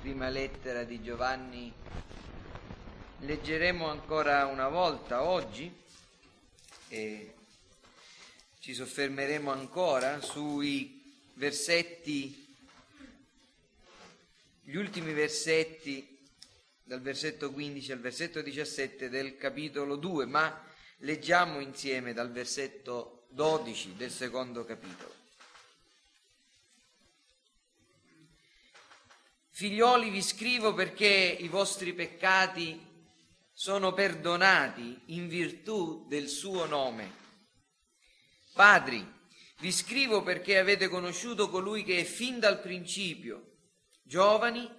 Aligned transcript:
prima 0.00 0.28
lettera 0.28 0.84
di 0.84 1.02
Giovanni 1.02 1.72
leggeremo 3.18 3.88
ancora 3.88 4.46
una 4.46 4.68
volta 4.68 5.24
oggi 5.24 5.74
e 6.88 7.34
ci 8.60 8.74
soffermeremo 8.74 9.50
ancora 9.50 10.20
sui 10.20 11.02
versetti, 11.34 12.46
gli 14.62 14.76
ultimi 14.76 15.12
versetti 15.12 16.16
dal 16.84 17.00
versetto 17.00 17.50
15 17.50 17.92
al 17.92 18.00
versetto 18.00 18.40
17 18.40 19.08
del 19.08 19.36
capitolo 19.36 19.96
2, 19.96 20.26
ma 20.26 20.64
leggiamo 20.98 21.58
insieme 21.58 22.12
dal 22.12 22.30
versetto 22.30 23.24
12 23.30 23.96
del 23.96 24.12
secondo 24.12 24.64
capitolo. 24.64 25.17
Figlioli 29.58 30.10
vi 30.10 30.22
scrivo 30.22 30.72
perché 30.72 31.08
i 31.08 31.48
vostri 31.48 31.92
peccati 31.92 32.80
sono 33.52 33.92
perdonati 33.92 35.00
in 35.06 35.26
virtù 35.26 36.06
del 36.06 36.28
suo 36.28 36.64
nome. 36.66 37.12
Padri, 38.52 39.04
vi 39.58 39.72
scrivo 39.72 40.22
perché 40.22 40.58
avete 40.58 40.86
conosciuto 40.86 41.48
colui 41.50 41.82
che 41.82 41.98
è 41.98 42.04
fin 42.04 42.38
dal 42.38 42.60
principio. 42.60 43.56
Giovani, 44.04 44.70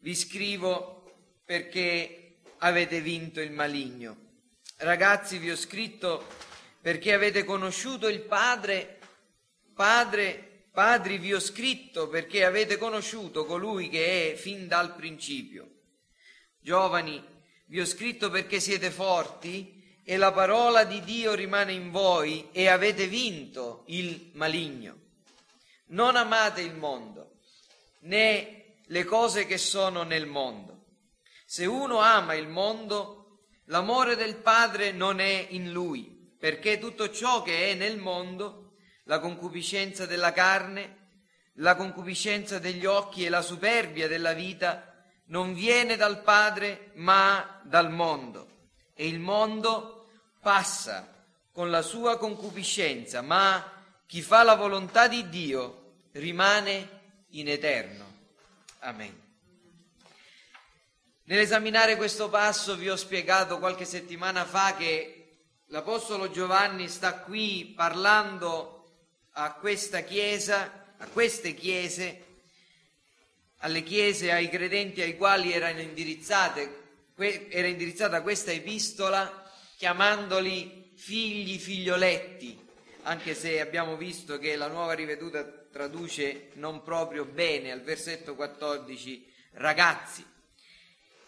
vi 0.00 0.14
scrivo 0.14 1.40
perché 1.46 2.40
avete 2.58 3.00
vinto 3.00 3.40
il 3.40 3.52
maligno. 3.52 4.42
Ragazzi, 4.76 5.38
vi 5.38 5.50
ho 5.50 5.56
scritto 5.56 6.26
perché 6.82 7.14
avete 7.14 7.44
conosciuto 7.44 8.08
il 8.08 8.20
Padre. 8.20 8.98
Padre, 9.74 10.47
padri, 10.78 11.18
vi 11.18 11.34
ho 11.34 11.40
scritto 11.40 12.06
perché 12.06 12.44
avete 12.44 12.76
conosciuto 12.78 13.44
colui 13.46 13.88
che 13.88 14.30
è 14.30 14.36
fin 14.36 14.68
dal 14.68 14.94
principio. 14.94 15.68
Giovani, 16.60 17.20
vi 17.66 17.80
ho 17.80 17.84
scritto 17.84 18.30
perché 18.30 18.60
siete 18.60 18.92
forti 18.92 20.00
e 20.04 20.16
la 20.16 20.30
parola 20.30 20.84
di 20.84 21.02
Dio 21.02 21.34
rimane 21.34 21.72
in 21.72 21.90
voi 21.90 22.50
e 22.52 22.68
avete 22.68 23.08
vinto 23.08 23.82
il 23.88 24.30
maligno. 24.34 25.00
Non 25.86 26.14
amate 26.14 26.60
il 26.60 26.76
mondo, 26.76 27.40
né 28.02 28.76
le 28.86 29.04
cose 29.04 29.46
che 29.46 29.58
sono 29.58 30.04
nel 30.04 30.26
mondo. 30.26 30.84
Se 31.44 31.66
uno 31.66 31.98
ama 31.98 32.34
il 32.34 32.46
mondo, 32.46 33.40
l'amore 33.64 34.14
del 34.14 34.36
Padre 34.36 34.92
non 34.92 35.18
è 35.18 35.48
in 35.50 35.72
lui, 35.72 36.36
perché 36.38 36.78
tutto 36.78 37.10
ciò 37.10 37.42
che 37.42 37.72
è 37.72 37.74
nel 37.74 37.98
mondo, 37.98 38.67
la 39.08 39.20
concupiscenza 39.20 40.04
della 40.04 40.32
carne, 40.32 40.96
la 41.54 41.74
concupiscenza 41.74 42.58
degli 42.58 42.84
occhi 42.84 43.24
e 43.24 43.30
la 43.30 43.40
superbia 43.40 44.06
della 44.06 44.34
vita, 44.34 44.94
non 45.26 45.54
viene 45.54 45.96
dal 45.96 46.22
Padre, 46.22 46.90
ma 46.94 47.60
dal 47.62 47.90
mondo. 47.90 48.46
E 48.94 49.06
il 49.06 49.18
mondo 49.18 50.08
passa 50.40 51.24
con 51.52 51.70
la 51.70 51.80
sua 51.80 52.18
concupiscenza, 52.18 53.22
ma 53.22 53.72
chi 54.06 54.20
fa 54.20 54.42
la 54.42 54.54
volontà 54.54 55.08
di 55.08 55.28
Dio 55.30 55.94
rimane 56.12 57.00
in 57.30 57.48
eterno. 57.48 58.04
Amen. 58.80 59.26
Nell'esaminare 61.24 61.96
questo 61.96 62.28
passo 62.28 62.76
vi 62.76 62.90
ho 62.90 62.96
spiegato 62.96 63.58
qualche 63.58 63.86
settimana 63.86 64.44
fa 64.44 64.74
che 64.74 65.38
l'Apostolo 65.68 66.30
Giovanni 66.30 66.88
sta 66.88 67.20
qui 67.20 67.72
parlando 67.74 68.77
a 69.40 69.52
questa 69.52 70.00
chiesa, 70.00 70.94
a 70.96 71.06
queste 71.06 71.54
chiese, 71.54 72.24
alle 73.58 73.84
chiese, 73.84 74.32
ai 74.32 74.48
credenti 74.48 75.00
ai 75.00 75.16
quali 75.16 75.52
erano 75.52 75.80
indirizzate, 75.80 76.86
era 77.16 77.68
indirizzata 77.68 78.22
questa 78.22 78.50
epistola 78.50 79.48
chiamandoli 79.76 80.90
figli 80.96 81.56
figlioletti, 81.56 82.58
anche 83.02 83.36
se 83.36 83.60
abbiamo 83.60 83.96
visto 83.96 84.40
che 84.40 84.56
la 84.56 84.66
nuova 84.66 84.94
riveduta 84.94 85.44
traduce 85.44 86.48
non 86.54 86.82
proprio 86.82 87.24
bene 87.24 87.70
al 87.70 87.82
versetto 87.82 88.34
14 88.34 89.32
ragazzi. 89.52 90.24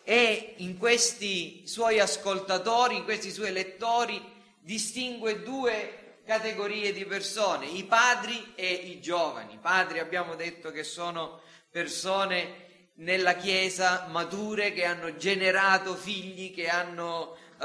E 0.02 0.54
in 0.56 0.78
questi 0.78 1.62
suoi 1.64 2.00
ascoltatori, 2.00 2.96
in 2.96 3.04
questi 3.04 3.30
suoi 3.30 3.52
lettori, 3.52 4.20
distingue 4.58 5.42
due 5.42 5.99
categorie 6.30 6.92
di 6.92 7.04
persone, 7.06 7.66
i 7.66 7.82
padri 7.82 8.52
e 8.54 8.72
i 8.72 9.00
giovani. 9.00 9.54
I 9.54 9.58
padri 9.60 9.98
abbiamo 9.98 10.36
detto 10.36 10.70
che 10.70 10.84
sono 10.84 11.40
persone 11.68 12.92
nella 12.98 13.34
Chiesa 13.34 14.06
mature 14.08 14.72
che 14.72 14.84
hanno 14.84 15.16
generato 15.16 15.96
figli, 15.96 16.54
che 16.54 16.68
hanno 16.68 17.36
uh, 17.58 17.64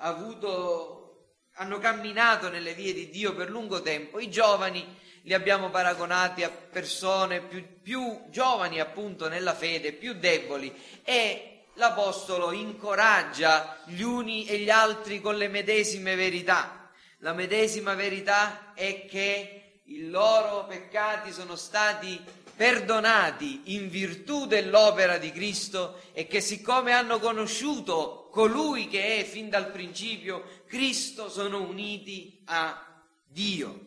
avuto, 0.00 1.36
hanno 1.54 1.78
camminato 1.78 2.48
nelle 2.48 2.74
vie 2.74 2.92
di 2.92 3.10
Dio 3.10 3.32
per 3.32 3.48
lungo 3.48 3.80
tempo. 3.80 4.18
I 4.18 4.28
giovani 4.28 4.84
li 5.22 5.32
abbiamo 5.32 5.70
paragonati 5.70 6.42
a 6.42 6.50
persone 6.50 7.42
più, 7.42 7.80
più 7.80 8.24
giovani 8.28 8.80
appunto 8.80 9.28
nella 9.28 9.54
fede, 9.54 9.92
più 9.92 10.14
deboli 10.14 10.74
e 11.04 11.66
l'Apostolo 11.74 12.50
incoraggia 12.50 13.78
gli 13.84 14.02
uni 14.02 14.46
e 14.46 14.58
gli 14.58 14.70
altri 14.70 15.20
con 15.20 15.36
le 15.36 15.46
medesime 15.46 16.16
verità. 16.16 16.83
La 17.24 17.32
medesima 17.32 17.94
verità 17.94 18.74
è 18.74 19.06
che 19.06 19.80
i 19.84 20.10
loro 20.10 20.66
peccati 20.66 21.32
sono 21.32 21.56
stati 21.56 22.22
perdonati 22.54 23.74
in 23.74 23.88
virtù 23.88 24.44
dell'opera 24.44 25.16
di 25.16 25.32
Cristo 25.32 26.02
e 26.12 26.26
che 26.26 26.42
siccome 26.42 26.92
hanno 26.92 27.18
conosciuto 27.18 28.28
colui 28.30 28.88
che 28.88 29.20
è 29.20 29.24
fin 29.24 29.48
dal 29.48 29.70
principio 29.70 30.64
Cristo 30.66 31.30
sono 31.30 31.62
uniti 31.62 32.42
a 32.44 33.02
Dio. 33.24 33.80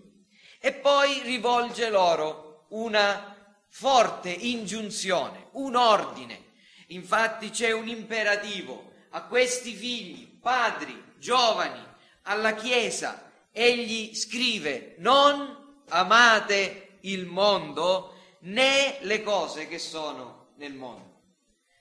E 0.60 0.74
poi 0.74 1.22
rivolge 1.22 1.92
loro 1.92 2.66
una 2.70 3.36
forte 3.70 4.32
ingiunzione, 4.32 5.50
un 5.52 5.76
ordine 5.76 6.46
Infatti 6.88 7.52
c'è 7.52 7.72
un 7.72 7.88
imperativo 7.88 8.94
a 9.10 9.24
questi 9.26 9.76
figli, 9.76 10.40
padri, 10.40 11.04
giovani, 11.18 11.86
alla 12.24 12.56
Chiesa. 12.56 13.26
Egli 13.60 14.14
scrive, 14.14 14.94
non 15.00 15.82
amate 15.90 17.00
il 17.02 17.26
mondo 17.26 18.14
né 18.42 19.00
le 19.02 19.24
cose 19.24 19.68
che 19.68 19.80
sono 19.80 20.50
nel 20.58 20.74
mondo. 20.74 21.16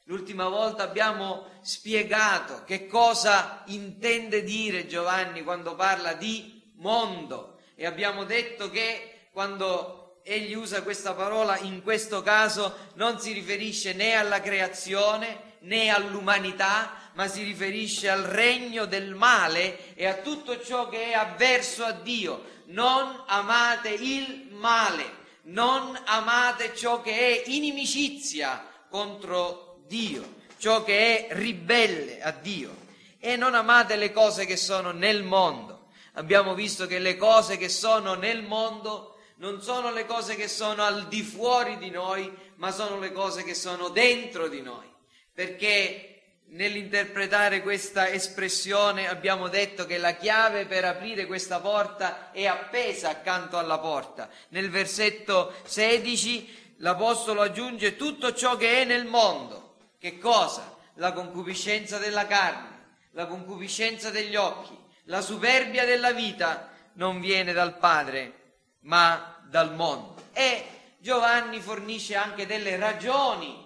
L'ultima 0.05 0.49
volta 0.49 0.85
abbiamo 0.85 1.49
spiegato 1.61 2.63
che 2.65 2.87
cosa 2.87 3.63
intende 3.67 4.43
dire 4.43 4.87
Giovanni 4.87 5.43
quando 5.43 5.75
parla 5.75 6.15
di 6.15 6.73
mondo 6.77 7.59
e 7.75 7.85
abbiamo 7.85 8.25
detto 8.25 8.71
che 8.71 9.29
quando 9.31 10.21
egli 10.23 10.55
usa 10.55 10.83
questa 10.83 11.13
parola 11.13 11.59
in 11.59 11.83
questo 11.83 12.23
caso 12.23 12.75
non 12.95 13.21
si 13.21 13.33
riferisce 13.33 13.93
né 13.93 14.15
alla 14.15 14.41
creazione 14.41 15.59
né 15.61 15.91
all'umanità, 15.91 17.06
ma 17.17 17.29
si 17.29 17.43
riferisce 17.43 18.11
al 18.11 18.23
regno 18.23 18.85
del 18.85 19.15
male 19.15 19.95
e 19.95 20.07
a 20.07 20.17
tutto 20.17 20.63
ciò 20.63 20.89
che 20.89 21.11
è 21.11 21.13
avverso 21.15 21.83
a 21.83 21.93
Dio. 21.93 22.55
Non 22.67 23.25
amate 23.27 23.89
il 23.89 24.49
male, 24.51 25.05
non 25.45 25.99
amate 26.05 26.75
ciò 26.75 27.01
che 27.01 27.43
è 27.43 27.49
inimicizia 27.49 28.67
contro 28.91 29.83
Dio, 29.87 30.35
ciò 30.59 30.85
che 30.85 31.27
è 31.27 31.35
ribelle 31.35 32.21
a 32.21 32.33
Dio 32.33 32.85
e 33.19 33.37
non 33.37 33.55
amate 33.55 33.97
le 33.97 34.13
cose 34.13 34.45
che 34.45 34.59
sono 34.59 34.91
nel 34.91 35.23
mondo. 35.23 35.87
Abbiamo 36.15 36.55
visto 36.55 36.87
che 36.87 36.99
le 36.99 37.17
cose 37.17 37.57
che 37.57 37.71
sono 37.71 38.13
nel 38.13 38.43
mondo 38.43 39.17
non 39.37 39.63
sono 39.63 39.91
le 39.91 40.05
cose 40.05 40.37
che 40.37 40.49
sono 40.49 40.83
al 40.83 41.09
di 41.09 41.23
fuori 41.23 41.79
di 41.79 41.89
noi, 41.89 42.31
ma 42.57 42.71
sono 42.71 42.99
le 42.99 43.13
cose 43.13 43.43
che 43.43 43.55
sono 43.55 43.89
dentro 43.89 44.49
di 44.49 44.61
noi. 44.61 44.87
Perché 45.33 46.16
nell'interpretare 46.49 47.63
questa 47.63 48.09
espressione 48.11 49.09
abbiamo 49.09 49.49
detto 49.49 49.85
che 49.87 49.99
la 49.99 50.15
chiave 50.15 50.67
per 50.67 50.85
aprire 50.85 51.27
questa 51.27 51.61
porta 51.61 52.31
è 52.31 52.47
appesa 52.47 53.11
accanto 53.11 53.59
alla 53.59 53.79
porta. 53.79 54.29
Nel 54.49 54.71
versetto 54.71 55.55
16 55.65 56.75
l'Apostolo 56.79 57.43
aggiunge 57.43 57.97
tutto 57.97 58.33
ciò 58.33 58.57
che 58.57 58.83
è 58.83 58.85
nel 58.85 59.07
mondo. 59.07 59.75
Che 59.99 60.19
cosa? 60.19 60.77
La 60.95 61.13
concupiscenza 61.13 61.99
della 61.99 62.27
carne, 62.27 62.97
la 63.13 63.27
concupiscenza 63.27 64.11
degli 64.11 64.37
occhi, 64.37 64.77
la 65.05 65.21
superbia 65.21 65.85
della 65.85 66.13
vita 66.13 66.71
non 66.95 67.21
viene 67.21 67.53
dal 67.53 67.77
Padre, 67.77 68.61
ma 68.81 69.43
dal 69.49 69.75
mondo. 69.75 70.15
E 70.33 70.65
Giovanni 70.99 71.61
fornisce 71.61 72.15
anche 72.15 72.47
delle 72.47 72.77
ragioni 72.77 73.66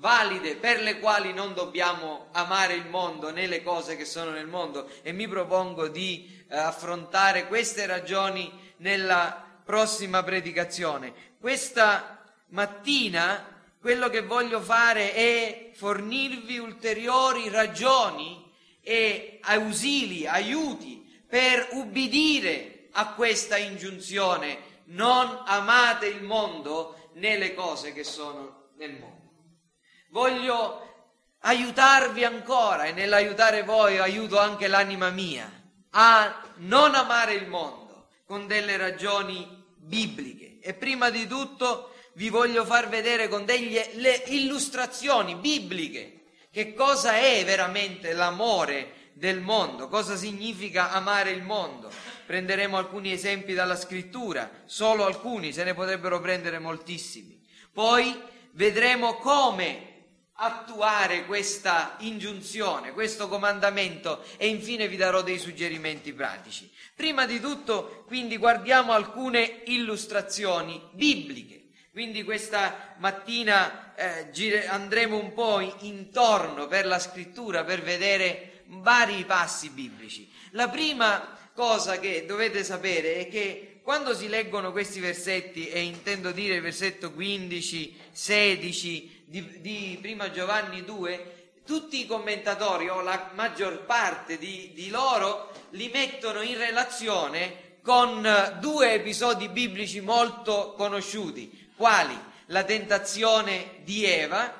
valide 0.00 0.56
per 0.56 0.80
le 0.80 0.98
quali 0.98 1.32
non 1.34 1.52
dobbiamo 1.52 2.28
amare 2.32 2.74
il 2.74 2.86
mondo 2.86 3.30
né 3.30 3.46
le 3.46 3.62
cose 3.62 3.96
che 3.96 4.06
sono 4.06 4.30
nel 4.30 4.46
mondo 4.46 4.88
e 5.02 5.12
mi 5.12 5.28
propongo 5.28 5.88
di 5.88 6.42
eh, 6.48 6.56
affrontare 6.56 7.46
queste 7.46 7.84
ragioni 7.84 8.50
nella 8.78 9.44
prossima 9.62 10.22
predicazione. 10.22 11.12
Questa 11.38 12.24
mattina 12.48 13.58
quello 13.78 14.08
che 14.08 14.22
voglio 14.22 14.60
fare 14.60 15.12
è 15.12 15.70
fornirvi 15.74 16.58
ulteriori 16.58 17.48
ragioni 17.50 18.50
e 18.82 19.38
ausili, 19.42 20.26
aiuti 20.26 21.22
per 21.26 21.68
ubbidire 21.72 22.88
a 22.92 23.12
questa 23.12 23.58
ingiunzione. 23.58 24.68
Non 24.86 25.42
amate 25.44 26.06
il 26.06 26.22
mondo 26.22 27.10
né 27.14 27.36
le 27.36 27.54
cose 27.54 27.92
che 27.92 28.02
sono 28.02 28.70
nel 28.76 28.92
mondo. 28.92 29.19
Voglio 30.10 30.88
aiutarvi 31.40 32.24
ancora 32.24 32.84
e 32.84 32.92
nell'aiutare 32.92 33.62
voi 33.62 33.98
aiuto 33.98 34.38
anche 34.38 34.66
l'anima 34.66 35.10
mia 35.10 35.50
a 35.90 36.42
non 36.56 36.94
amare 36.94 37.34
il 37.34 37.46
mondo 37.46 38.08
con 38.24 38.46
delle 38.46 38.76
ragioni 38.76 39.46
bibliche. 39.76 40.58
E 40.60 40.74
prima 40.74 41.10
di 41.10 41.26
tutto 41.26 41.94
vi 42.14 42.28
voglio 42.28 42.64
far 42.64 42.88
vedere 42.88 43.28
con 43.28 43.44
delle 43.44 44.22
illustrazioni 44.26 45.36
bibliche 45.36 46.24
che 46.50 46.74
cosa 46.74 47.16
è 47.16 47.44
veramente 47.44 48.12
l'amore 48.12 49.12
del 49.12 49.40
mondo, 49.40 49.88
cosa 49.88 50.16
significa 50.16 50.90
amare 50.90 51.30
il 51.30 51.42
mondo. 51.42 51.88
Prenderemo 52.26 52.76
alcuni 52.76 53.12
esempi 53.12 53.54
dalla 53.54 53.76
scrittura, 53.76 54.50
solo 54.64 55.04
alcuni, 55.04 55.52
se 55.52 55.62
ne 55.62 55.74
potrebbero 55.74 56.20
prendere 56.20 56.58
moltissimi. 56.58 57.40
Poi 57.72 58.20
vedremo 58.52 59.14
come 59.14 59.89
attuare 60.42 61.26
questa 61.26 61.96
ingiunzione, 61.98 62.92
questo 62.92 63.28
comandamento 63.28 64.24
e 64.38 64.48
infine 64.48 64.88
vi 64.88 64.96
darò 64.96 65.20
dei 65.22 65.38
suggerimenti 65.38 66.14
pratici. 66.14 66.70
Prima 66.94 67.26
di 67.26 67.40
tutto, 67.40 68.04
quindi, 68.06 68.38
guardiamo 68.38 68.92
alcune 68.92 69.62
illustrazioni 69.66 70.80
bibliche. 70.92 71.64
Quindi 71.92 72.22
questa 72.24 72.94
mattina 72.98 73.94
eh, 73.94 74.30
gire, 74.30 74.66
andremo 74.66 75.18
un 75.18 75.34
po' 75.34 75.60
intorno 75.80 76.66
per 76.68 76.86
la 76.86 76.98
scrittura 76.98 77.64
per 77.64 77.82
vedere 77.82 78.62
vari 78.66 79.24
passi 79.24 79.68
biblici. 79.68 80.30
La 80.52 80.68
prima 80.68 81.36
cosa 81.52 81.98
che 81.98 82.24
dovete 82.24 82.64
sapere 82.64 83.16
è 83.16 83.28
che 83.28 83.80
quando 83.82 84.14
si 84.14 84.28
leggono 84.28 84.72
questi 84.72 85.00
versetti, 85.00 85.68
e 85.68 85.80
intendo 85.80 86.30
dire 86.30 86.60
versetto 86.60 87.12
15, 87.12 87.96
16, 88.12 89.19
di, 89.30 89.60
di 89.60 89.96
prima 90.00 90.32
Giovanni 90.32 90.84
2, 90.84 91.52
tutti 91.64 92.00
i 92.00 92.06
commentatori 92.06 92.88
o 92.88 93.00
la 93.00 93.30
maggior 93.34 93.84
parte 93.84 94.38
di, 94.38 94.72
di 94.74 94.90
loro 94.90 95.52
li 95.70 95.88
mettono 95.88 96.40
in 96.42 96.58
relazione 96.58 97.78
con 97.80 98.26
due 98.58 98.94
episodi 98.94 99.48
biblici 99.48 100.00
molto 100.00 100.74
conosciuti, 100.76 101.70
quali? 101.76 102.18
La 102.46 102.64
tentazione 102.64 103.76
di 103.84 104.04
Eva 104.04 104.59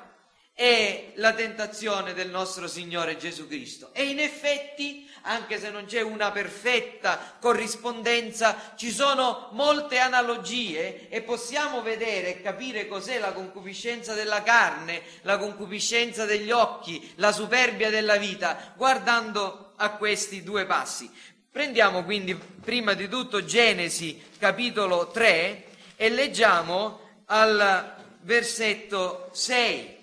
è 0.61 1.13
la 1.15 1.33
tentazione 1.33 2.13
del 2.13 2.29
nostro 2.29 2.67
Signore 2.67 3.17
Gesù 3.17 3.47
Cristo. 3.47 3.89
E 3.93 4.03
in 4.03 4.19
effetti, 4.19 5.09
anche 5.21 5.59
se 5.59 5.71
non 5.71 5.85
c'è 5.85 6.01
una 6.01 6.29
perfetta 6.29 7.37
corrispondenza, 7.39 8.73
ci 8.75 8.91
sono 8.91 9.49
molte 9.53 9.97
analogie 9.97 11.09
e 11.09 11.23
possiamo 11.23 11.81
vedere 11.81 12.27
e 12.27 12.41
capire 12.43 12.87
cos'è 12.87 13.17
la 13.17 13.31
concupiscenza 13.31 14.13
della 14.13 14.43
carne, 14.43 15.01
la 15.23 15.39
concupiscenza 15.39 16.25
degli 16.25 16.51
occhi, 16.51 17.11
la 17.15 17.31
superbia 17.31 17.89
della 17.89 18.17
vita, 18.17 18.75
guardando 18.77 19.73
a 19.77 19.89
questi 19.93 20.43
due 20.43 20.67
passi. 20.67 21.09
Prendiamo 21.51 22.03
quindi 22.03 22.35
prima 22.35 22.93
di 22.93 23.09
tutto 23.09 23.43
Genesi 23.43 24.21
capitolo 24.37 25.09
3 25.09 25.63
e 25.95 26.09
leggiamo 26.09 26.99
al 27.25 27.95
versetto 28.19 29.31
6 29.31 30.00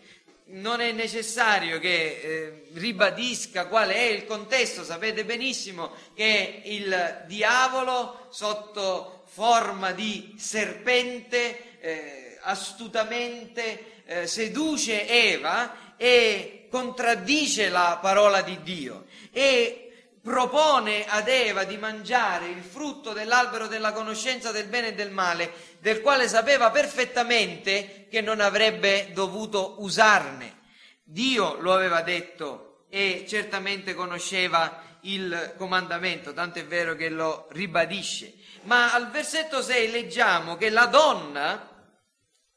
non 0.51 0.81
è 0.81 0.93
necessario 0.93 1.79
che 1.79 1.91
eh, 1.91 2.63
ribadisca 2.75 3.67
qual 3.67 3.91
è 3.91 4.01
il 4.01 4.25
contesto, 4.25 4.85
sapete 4.85 5.25
benissimo 5.25 5.93
che 6.15 6.63
il 6.65 7.25
diavolo 7.27 8.29
sotto 8.31 9.25
forma 9.27 9.93
di 9.93 10.35
serpente 10.39 11.81
eh, 11.81 12.39
astutamente 12.43 14.03
eh, 14.07 14.27
seduce 14.27 15.07
Eva 15.07 15.95
e 15.97 16.67
contraddice 16.71 17.69
la 17.69 17.99
parola 18.01 18.41
di 18.41 18.63
Dio. 18.63 19.05
E 19.33 19.88
propone 20.29 21.07
ad 21.07 21.27
Eva 21.27 21.65
di 21.65 21.79
mangiare 21.79 22.49
il 22.49 22.63
frutto 22.63 23.15
dell'albero 23.15 23.67
della 23.67 23.93
conoscenza 23.93 24.53
del 24.53 24.67
bene 24.67 24.89
e 24.89 24.95
del 24.95 25.11
male, 25.11 25.51
del 25.81 26.03
quale 26.03 26.29
sapeva 26.29 26.71
perfettamente 26.71 28.07
che 28.11 28.21
non 28.21 28.41
avrebbe 28.41 29.11
dovuto 29.15 29.77
usarne. 29.79 30.61
Dio 31.03 31.59
lo 31.61 31.73
aveva 31.73 32.03
detto 32.03 32.85
e 32.91 33.25
certamente 33.27 33.95
conosceva 33.95 34.99
il 35.03 35.55
comandamento, 35.57 36.35
tanto 36.35 36.59
è 36.59 36.67
vero 36.67 36.95
che 36.95 37.09
lo 37.09 37.49
ribadisce. 37.53 38.35
Ma 38.65 38.93
al 38.93 39.11
versetto 39.11 39.63
6 39.63 39.91
leggiamo 39.91 40.57
che 40.57 40.69
la 40.69 40.87
donna 40.87 41.97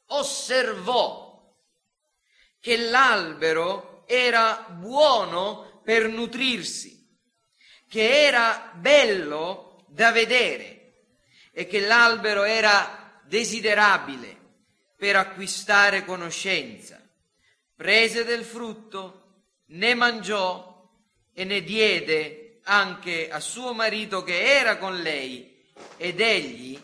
osservò 0.08 1.56
che 2.60 2.76
l'albero 2.76 4.04
era 4.06 4.66
buono 4.68 5.80
per 5.82 6.08
nutrirsi 6.08 7.01
che 7.92 8.24
era 8.24 8.70
bello 8.72 9.84
da 9.86 10.12
vedere 10.12 10.94
e 11.52 11.66
che 11.66 11.80
l'albero 11.80 12.42
era 12.42 13.20
desiderabile 13.26 14.34
per 14.96 15.16
acquistare 15.16 16.02
conoscenza. 16.02 16.98
Prese 17.76 18.24
del 18.24 18.44
frutto, 18.44 19.42
ne 19.66 19.92
mangiò 19.92 20.88
e 21.34 21.44
ne 21.44 21.62
diede 21.62 22.60
anche 22.64 23.28
a 23.30 23.40
suo 23.40 23.74
marito 23.74 24.22
che 24.22 24.42
era 24.42 24.78
con 24.78 24.98
lei 24.98 25.62
ed 25.98 26.18
egli 26.18 26.80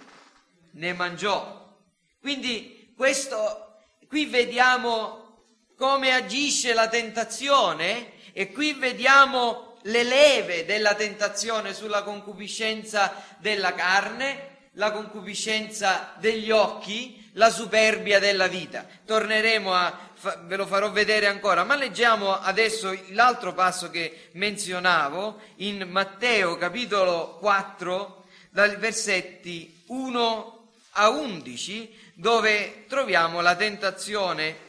ne 0.73 0.93
mangiò. 0.93 1.75
Quindi 2.21 2.93
questo, 2.95 3.79
qui 4.09 4.27
vediamo 4.27 5.47
come 5.75 6.13
agisce 6.13 6.75
la 6.75 6.89
tentazione 6.89 8.13
e 8.35 8.53
qui 8.53 8.75
vediamo 8.75 9.68
le 9.83 10.03
leve 10.03 10.65
della 10.65 10.95
tentazione 10.95 11.73
sulla 11.75 12.03
concupiscenza 12.03 13.15
della 13.39 13.75
carne, 13.75 14.57
la 14.73 14.93
concupiscenza 14.93 16.15
degli 16.19 16.51
occhi, 16.51 17.31
la 17.33 17.51
superbia 17.51 18.19
della 18.19 18.47
vita. 18.47 18.87
Torneremo 19.05 19.75
a, 19.75 20.11
ve 20.45 20.57
lo 20.57 20.67
farò 20.67 20.91
vedere 20.91 21.27
ancora, 21.27 21.65
ma 21.65 21.77
leggiamo 21.77 22.39
adesso 22.39 22.97
l'altro 23.11 23.55
passo 23.55 23.91
che 23.91 24.29
menzionavo 24.33 25.41
in 25.57 25.87
Matteo 25.89 26.57
capitolo 26.57 27.39
4, 27.39 28.25
dai 28.51 28.77
versetti 28.77 29.85
1 29.87 30.69
a 30.93 31.09
11, 31.11 32.13
dove 32.15 32.85
troviamo 32.89 33.41
la 33.41 33.55
tentazione 33.55 34.67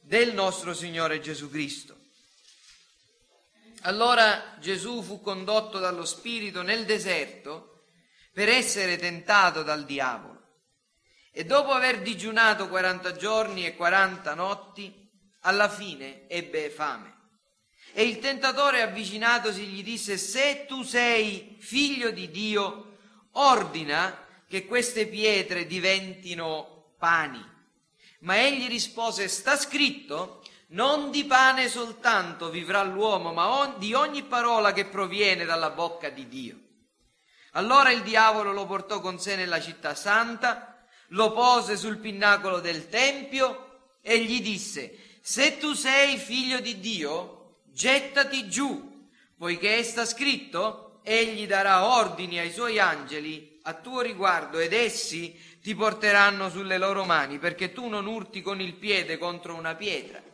del 0.00 0.34
nostro 0.34 0.74
Signore 0.74 1.20
Gesù 1.20 1.50
Cristo. 1.50 1.96
Allora 3.82 4.56
Gesù 4.60 5.02
fu 5.02 5.20
condotto 5.20 5.78
dallo 5.78 6.04
Spirito 6.04 6.62
nel 6.62 6.84
deserto 6.84 7.86
per 8.32 8.48
essere 8.48 8.96
tentato 8.96 9.62
dal 9.62 9.84
diavolo. 9.84 10.40
E 11.32 11.44
dopo 11.44 11.72
aver 11.72 12.00
digiunato 12.00 12.68
40 12.68 13.16
giorni 13.16 13.66
e 13.66 13.74
40 13.74 14.34
notti, 14.34 15.10
alla 15.40 15.68
fine 15.68 16.28
ebbe 16.28 16.70
fame. 16.70 17.16
E 17.92 18.04
il 18.04 18.20
tentatore 18.20 18.82
avvicinatosi 18.82 19.64
gli 19.64 19.82
disse, 19.82 20.16
se 20.16 20.64
tu 20.66 20.82
sei 20.82 21.56
figlio 21.58 22.10
di 22.10 22.30
Dio, 22.30 22.96
ordina 23.32 24.26
che 24.46 24.66
queste 24.66 25.06
pietre 25.06 25.66
diventino 25.66 26.94
pani. 26.98 27.44
Ma 28.20 28.40
egli 28.40 28.68
rispose, 28.68 29.26
sta 29.28 29.56
scritto, 29.56 30.41
non 30.72 31.10
di 31.10 31.24
pane 31.24 31.68
soltanto 31.68 32.50
vivrà 32.50 32.82
l'uomo, 32.82 33.32
ma 33.32 33.74
di 33.78 33.94
ogni 33.94 34.22
parola 34.22 34.72
che 34.72 34.86
proviene 34.86 35.44
dalla 35.44 35.70
bocca 35.70 36.08
di 36.08 36.28
Dio. 36.28 36.56
Allora 37.52 37.90
il 37.90 38.02
diavolo 38.02 38.52
lo 38.52 38.66
portò 38.66 39.00
con 39.00 39.18
sé 39.18 39.36
nella 39.36 39.60
città 39.60 39.94
santa, 39.94 40.86
lo 41.08 41.32
pose 41.32 41.76
sul 41.76 41.98
pinnacolo 41.98 42.60
del 42.60 42.88
tempio 42.88 43.90
e 44.00 44.20
gli 44.20 44.40
disse, 44.40 45.18
se 45.20 45.58
tu 45.58 45.74
sei 45.74 46.16
figlio 46.16 46.60
di 46.60 46.80
Dio, 46.80 47.58
gettati 47.66 48.48
giù, 48.48 49.10
poiché 49.36 49.82
sta 49.82 50.06
scritto, 50.06 51.00
egli 51.02 51.46
darà 51.46 51.84
ordini 51.84 52.38
ai 52.38 52.50
suoi 52.50 52.78
angeli 52.78 53.60
a 53.64 53.74
tuo 53.74 54.00
riguardo 54.00 54.58
ed 54.58 54.72
essi 54.72 55.38
ti 55.60 55.74
porteranno 55.74 56.48
sulle 56.48 56.78
loro 56.78 57.04
mani, 57.04 57.38
perché 57.38 57.72
tu 57.72 57.88
non 57.88 58.06
urti 58.06 58.40
con 58.40 58.60
il 58.60 58.72
piede 58.74 59.18
contro 59.18 59.54
una 59.54 59.74
pietra. 59.74 60.31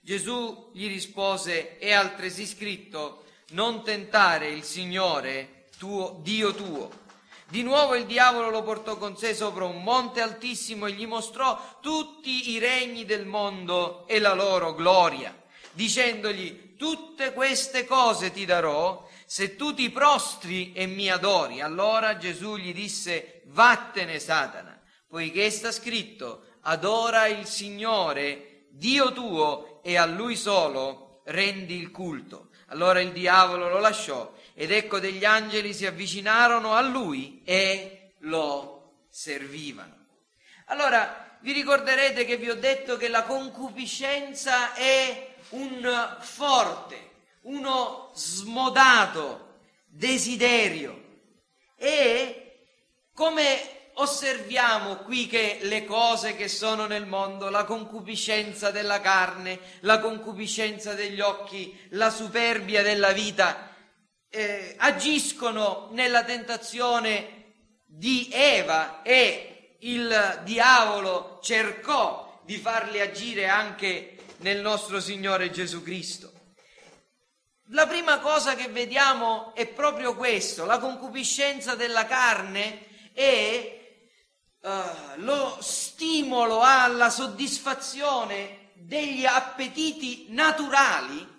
Gesù 0.00 0.70
gli 0.72 0.88
rispose, 0.88 1.76
è 1.78 1.92
altresì 1.92 2.46
scritto, 2.46 3.24
non 3.50 3.84
tentare 3.84 4.48
il 4.48 4.64
Signore 4.64 5.66
tuo, 5.78 6.18
Dio 6.22 6.54
tuo. 6.54 6.90
Di 7.48 7.62
nuovo 7.62 7.96
il 7.96 8.06
diavolo 8.06 8.48
lo 8.48 8.62
portò 8.62 8.96
con 8.96 9.16
sé 9.16 9.34
sopra 9.34 9.64
un 9.64 9.82
monte 9.82 10.20
altissimo 10.20 10.86
e 10.86 10.92
gli 10.92 11.06
mostrò 11.06 11.78
tutti 11.80 12.50
i 12.50 12.58
regni 12.58 13.04
del 13.04 13.26
mondo 13.26 14.06
e 14.06 14.20
la 14.20 14.34
loro 14.34 14.74
gloria, 14.74 15.36
dicendogli 15.72 16.76
tutte 16.76 17.32
queste 17.32 17.84
cose 17.84 18.32
ti 18.32 18.44
darò 18.44 19.06
se 19.26 19.54
tu 19.56 19.74
ti 19.74 19.90
prostri 19.90 20.72
e 20.72 20.86
mi 20.86 21.10
adori. 21.10 21.60
Allora 21.60 22.16
Gesù 22.16 22.56
gli 22.56 22.72
disse 22.72 23.42
vattene 23.46 24.18
Satana, 24.18 24.80
poiché 25.08 25.50
sta 25.50 25.72
scritto 25.72 26.44
adora 26.62 27.26
il 27.26 27.46
Signore, 27.46 28.66
Dio 28.70 29.12
tuo, 29.12 29.69
e 29.82 29.96
a 29.96 30.06
Lui 30.06 30.36
solo 30.36 31.22
rendi 31.24 31.76
il 31.76 31.90
culto. 31.90 32.50
Allora 32.66 33.00
il 33.00 33.12
diavolo 33.12 33.68
lo 33.68 33.78
lasciò 33.78 34.32
ed 34.54 34.70
ecco 34.70 35.00
degli 35.00 35.24
angeli 35.24 35.74
si 35.74 35.86
avvicinarono 35.86 36.74
a 36.74 36.80
lui 36.80 37.42
e 37.44 38.12
lo 38.18 39.06
servivano. 39.08 40.06
Allora, 40.66 41.38
vi 41.40 41.52
ricorderete 41.52 42.24
che 42.24 42.36
vi 42.36 42.50
ho 42.50 42.54
detto 42.54 42.96
che 42.96 43.08
la 43.08 43.24
concupiscenza 43.24 44.74
è 44.74 45.34
un 45.50 46.16
forte, 46.20 47.10
uno 47.42 48.10
smodato 48.14 49.58
desiderio 49.86 51.08
e 51.76 52.66
come 53.14 53.79
osserviamo 54.00 54.96
qui 54.96 55.26
che 55.26 55.58
le 55.62 55.84
cose 55.84 56.34
che 56.34 56.48
sono 56.48 56.86
nel 56.86 57.06
mondo, 57.06 57.50
la 57.50 57.64
concupiscenza 57.64 58.70
della 58.70 59.00
carne, 59.00 59.60
la 59.80 60.00
concupiscenza 60.00 60.94
degli 60.94 61.20
occhi, 61.20 61.78
la 61.90 62.10
superbia 62.10 62.82
della 62.82 63.12
vita, 63.12 63.74
eh, 64.30 64.74
agiscono 64.78 65.88
nella 65.92 66.24
tentazione 66.24 67.38
di 67.84 68.30
Eva 68.32 69.02
e 69.02 69.76
il 69.80 70.40
diavolo 70.44 71.38
cercò 71.42 72.40
di 72.44 72.56
farli 72.56 73.00
agire 73.00 73.48
anche 73.48 74.16
nel 74.38 74.60
nostro 74.60 74.98
Signore 74.98 75.50
Gesù 75.50 75.82
Cristo. 75.82 76.32
La 77.72 77.86
prima 77.86 78.18
cosa 78.18 78.54
che 78.54 78.68
vediamo 78.68 79.54
è 79.54 79.66
proprio 79.66 80.16
questo, 80.16 80.64
la 80.64 80.78
concupiscenza 80.78 81.74
della 81.74 82.06
carne 82.06 82.86
è 83.12 83.79
uh, 84.60 84.70
lo 85.16 85.58
stimolo 85.60 86.60
alla 86.60 87.10
soddisfazione 87.10 88.70
degli 88.74 89.26
appetiti 89.26 90.26
naturali 90.30 91.38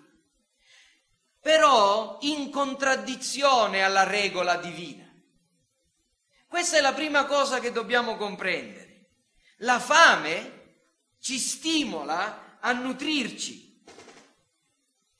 però 1.42 2.18
in 2.20 2.50
contraddizione 2.50 3.82
alla 3.82 4.04
regola 4.04 4.56
divina. 4.58 5.12
Questa 6.46 6.76
è 6.76 6.80
la 6.80 6.92
prima 6.92 7.24
cosa 7.24 7.58
che 7.58 7.72
dobbiamo 7.72 8.16
comprendere. 8.16 9.08
La 9.58 9.80
fame 9.80 10.60
ci 11.18 11.38
stimola 11.38 12.58
a 12.60 12.72
nutrirci 12.72 13.82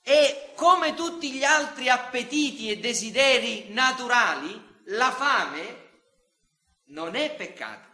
e 0.01 0.53
come 0.55 0.95
tutti 0.95 1.33
gli 1.33 1.43
altri 1.43 1.89
appetiti 1.89 2.71
e 2.71 2.79
desideri 2.79 3.73
naturali, 3.73 4.81
la 4.87 5.11
fame 5.11 5.91
non 6.87 7.17
è 7.17 7.35
peccato. 7.35 7.89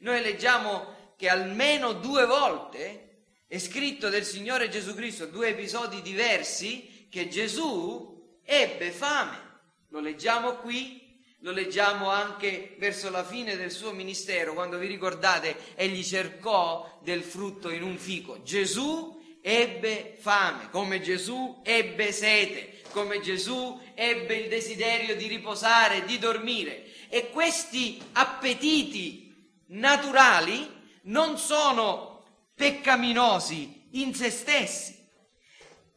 Noi 0.00 0.20
leggiamo 0.20 1.14
che 1.16 1.28
almeno 1.28 1.92
due 1.92 2.26
volte 2.26 3.24
è 3.46 3.58
scritto 3.58 4.08
del 4.08 4.24
Signore 4.24 4.68
Gesù 4.68 4.94
Cristo, 4.94 5.26
due 5.26 5.48
episodi 5.48 6.02
diversi, 6.02 7.06
che 7.08 7.28
Gesù 7.28 8.40
ebbe 8.44 8.90
fame. 8.90 9.44
Lo 9.90 10.00
leggiamo 10.00 10.56
qui, 10.56 11.22
lo 11.40 11.52
leggiamo 11.52 12.10
anche 12.10 12.74
verso 12.78 13.08
la 13.08 13.24
fine 13.24 13.56
del 13.56 13.70
suo 13.70 13.92
ministero, 13.92 14.52
quando 14.52 14.78
vi 14.78 14.86
ricordate, 14.86 15.56
egli 15.74 16.02
cercò 16.02 17.00
del 17.02 17.22
frutto 17.22 17.70
in 17.70 17.82
un 17.82 17.96
fico. 17.96 18.42
Gesù 18.42 19.16
ebbe 19.40 20.16
fame, 20.18 20.68
come 20.70 21.00
Gesù 21.00 21.60
ebbe 21.62 22.12
sete, 22.12 22.80
come 22.90 23.20
Gesù 23.20 23.80
ebbe 23.94 24.36
il 24.36 24.48
desiderio 24.48 25.16
di 25.16 25.28
riposare, 25.28 26.04
di 26.04 26.18
dormire. 26.18 26.84
E 27.08 27.30
questi 27.30 28.02
appetiti 28.12 29.25
naturali 29.66 30.68
non 31.02 31.38
sono 31.38 32.24
peccaminosi 32.54 33.88
in 33.92 34.14
se 34.14 34.30
stessi. 34.30 34.94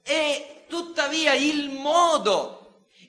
E 0.03 0.63
tuttavia 0.67 1.33
il 1.33 1.69
modo 1.69 2.59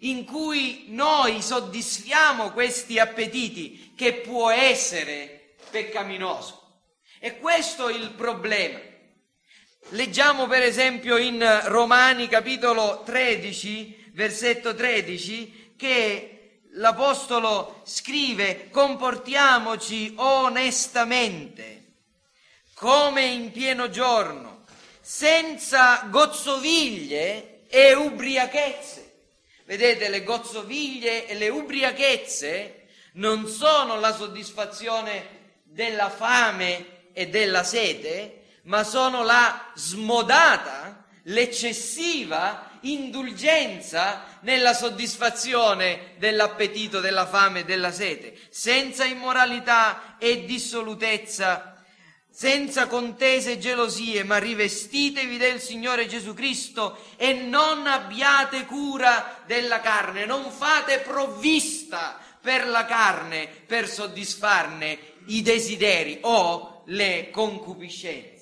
in 0.00 0.24
cui 0.24 0.86
noi 0.88 1.42
soddisfiamo 1.42 2.52
questi 2.52 2.98
appetiti, 2.98 3.92
che 3.96 4.14
può 4.14 4.50
essere 4.50 5.56
peccaminoso. 5.70 6.82
E 7.18 7.38
questo 7.38 7.88
è 7.88 7.94
il 7.94 8.10
problema. 8.12 8.80
Leggiamo 9.90 10.46
per 10.46 10.62
esempio 10.62 11.16
in 11.16 11.44
Romani 11.64 12.28
capitolo 12.28 13.02
13, 13.04 14.12
versetto 14.14 14.74
13, 14.74 15.74
che 15.76 16.39
l'Apostolo 16.80 17.82
scrive 17.84 18.70
comportiamoci 18.70 20.14
onestamente, 20.16 21.84
come 22.74 23.26
in 23.26 23.52
pieno 23.52 23.90
giorno, 23.90 24.64
senza 25.00 26.06
gozzoviglie 26.08 27.66
e 27.68 27.92
ubriachezze. 27.92 29.08
Vedete, 29.66 30.08
le 30.08 30.24
gozzoviglie 30.24 31.26
e 31.26 31.34
le 31.34 31.50
ubriachezze 31.50 32.86
non 33.14 33.46
sono 33.46 34.00
la 34.00 34.14
soddisfazione 34.14 35.58
della 35.62 36.08
fame 36.08 37.12
e 37.12 37.28
della 37.28 37.62
sete, 37.62 38.44
ma 38.64 38.84
sono 38.84 39.22
la 39.22 39.70
smodata, 39.74 40.99
l'eccessiva 41.24 42.70
indulgenza 42.82 44.38
nella 44.40 44.72
soddisfazione 44.72 46.14
dell'appetito, 46.18 47.00
della 47.00 47.26
fame 47.26 47.60
e 47.60 47.64
della 47.64 47.92
sete, 47.92 48.38
senza 48.50 49.04
immoralità 49.04 50.16
e 50.18 50.44
dissolutezza 50.44 51.70
senza 52.32 52.86
contese 52.86 53.52
e 53.52 53.58
gelosie, 53.58 54.22
ma 54.24 54.38
rivestitevi 54.38 55.36
del 55.36 55.60
Signore 55.60 56.06
Gesù 56.06 56.32
Cristo 56.32 56.98
e 57.16 57.34
non 57.34 57.86
abbiate 57.86 58.64
cura 58.64 59.42
della 59.46 59.80
carne, 59.80 60.24
non 60.24 60.50
fate 60.50 61.00
provvista 61.00 62.18
per 62.40 62.66
la 62.66 62.86
carne 62.86 63.46
per 63.66 63.88
soddisfarne 63.88 64.98
i 65.26 65.42
desideri 65.42 66.18
o 66.22 66.82
le 66.86 67.28
concupiscenze. 67.30 68.39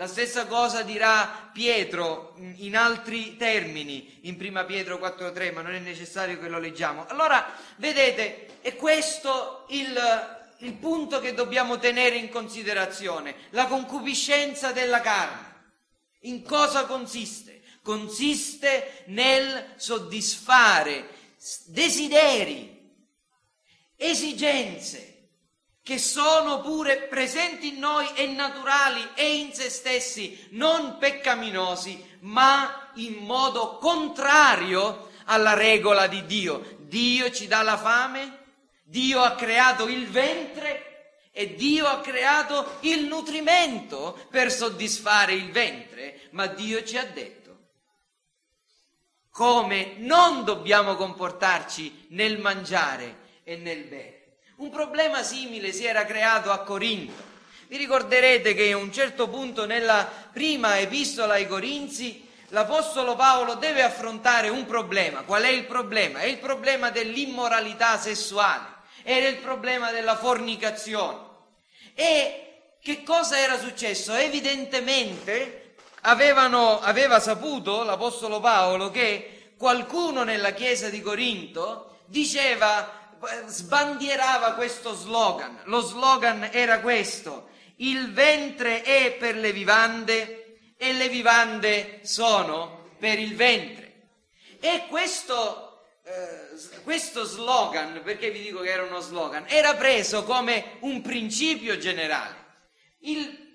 La 0.00 0.06
stessa 0.06 0.46
cosa 0.46 0.80
dirà 0.80 1.50
Pietro 1.52 2.34
in 2.56 2.74
altri 2.74 3.36
termini 3.36 4.20
in 4.22 4.38
prima 4.38 4.64
Pietro 4.64 4.96
4.3, 4.96 5.52
ma 5.52 5.60
non 5.60 5.74
è 5.74 5.78
necessario 5.78 6.40
che 6.40 6.48
lo 6.48 6.58
leggiamo. 6.58 7.06
Allora, 7.06 7.54
vedete, 7.76 8.62
è 8.62 8.76
questo 8.76 9.66
il 9.68 10.38
il 10.62 10.72
punto 10.74 11.20
che 11.20 11.34
dobbiamo 11.34 11.78
tenere 11.78 12.16
in 12.16 12.30
considerazione, 12.30 13.34
la 13.50 13.66
concupiscenza 13.66 14.72
della 14.72 15.02
carne. 15.02 15.48
In 16.20 16.44
cosa 16.44 16.86
consiste? 16.86 17.60
Consiste 17.82 19.04
nel 19.06 19.74
soddisfare 19.76 21.08
desideri, 21.66 22.90
esigenze 23.96 25.09
che 25.90 25.98
sono 25.98 26.60
pure 26.60 26.98
presenti 27.08 27.74
in 27.74 27.80
noi 27.80 28.08
e 28.14 28.28
naturali 28.28 29.04
e 29.16 29.38
in 29.38 29.52
se 29.52 29.68
stessi, 29.68 30.46
non 30.50 30.98
peccaminosi, 30.98 32.18
ma 32.20 32.92
in 32.94 33.14
modo 33.14 33.76
contrario 33.78 35.10
alla 35.24 35.54
regola 35.54 36.06
di 36.06 36.24
Dio. 36.26 36.76
Dio 36.78 37.32
ci 37.32 37.48
dà 37.48 37.62
la 37.62 37.76
fame, 37.76 38.38
Dio 38.84 39.20
ha 39.20 39.34
creato 39.34 39.88
il 39.88 40.06
ventre 40.06 41.24
e 41.32 41.56
Dio 41.56 41.88
ha 41.88 41.98
creato 41.98 42.76
il 42.82 43.06
nutrimento 43.06 44.16
per 44.30 44.52
soddisfare 44.52 45.32
il 45.32 45.50
ventre, 45.50 46.28
ma 46.30 46.46
Dio 46.46 46.84
ci 46.84 46.98
ha 46.98 47.04
detto 47.04 47.38
come 49.32 49.94
non 49.96 50.44
dobbiamo 50.44 50.94
comportarci 50.94 52.06
nel 52.10 52.38
mangiare 52.38 53.40
e 53.42 53.56
nel 53.56 53.82
bere. 53.86 54.19
Un 54.60 54.68
problema 54.68 55.22
simile 55.22 55.72
si 55.72 55.86
era 55.86 56.04
creato 56.04 56.50
a 56.50 56.58
Corinto. 56.60 57.22
Vi 57.66 57.78
ricorderete 57.78 58.52
che 58.52 58.72
a 58.72 58.76
un 58.76 58.92
certo 58.92 59.28
punto 59.28 59.64
nella 59.64 60.06
prima 60.32 60.78
epistola 60.78 61.34
ai 61.34 61.46
Corinzi 61.46 62.28
l'Apostolo 62.48 63.16
Paolo 63.16 63.54
deve 63.54 63.82
affrontare 63.82 64.50
un 64.50 64.66
problema. 64.66 65.22
Qual 65.22 65.42
è 65.42 65.48
il 65.48 65.64
problema? 65.64 66.20
È 66.20 66.26
il 66.26 66.38
problema 66.38 66.90
dell'immoralità 66.90 67.96
sessuale 67.96 68.78
era 69.02 69.28
il 69.28 69.38
problema 69.38 69.90
della 69.92 70.16
fornicazione. 70.16 71.18
E 71.94 72.74
che 72.82 73.02
cosa 73.02 73.38
era 73.38 73.58
successo? 73.58 74.12
Evidentemente 74.12 75.76
avevano, 76.02 76.80
aveva 76.80 77.18
saputo 77.18 77.82
l'Apostolo 77.82 78.40
Paolo 78.40 78.90
che 78.90 79.54
qualcuno 79.56 80.22
nella 80.22 80.52
chiesa 80.52 80.88
di 80.88 81.00
Corinto 81.00 82.00
diceva 82.06 82.99
sbandierava 83.46 84.54
questo 84.54 84.94
slogan. 84.94 85.60
Lo 85.64 85.80
slogan 85.80 86.48
era 86.52 86.80
questo, 86.80 87.50
il 87.76 88.12
ventre 88.12 88.82
è 88.82 89.12
per 89.12 89.36
le 89.36 89.52
vivande 89.52 90.58
e 90.76 90.92
le 90.92 91.08
vivande 91.08 92.00
sono 92.02 92.94
per 92.98 93.18
il 93.18 93.36
ventre. 93.36 93.88
E 94.60 94.86
questo, 94.88 95.86
eh, 96.04 96.82
questo 96.82 97.24
slogan, 97.24 98.00
perché 98.02 98.30
vi 98.30 98.42
dico 98.42 98.60
che 98.60 98.70
era 98.70 98.82
uno 98.82 99.00
slogan, 99.00 99.44
era 99.48 99.74
preso 99.74 100.24
come 100.24 100.76
un 100.80 101.00
principio 101.02 101.78
generale. 101.78 102.36
Il 103.00 103.48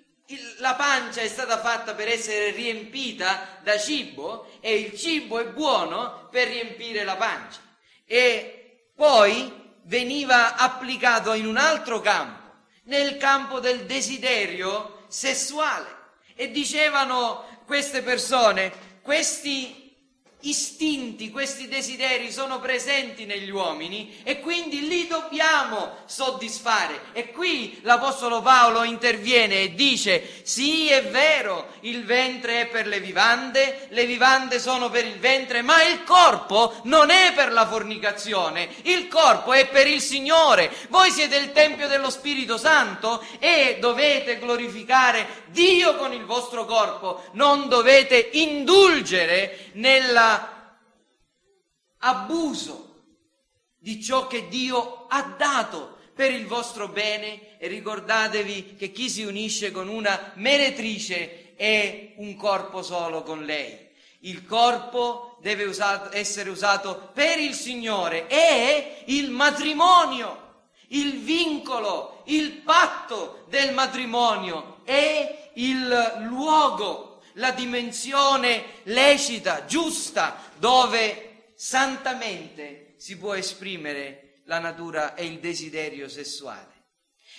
la 0.58 0.74
pancia 0.74 1.22
è 1.22 1.28
stata 1.28 1.60
fatta 1.60 1.94
per 1.94 2.08
essere 2.08 2.50
riempita 2.50 3.60
da 3.62 3.78
cibo 3.78 4.50
e 4.60 4.74
il 4.74 4.98
cibo 4.98 5.40
è 5.40 5.46
buono 5.46 6.28
per 6.32 6.48
riempire 6.48 7.04
la 7.04 7.16
pancia. 7.16 7.60
E 8.06 8.55
poi 8.96 9.52
veniva 9.84 10.56
applicato 10.56 11.34
in 11.34 11.46
un 11.46 11.58
altro 11.58 12.00
campo, 12.00 12.54
nel 12.84 13.18
campo 13.18 13.60
del 13.60 13.86
desiderio 13.86 15.04
sessuale. 15.08 15.94
E 16.36 16.52
dicevano 16.52 17.62
queste 17.66 18.02
persone, 18.02 18.72
questi 19.02 19.85
istinti, 20.50 21.32
questi 21.32 21.68
desideri 21.68 22.32
sono 22.32 22.60
presenti 22.60 23.26
negli 23.26 23.50
uomini 23.50 24.22
e 24.24 24.40
quindi 24.40 24.88
li 24.88 25.08
dobbiamo 25.08 25.98
soddisfare. 26.06 27.02
E 27.14 27.32
qui 27.32 27.80
l'Apostolo 27.82 28.42
Paolo 28.42 28.84
interviene 28.84 29.62
e 29.62 29.74
dice, 29.74 30.42
sì 30.44 30.90
è 30.90 31.04
vero, 31.06 31.74
il 31.82 32.06
ventre 32.06 32.62
è 32.62 32.66
per 32.68 32.88
le 32.88 33.00
vivande, 33.00 33.88
le 33.90 34.06
vivande 34.06 34.60
sono 34.60 34.90
per 34.90 35.06
il 35.06 35.18
ventre, 35.20 35.62
ma 35.62 35.84
il 35.84 36.04
corpo 36.04 36.76
non 36.84 37.10
è 37.10 37.34
per 37.34 37.52
la 37.52 37.68
fornicazione, 37.68 38.70
il 38.84 39.08
corpo 39.08 39.54
è 39.54 39.68
per 39.68 39.88
il 39.88 40.02
Signore. 40.02 40.72
Voi 40.90 41.12
siete 41.12 41.38
il 41.38 41.52
Tempio 41.52 41.88
dello 41.88 42.10
Spirito 42.10 42.58
Santo 42.58 43.24
e 43.40 43.78
dovete 43.80 44.40
glorificare 44.40 45.44
Dio 45.48 45.96
con 45.96 46.12
il 46.12 46.26
vostro 46.26 46.66
corpo, 46.66 47.24
non 47.32 47.70
dovete 47.70 48.30
indulgere 48.34 49.70
nella 49.74 50.35
abuso 52.06 52.94
di 53.80 54.02
ciò 54.02 54.28
che 54.28 54.48
Dio 54.48 55.06
ha 55.08 55.22
dato 55.38 55.98
per 56.14 56.32
il 56.32 56.46
vostro 56.46 56.88
bene 56.88 57.58
e 57.58 57.68
ricordatevi 57.68 58.76
che 58.78 58.92
chi 58.92 59.10
si 59.10 59.24
unisce 59.24 59.72
con 59.72 59.88
una 59.88 60.32
meretrice 60.36 61.56
è 61.56 62.14
un 62.18 62.36
corpo 62.36 62.84
solo 62.84 63.24
con 63.24 63.44
lei. 63.44 63.90
Il 64.20 64.46
corpo 64.46 65.38
deve 65.42 65.66
usato, 65.66 66.16
essere 66.16 66.50
usato 66.50 67.10
per 67.14 67.40
il 67.40 67.54
Signore 67.54 68.28
e 68.28 69.04
il 69.06 69.30
matrimonio, 69.30 70.68
il 70.90 71.20
vincolo, 71.20 72.22
il 72.26 72.52
patto 72.52 73.46
del 73.50 73.74
matrimonio 73.74 74.80
è 74.84 75.52
il 75.56 76.28
luogo, 76.28 77.22
la 77.34 77.52
dimensione 77.52 78.64
lecita, 78.84 79.66
giusta, 79.66 80.42
dove 80.58 81.35
santamente 81.56 82.96
si 82.98 83.18
può 83.18 83.34
esprimere 83.34 84.42
la 84.46 84.60
natura 84.60 85.16
e 85.16 85.26
il 85.26 85.40
desiderio 85.40 86.08
sessuale. 86.08 86.74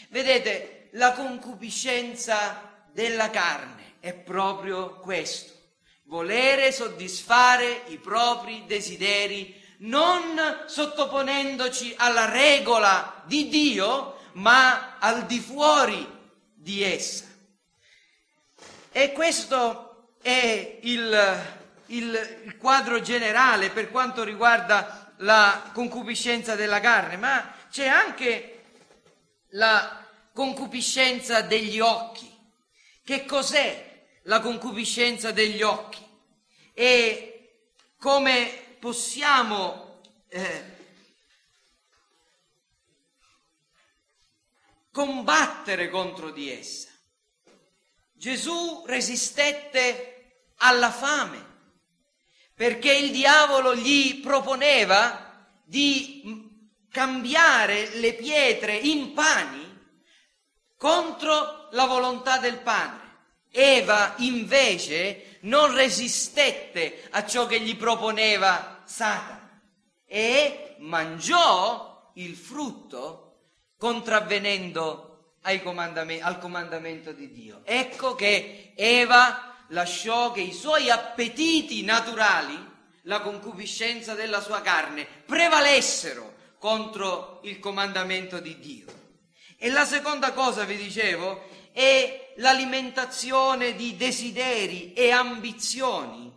Vedete, 0.09 0.89
la 0.93 1.13
concupiscenza 1.13 2.85
della 2.93 3.31
carne 3.31 3.95
è 4.01 4.15
proprio 4.15 4.99
questo, 5.01 5.53
volere 6.05 6.73
soddisfare 6.73 7.83
i 7.89 7.99
propri 7.99 8.65
desideri 8.67 9.65
non 9.79 10.65
sottoponendoci 10.67 11.95
alla 11.99 12.31
regola 12.31 13.23
di 13.27 13.49
Dio, 13.49 14.19
ma 14.35 14.99
al 14.99 15.27
di 15.27 15.39
fuori 15.39 16.07
di 16.55 16.83
essa. 16.83 17.25
E 18.91 19.13
questo 19.13 20.15
è 20.23 20.79
il 20.83 21.56
il, 21.87 22.43
il 22.45 22.57
quadro 22.57 23.01
generale 23.01 23.71
per 23.71 23.91
quanto 23.91 24.25
riguarda 24.25 25.15
la 25.19 25.71
concupiscenza 25.73 26.55
della 26.55 26.81
carne, 26.81 27.17
ma 27.17 27.55
c'è 27.71 27.87
anche 27.87 28.65
la 29.51 30.05
concupiscenza 30.33 31.43
degli 31.43 31.81
occhi. 31.81 32.33
Che 33.05 33.25
cos'è 33.25 34.07
la 34.23 34.41
concupiscenza 34.41 35.31
degli 35.31 35.63
occhi? 35.63 36.05
E 36.75 37.61
come 37.99 38.77
possiamo 38.79 40.01
eh, 40.29 40.75
combattere 44.91 45.89
contro 45.89 46.31
di 46.31 46.51
essa? 46.51 46.89
Gesù 48.13 48.85
resistette 48.87 50.13
alla 50.57 50.91
fame 50.91 51.55
perché 52.57 52.91
il 52.91 53.11
diavolo 53.11 53.77
gli 53.77 54.23
proponeva 54.23 55.47
di 55.63 56.49
cambiare 56.91 57.99
le 57.99 58.15
pietre 58.15 58.75
in 58.75 59.13
pani 59.13 59.79
contro 60.79 61.69
la 61.73 61.85
volontà 61.85 62.39
del 62.39 62.57
Padre. 62.57 63.05
Eva 63.51 64.15
invece 64.19 65.39
non 65.43 65.75
resistette 65.75 67.07
a 67.11 67.27
ciò 67.27 67.47
che 67.47 67.61
gli 67.61 67.77
proponeva 67.77 68.83
Satana 68.87 69.61
e 70.07 70.77
mangiò 70.79 72.13
il 72.15 72.35
frutto 72.37 73.41
contravvenendo 73.77 75.35
comandam- 75.63 76.21
al 76.23 76.39
comandamento 76.39 77.13
di 77.13 77.31
Dio. 77.31 77.61
Ecco 77.65 78.15
che 78.15 78.73
Eva 78.75 79.56
lasciò 79.69 80.33
che 80.33 80.41
i 80.41 80.53
suoi 80.53 80.91
appetiti 80.91 81.83
naturali, 81.83 82.75
la 83.03 83.21
concupiscenza 83.21 84.15
della 84.15 84.41
sua 84.41 84.61
carne, 84.61 85.07
prevalessero 85.07 86.35
contro 86.59 87.41
il 87.45 87.59
comandamento 87.59 88.41
di 88.41 88.59
Dio. 88.59 88.87
E 89.57 89.71
la 89.71 89.85
seconda 89.85 90.33
cosa, 90.33 90.65
vi 90.65 90.77
dicevo, 90.77 91.49
è 91.73 92.35
l'alimentazione 92.37 93.75
di 93.75 93.97
desideri 93.97 94.93
e 94.93 95.11
ambizioni 95.11 96.33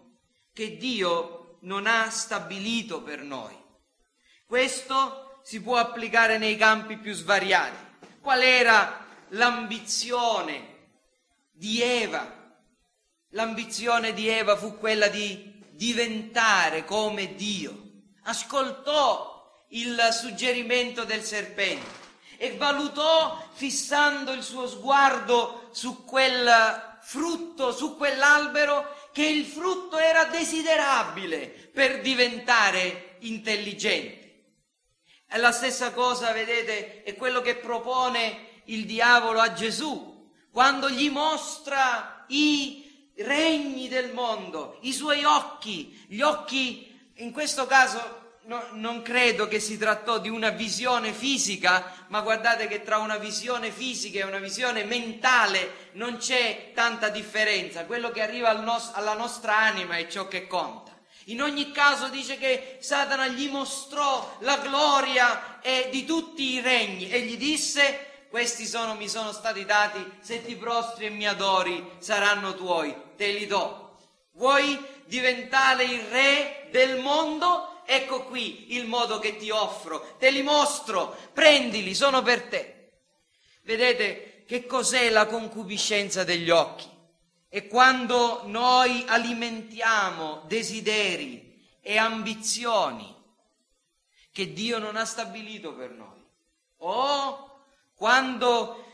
che 0.53 0.77
Dio 0.77 1.57
non 1.61 1.87
ha 1.87 2.09
stabilito 2.09 3.01
per 3.01 3.21
noi. 3.21 3.57
Questo 4.45 5.39
si 5.43 5.61
può 5.61 5.77
applicare 5.77 6.37
nei 6.37 6.55
campi 6.55 6.97
più 6.97 7.13
svariati. 7.13 7.87
Qual 8.21 8.41
era 8.41 9.05
l'ambizione 9.29 10.77
di 11.51 11.81
Eva 11.81 12.38
L'ambizione 13.33 14.13
di 14.13 14.27
Eva 14.27 14.57
fu 14.57 14.79
quella 14.79 15.07
di 15.07 15.61
diventare 15.71 16.83
come 16.83 17.35
Dio. 17.35 17.87
Ascoltò 18.23 19.65
il 19.69 20.09
suggerimento 20.11 21.03
del 21.03 21.23
serpente 21.23 22.07
e 22.37 22.57
valutò 22.57 23.39
fissando 23.53 24.31
il 24.31 24.41
suo 24.41 24.67
sguardo 24.67 25.69
su 25.71 26.05
quel 26.05 26.97
frutto, 27.01 27.71
su 27.71 27.97
quell'albero, 27.97 28.97
che 29.11 29.25
il 29.25 29.45
frutto 29.45 29.99
era 29.99 30.25
desiderabile 30.25 31.69
per 31.71 32.01
diventare 32.01 33.17
intelligente. 33.19 34.17
È 35.27 35.37
la 35.37 35.51
stessa 35.51 35.91
cosa, 35.91 36.31
vedete, 36.31 37.03
è 37.03 37.15
quello 37.15 37.41
che 37.41 37.57
propone 37.57 38.61
il 38.65 38.85
diavolo 38.85 39.39
a 39.39 39.53
Gesù, 39.53 40.31
quando 40.51 40.89
gli 40.89 41.11
mostra 41.11 42.25
i 42.29 42.78
regni 43.19 43.88
del 43.88 44.13
mondo, 44.13 44.77
i 44.82 44.93
suoi 44.93 45.23
occhi, 45.23 46.05
gli 46.08 46.21
occhi, 46.21 47.12
in 47.15 47.32
questo 47.32 47.65
caso 47.65 48.38
no, 48.43 48.63
non 48.71 49.01
credo 49.01 49.47
che 49.47 49.60
si 49.60 49.77
trattò 49.77 50.19
di 50.19 50.29
una 50.29 50.49
visione 50.49 51.13
fisica, 51.13 52.05
ma 52.08 52.21
guardate 52.21 52.67
che 52.67 52.84
tra 52.84 52.97
una 52.97 53.17
visione 53.17 53.71
fisica 53.71 54.19
e 54.19 54.23
una 54.23 54.39
visione 54.39 54.84
mentale 54.84 55.89
non 55.93 56.17
c'è 56.17 56.71
tanta 56.73 57.10
differenza, 57.10 57.86
quello 57.86 58.12
che 58.12 58.21
arriva 58.21 58.49
al 58.49 58.63
nos- 58.63 58.91
alla 58.93 59.13
nostra 59.13 59.58
anima 59.58 59.97
è 59.97 60.08
ciò 60.08 60.27
che 60.27 60.47
conta. 60.47 60.97
In 61.25 61.43
ogni 61.43 61.71
caso 61.71 62.08
dice 62.08 62.38
che 62.38 62.77
Satana 62.79 63.27
gli 63.27 63.49
mostrò 63.49 64.38
la 64.39 64.58
gloria 64.58 65.62
eh, 65.62 65.89
di 65.91 66.03
tutti 66.03 66.53
i 66.53 66.60
regni 66.60 67.08
e 67.10 67.21
gli 67.21 67.38
disse 67.38 68.08
questi 68.29 68.65
sono, 68.65 68.95
mi 68.95 69.08
sono 69.08 69.32
stati 69.32 69.65
dati, 69.65 70.03
se 70.21 70.43
ti 70.43 70.55
prostri 70.55 71.05
e 71.05 71.10
mi 71.10 71.27
adori 71.27 71.97
saranno 71.97 72.55
tuoi, 72.55 72.95
te 73.19 73.34
li 73.34 73.45
do. 73.47 73.97
Vuoi 74.32 74.79
diventare 75.08 75.84
il 75.84 75.99
re 76.03 76.69
del 76.71 77.01
mondo? 77.01 77.82
Ecco 77.86 78.23
qui 78.23 78.77
il 78.77 78.88
modo 78.88 79.19
che 79.19 79.36
ti 79.36 79.49
offro, 79.49 80.15
te 80.17 80.32
li 80.32 80.41
mostro, 80.41 81.17
prendili, 81.34 81.93
sono 81.93 82.21
per 82.21 82.43
te. 82.43 82.91
Vedete 83.63 84.45
che 84.47 84.65
cos'è 84.65 85.10
la 85.10 85.25
concupiscenza 85.25 86.23
degli 86.23 86.49
occhi? 86.49 86.88
E 87.49 87.67
quando 87.67 88.43
noi 88.45 89.03
alimentiamo 89.05 90.43
desideri 90.45 91.67
e 91.82 91.97
ambizioni 91.97 93.13
che 94.32 94.53
Dio 94.53 94.77
non 94.77 94.95
ha 94.95 95.03
stabilito 95.03 95.73
per 95.73 95.89
noi. 95.89 96.25
O 96.77 97.63
quando 97.95 98.86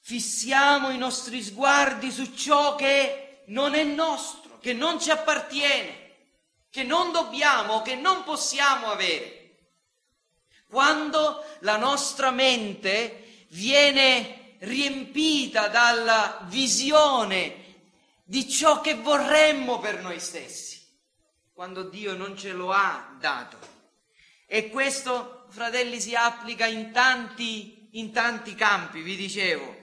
fissiamo 0.00 0.90
i 0.90 0.98
nostri 0.98 1.42
sguardi 1.42 2.10
su 2.10 2.34
ciò 2.34 2.74
che 2.74 3.29
non 3.46 3.74
è 3.74 3.84
nostro, 3.84 4.58
che 4.58 4.72
non 4.72 5.00
ci 5.00 5.10
appartiene, 5.10 6.14
che 6.70 6.82
non 6.82 7.12
dobbiamo, 7.12 7.82
che 7.82 7.96
non 7.96 8.24
possiamo 8.24 8.86
avere. 8.86 9.38
Quando 10.68 11.44
la 11.60 11.76
nostra 11.76 12.30
mente 12.30 13.44
viene 13.48 14.56
riempita 14.60 15.68
dalla 15.68 16.46
visione 16.48 17.60
di 18.22 18.48
ciò 18.48 18.80
che 18.80 18.94
vorremmo 18.94 19.80
per 19.80 20.00
noi 20.00 20.20
stessi, 20.20 20.80
quando 21.52 21.82
Dio 21.82 22.14
non 22.14 22.36
ce 22.36 22.52
lo 22.52 22.70
ha 22.70 23.16
dato. 23.18 23.58
E 24.46 24.68
questo, 24.68 25.46
fratelli, 25.48 26.00
si 26.00 26.14
applica 26.14 26.66
in 26.66 26.92
tanti, 26.92 27.88
in 27.92 28.12
tanti 28.12 28.54
campi, 28.54 29.00
vi 29.00 29.16
dicevo, 29.16 29.76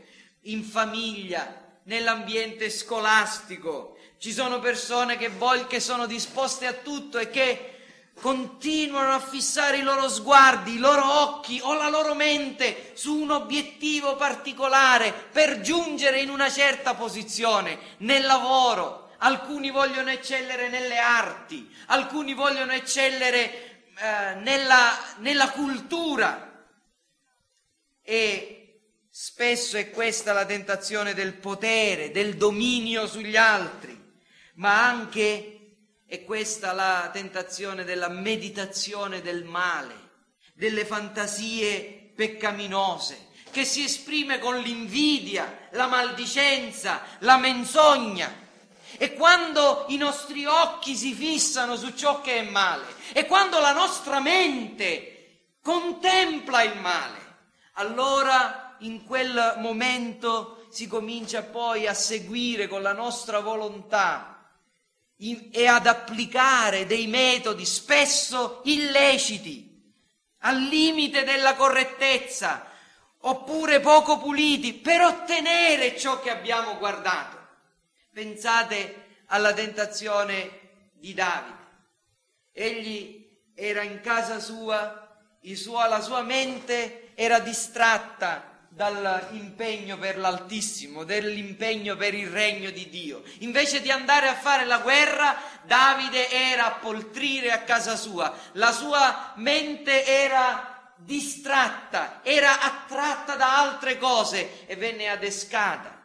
in 0.44 0.64
famiglia, 0.64 1.57
nell'ambiente 1.88 2.70
scolastico. 2.70 3.98
Ci 4.18 4.32
sono 4.32 4.60
persone 4.60 5.18
che, 5.18 5.30
vogliono, 5.30 5.68
che 5.68 5.80
sono 5.80 6.06
disposte 6.06 6.66
a 6.66 6.74
tutto 6.74 7.18
e 7.18 7.30
che 7.30 7.74
continuano 8.20 9.14
a 9.14 9.20
fissare 9.20 9.78
i 9.78 9.84
loro 9.84 10.10
sguardi, 10.10 10.76
i 10.76 10.80
loro 10.80 11.22
occhi 11.22 11.60
o 11.62 11.74
la 11.74 11.88
loro 11.88 12.16
mente 12.16 12.94
su 12.96 13.16
un 13.16 13.30
obiettivo 13.32 14.16
particolare 14.16 15.14
per 15.14 15.62
giungere 15.62 16.22
in 16.22 16.30
una 16.30 16.50
certa 16.50 16.96
posizione 16.96 17.78
nel 17.98 18.26
lavoro. 18.26 19.12
Alcuni 19.20 19.72
vogliono 19.72 20.10
eccellere 20.10 20.70
nelle 20.70 20.98
arti, 20.98 21.72
alcuni 21.88 22.34
vogliono 22.34 22.72
eccellere 22.72 23.86
eh, 23.98 24.36
nella, 24.36 24.98
nella 25.18 25.50
cultura. 25.52 26.44
E 28.02 28.57
spesso 29.20 29.78
è 29.78 29.90
questa 29.90 30.32
la 30.32 30.46
tentazione 30.46 31.16
del 31.16 31.34
potere, 31.34 32.12
del 32.12 32.36
dominio 32.36 33.08
sugli 33.08 33.36
altri, 33.36 34.00
ma 34.58 34.86
anche 34.86 35.78
è 36.06 36.24
questa 36.24 36.72
la 36.72 37.10
tentazione 37.12 37.84
della 37.84 38.10
meditazione 38.10 39.24
del 39.24 39.44
male, 39.44 39.96
delle 40.54 40.86
fantasie 40.86 42.12
peccaminose, 42.16 43.30
che 43.50 43.66
si 43.66 43.84
esprime 43.84 44.38
con 44.38 44.60
l'invidia, 44.60 45.68
la 45.72 45.88
maldicenza, 45.88 47.02
la 47.22 47.38
menzogna. 47.38 48.32
E 48.98 49.16
quando 49.16 49.86
i 49.88 49.98
nostri 49.98 50.46
occhi 50.46 50.96
si 50.96 51.16
fissano 51.16 51.76
su 51.76 51.92
ciò 51.96 52.22
che 52.22 52.36
è 52.36 52.44
male, 52.44 52.86
e 53.14 53.26
quando 53.26 53.58
la 53.60 53.74
nostra 53.74 54.20
mente 54.20 55.56
contempla 55.64 56.62
il 56.62 56.78
male, 56.78 57.26
allora 57.74 58.67
in 58.80 59.04
quel 59.06 59.56
momento 59.58 60.68
si 60.70 60.88
comincia 60.88 61.44
poi 61.44 61.88
a 61.88 61.94
seguire 61.94 62.68
con 62.68 62.82
la 62.82 62.94
nostra 62.94 63.40
volontà 63.40 64.52
e 65.18 65.66
ad 65.68 65.88
applicare 65.88 66.86
dei 66.86 67.08
metodi 67.08 67.66
spesso 67.66 68.62
illeciti, 68.66 69.94
al 70.40 70.60
limite 70.62 71.24
della 71.24 71.56
correttezza, 71.56 72.70
oppure 73.22 73.80
poco 73.80 74.20
puliti, 74.20 74.74
per 74.74 75.02
ottenere 75.02 75.98
ciò 75.98 76.20
che 76.20 76.30
abbiamo 76.30 76.78
guardato. 76.78 77.36
Pensate 78.14 79.22
alla 79.28 79.54
tentazione 79.54 80.90
di 80.94 81.14
Davide. 81.14 81.56
Egli 82.52 83.28
era 83.56 83.82
in 83.82 84.00
casa 84.02 84.40
sua, 84.40 85.20
la 85.42 86.02
sua 86.02 86.22
mente 86.22 87.12
era 87.16 87.40
distratta 87.40 88.57
dall'impegno 88.78 89.98
per 89.98 90.20
l'Altissimo, 90.20 91.04
dell'impegno 91.04 91.96
per 91.96 92.14
il 92.14 92.30
regno 92.30 92.70
di 92.70 92.88
Dio. 92.90 93.24
Invece 93.40 93.82
di 93.82 93.90
andare 93.90 94.28
a 94.28 94.36
fare 94.36 94.66
la 94.66 94.78
guerra, 94.78 95.36
Davide 95.64 96.30
era 96.30 96.68
a 96.68 96.76
poltrire 96.76 97.52
a 97.52 97.64
casa 97.64 97.96
sua, 97.96 98.32
la 98.52 98.72
sua 98.72 99.34
mente 99.38 100.06
era 100.06 100.94
distratta, 100.96 102.22
era 102.24 102.62
attratta 102.62 103.36
da 103.36 103.58
altre 103.58 103.98
cose 103.98 104.68
e 104.68 104.76
venne 104.76 105.10
adescata 105.10 106.00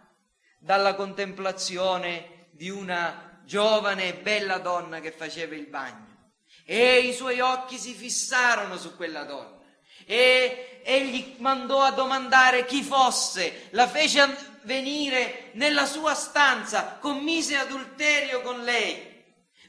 dalla 0.58 0.94
contemplazione 0.94 2.48
di 2.52 2.70
una 2.70 3.40
giovane 3.44 4.08
e 4.08 4.14
bella 4.14 4.56
donna 4.56 5.00
che 5.00 5.12
faceva 5.12 5.54
il 5.54 5.66
bagno. 5.66 6.30
E 6.64 7.00
i 7.00 7.12
suoi 7.12 7.40
occhi 7.40 7.76
si 7.76 7.92
fissarono 7.92 8.78
su 8.78 8.96
quella 8.96 9.24
donna 9.24 9.60
e 10.06 10.80
egli 10.84 11.36
mandò 11.38 11.82
a 11.82 11.92
domandare 11.92 12.64
chi 12.64 12.82
fosse, 12.82 13.68
la 13.70 13.88
fece 13.88 14.50
venire 14.62 15.50
nella 15.52 15.86
sua 15.86 16.14
stanza, 16.14 16.98
commise 17.00 17.56
adulterio 17.56 18.42
con 18.42 18.62
lei. 18.62 19.10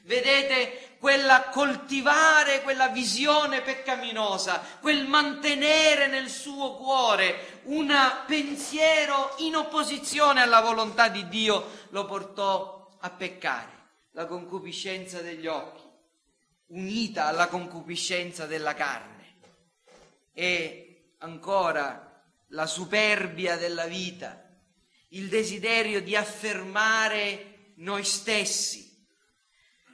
Vedete 0.02 0.96
quella 0.98 1.48
coltivare 1.48 2.62
quella 2.62 2.88
visione 2.88 3.62
peccaminosa, 3.62 4.62
quel 4.80 5.06
mantenere 5.06 6.08
nel 6.08 6.28
suo 6.28 6.76
cuore 6.76 7.60
un 7.64 7.92
pensiero 8.26 9.34
in 9.38 9.56
opposizione 9.56 10.42
alla 10.42 10.60
volontà 10.60 11.08
di 11.08 11.26
Dio 11.28 11.86
lo 11.90 12.04
portò 12.04 12.96
a 13.00 13.10
peccare. 13.10 13.72
La 14.12 14.26
concupiscenza 14.26 15.20
degli 15.20 15.46
occhi, 15.46 15.82
unita 16.68 17.26
alla 17.26 17.48
concupiscenza 17.48 18.46
della 18.46 18.74
carne 18.74 19.13
e 20.34 21.14
ancora 21.18 22.22
la 22.48 22.66
superbia 22.66 23.56
della 23.56 23.86
vita, 23.86 24.42
il 25.10 25.28
desiderio 25.28 26.02
di 26.02 26.16
affermare 26.16 27.72
noi 27.76 28.04
stessi, 28.04 29.06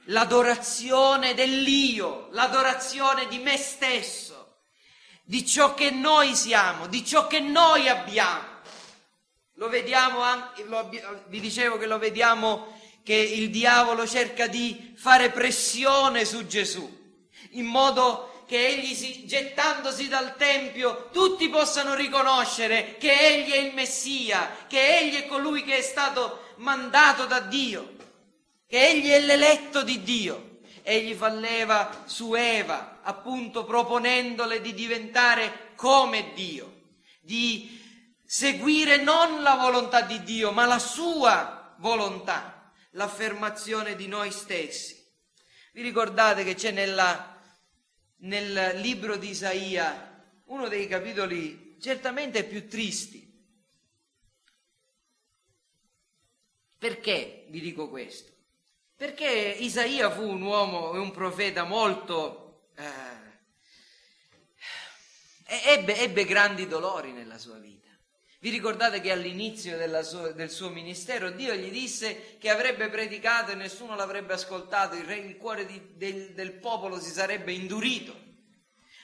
l'adorazione 0.05 1.33
dell'io, 1.33 2.27
l'adorazione 2.31 3.27
di 3.27 3.37
me 3.37 3.55
stesso, 3.57 4.63
di 5.23 5.45
ciò 5.45 5.73
che 5.75 5.91
noi 5.91 6.35
siamo, 6.35 6.87
di 6.87 7.05
ciò 7.05 7.27
che 7.27 7.39
noi 7.39 7.87
abbiamo. 7.87 8.49
Lo 9.55 9.69
vediamo 9.69 10.21
anche, 10.21 10.63
lo, 10.63 10.89
vi 11.27 11.39
dicevo 11.39 11.77
che 11.77 11.85
lo 11.85 11.99
vediamo 11.99 12.79
che 13.03 13.15
il 13.15 13.49
diavolo 13.49 14.07
cerca 14.07 14.47
di 14.47 14.93
fare 14.95 15.29
pressione 15.29 16.25
su 16.25 16.45
Gesù, 16.47 17.19
in 17.51 17.65
modo 17.65 18.30
che 18.51 18.67
egli 18.67 18.93
si, 18.93 19.25
gettandosi 19.25 20.09
dal 20.09 20.35
Tempio 20.35 21.07
tutti 21.13 21.47
possano 21.47 21.93
riconoscere 21.93 22.97
che 22.97 23.09
egli 23.17 23.51
è 23.51 23.59
il 23.59 23.73
Messia, 23.73 24.65
che 24.67 24.97
egli 24.97 25.15
è 25.15 25.25
colui 25.25 25.63
che 25.63 25.77
è 25.77 25.81
stato 25.81 26.55
mandato 26.57 27.27
da 27.27 27.39
Dio, 27.39 27.95
che 28.67 28.89
egli 28.89 29.07
è 29.07 29.21
l'eletto 29.21 29.83
di 29.83 30.03
Dio. 30.03 30.59
Egli 30.83 31.13
fa 31.13 31.29
leva 31.29 32.03
su 32.03 32.33
Eva, 32.33 32.99
appunto 33.03 33.63
proponendole 33.63 34.59
di 34.59 34.73
diventare 34.73 35.71
come 35.77 36.33
Dio, 36.33 36.89
di 37.21 37.79
seguire 38.25 38.97
non 38.97 39.43
la 39.43 39.55
volontà 39.55 40.01
di 40.01 40.23
Dio, 40.23 40.51
ma 40.51 40.65
la 40.65 40.79
sua 40.79 41.73
volontà, 41.77 42.69
l'affermazione 42.91 43.95
di 43.95 44.07
noi 44.07 44.29
stessi. 44.29 45.01
Vi 45.71 45.81
ricordate 45.81 46.43
che 46.43 46.55
c'è 46.55 46.71
nella 46.71 47.31
nel 48.21 48.79
libro 48.79 49.15
di 49.15 49.29
Isaia, 49.29 50.25
uno 50.45 50.67
dei 50.67 50.87
capitoli 50.87 51.77
certamente 51.79 52.43
più 52.43 52.67
tristi. 52.67 53.29
Perché 56.77 57.45
vi 57.49 57.59
dico 57.59 57.89
questo? 57.89 58.31
Perché 58.95 59.27
Isaia 59.27 60.11
fu 60.11 60.23
un 60.23 60.41
uomo 60.41 60.93
e 60.93 60.99
un 60.99 61.11
profeta 61.11 61.63
molto... 61.63 62.69
Eh, 62.75 63.29
ebbe, 65.73 65.97
ebbe 65.97 66.25
grandi 66.25 66.67
dolori 66.67 67.11
nella 67.11 67.37
sua 67.37 67.57
vita. 67.57 67.80
Vi 68.41 68.49
ricordate 68.49 69.01
che 69.01 69.11
all'inizio 69.11 69.77
sua, 70.03 70.31
del 70.31 70.49
suo 70.49 70.69
ministero 70.69 71.29
Dio 71.29 71.53
gli 71.53 71.69
disse 71.69 72.37
che 72.39 72.49
avrebbe 72.49 72.89
predicato 72.89 73.51
e 73.51 73.55
nessuno 73.55 73.95
l'avrebbe 73.95 74.33
ascoltato, 74.33 74.95
il, 74.95 75.05
re, 75.05 75.15
il 75.15 75.37
cuore 75.37 75.65
di, 75.65 75.79
del, 75.95 76.31
del, 76.33 76.53
popolo 76.53 76.99
si 76.99 77.11
sarebbe 77.11 77.53
indurito. 77.53 78.15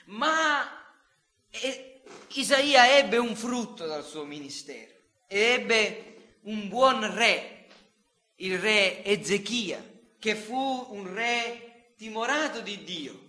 Ma 0.06 0.92
eh, 1.50 2.00
Isaia 2.32 2.98
ebbe 2.98 3.16
un 3.16 3.36
frutto 3.36 3.86
dal 3.86 4.04
suo 4.04 4.24
ministero 4.24 4.96
ebbe 5.28 6.38
un 6.44 6.68
buon 6.68 7.14
re, 7.14 7.66
il 8.36 8.58
re 8.58 9.04
Ezechia, 9.04 9.84
che 10.18 10.34
fu 10.34 10.86
un 10.90 11.14
re 11.14 11.92
timorato 11.96 12.60
di 12.60 12.82
Dio. 12.82 13.26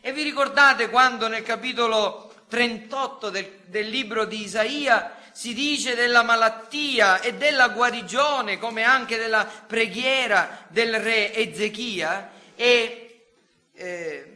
E 0.00 0.12
vi 0.12 0.22
ricordate 0.22 0.90
quando 0.90 1.26
nel 1.26 1.42
capitolo 1.42 2.32
38 2.48 3.30
del, 3.30 3.60
del 3.66 3.88
libro 3.88 4.24
di 4.26 4.42
Isaia 4.42 5.17
si 5.38 5.54
dice 5.54 5.94
della 5.94 6.24
malattia 6.24 7.20
e 7.20 7.34
della 7.34 7.68
guarigione, 7.68 8.58
come 8.58 8.82
anche 8.82 9.16
della 9.16 9.44
preghiera 9.44 10.66
del 10.66 10.98
re 10.98 11.32
Ezechia, 11.32 12.32
e 12.56 13.04
eh, 13.74 14.32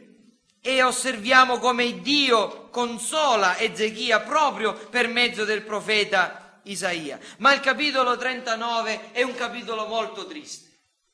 e 0.61 0.81
osserviamo 0.81 1.59
come 1.59 1.99
Dio 1.99 2.69
consola 2.69 3.59
Ezechia 3.59 4.21
proprio 4.21 4.73
per 4.73 5.09
mezzo 5.09 5.43
del 5.43 5.63
profeta 5.63 6.61
Isaia. 6.63 7.19
Ma 7.39 7.51
il 7.51 7.59
capitolo 7.59 8.15
39 8.15 9.11
è 9.11 9.23
un 9.23 9.35
capitolo 9.35 9.87
molto 9.87 10.25
triste. 10.25 10.69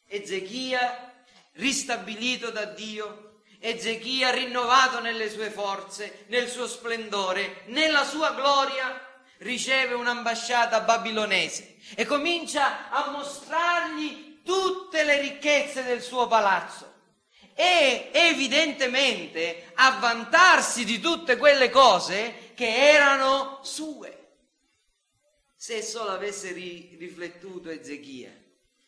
Ezechia 0.05 1.13
ristabilito 1.53 2.51
da 2.51 2.65
Dio, 2.65 3.41
Ezechia 3.59 4.29
rinnovato 4.29 5.01
nelle 5.01 5.31
sue 5.31 5.49
forze, 5.49 6.25
nel 6.27 6.47
suo 6.47 6.67
splendore, 6.67 7.63
nella 7.69 8.03
sua 8.05 8.33
gloria, 8.33 9.08
riceve 9.39 9.93
un'ambasciata 9.93 10.81
babilonese 10.81 11.77
e 11.95 12.05
comincia 12.05 12.89
a 12.89 13.09
mostrargli 13.09 14.41
tutte 14.43 15.03
le 15.03 15.19
ricchezze 15.19 15.83
del 15.83 16.01
suo 16.01 16.27
palazzo 16.27 16.93
e 17.53 18.09
evidentemente 18.13 19.71
a 19.75 19.97
vantarsi 19.99 20.85
di 20.85 20.99
tutte 20.99 21.37
quelle 21.37 21.69
cose 21.69 22.51
che 22.53 22.73
erano 22.73 23.59
sue. 23.63 24.15
Se 25.55 25.81
solo 25.81 26.11
avesse 26.11 26.53
ri- 26.53 26.95
riflettuto 26.97 27.69
Ezechia, 27.69 28.31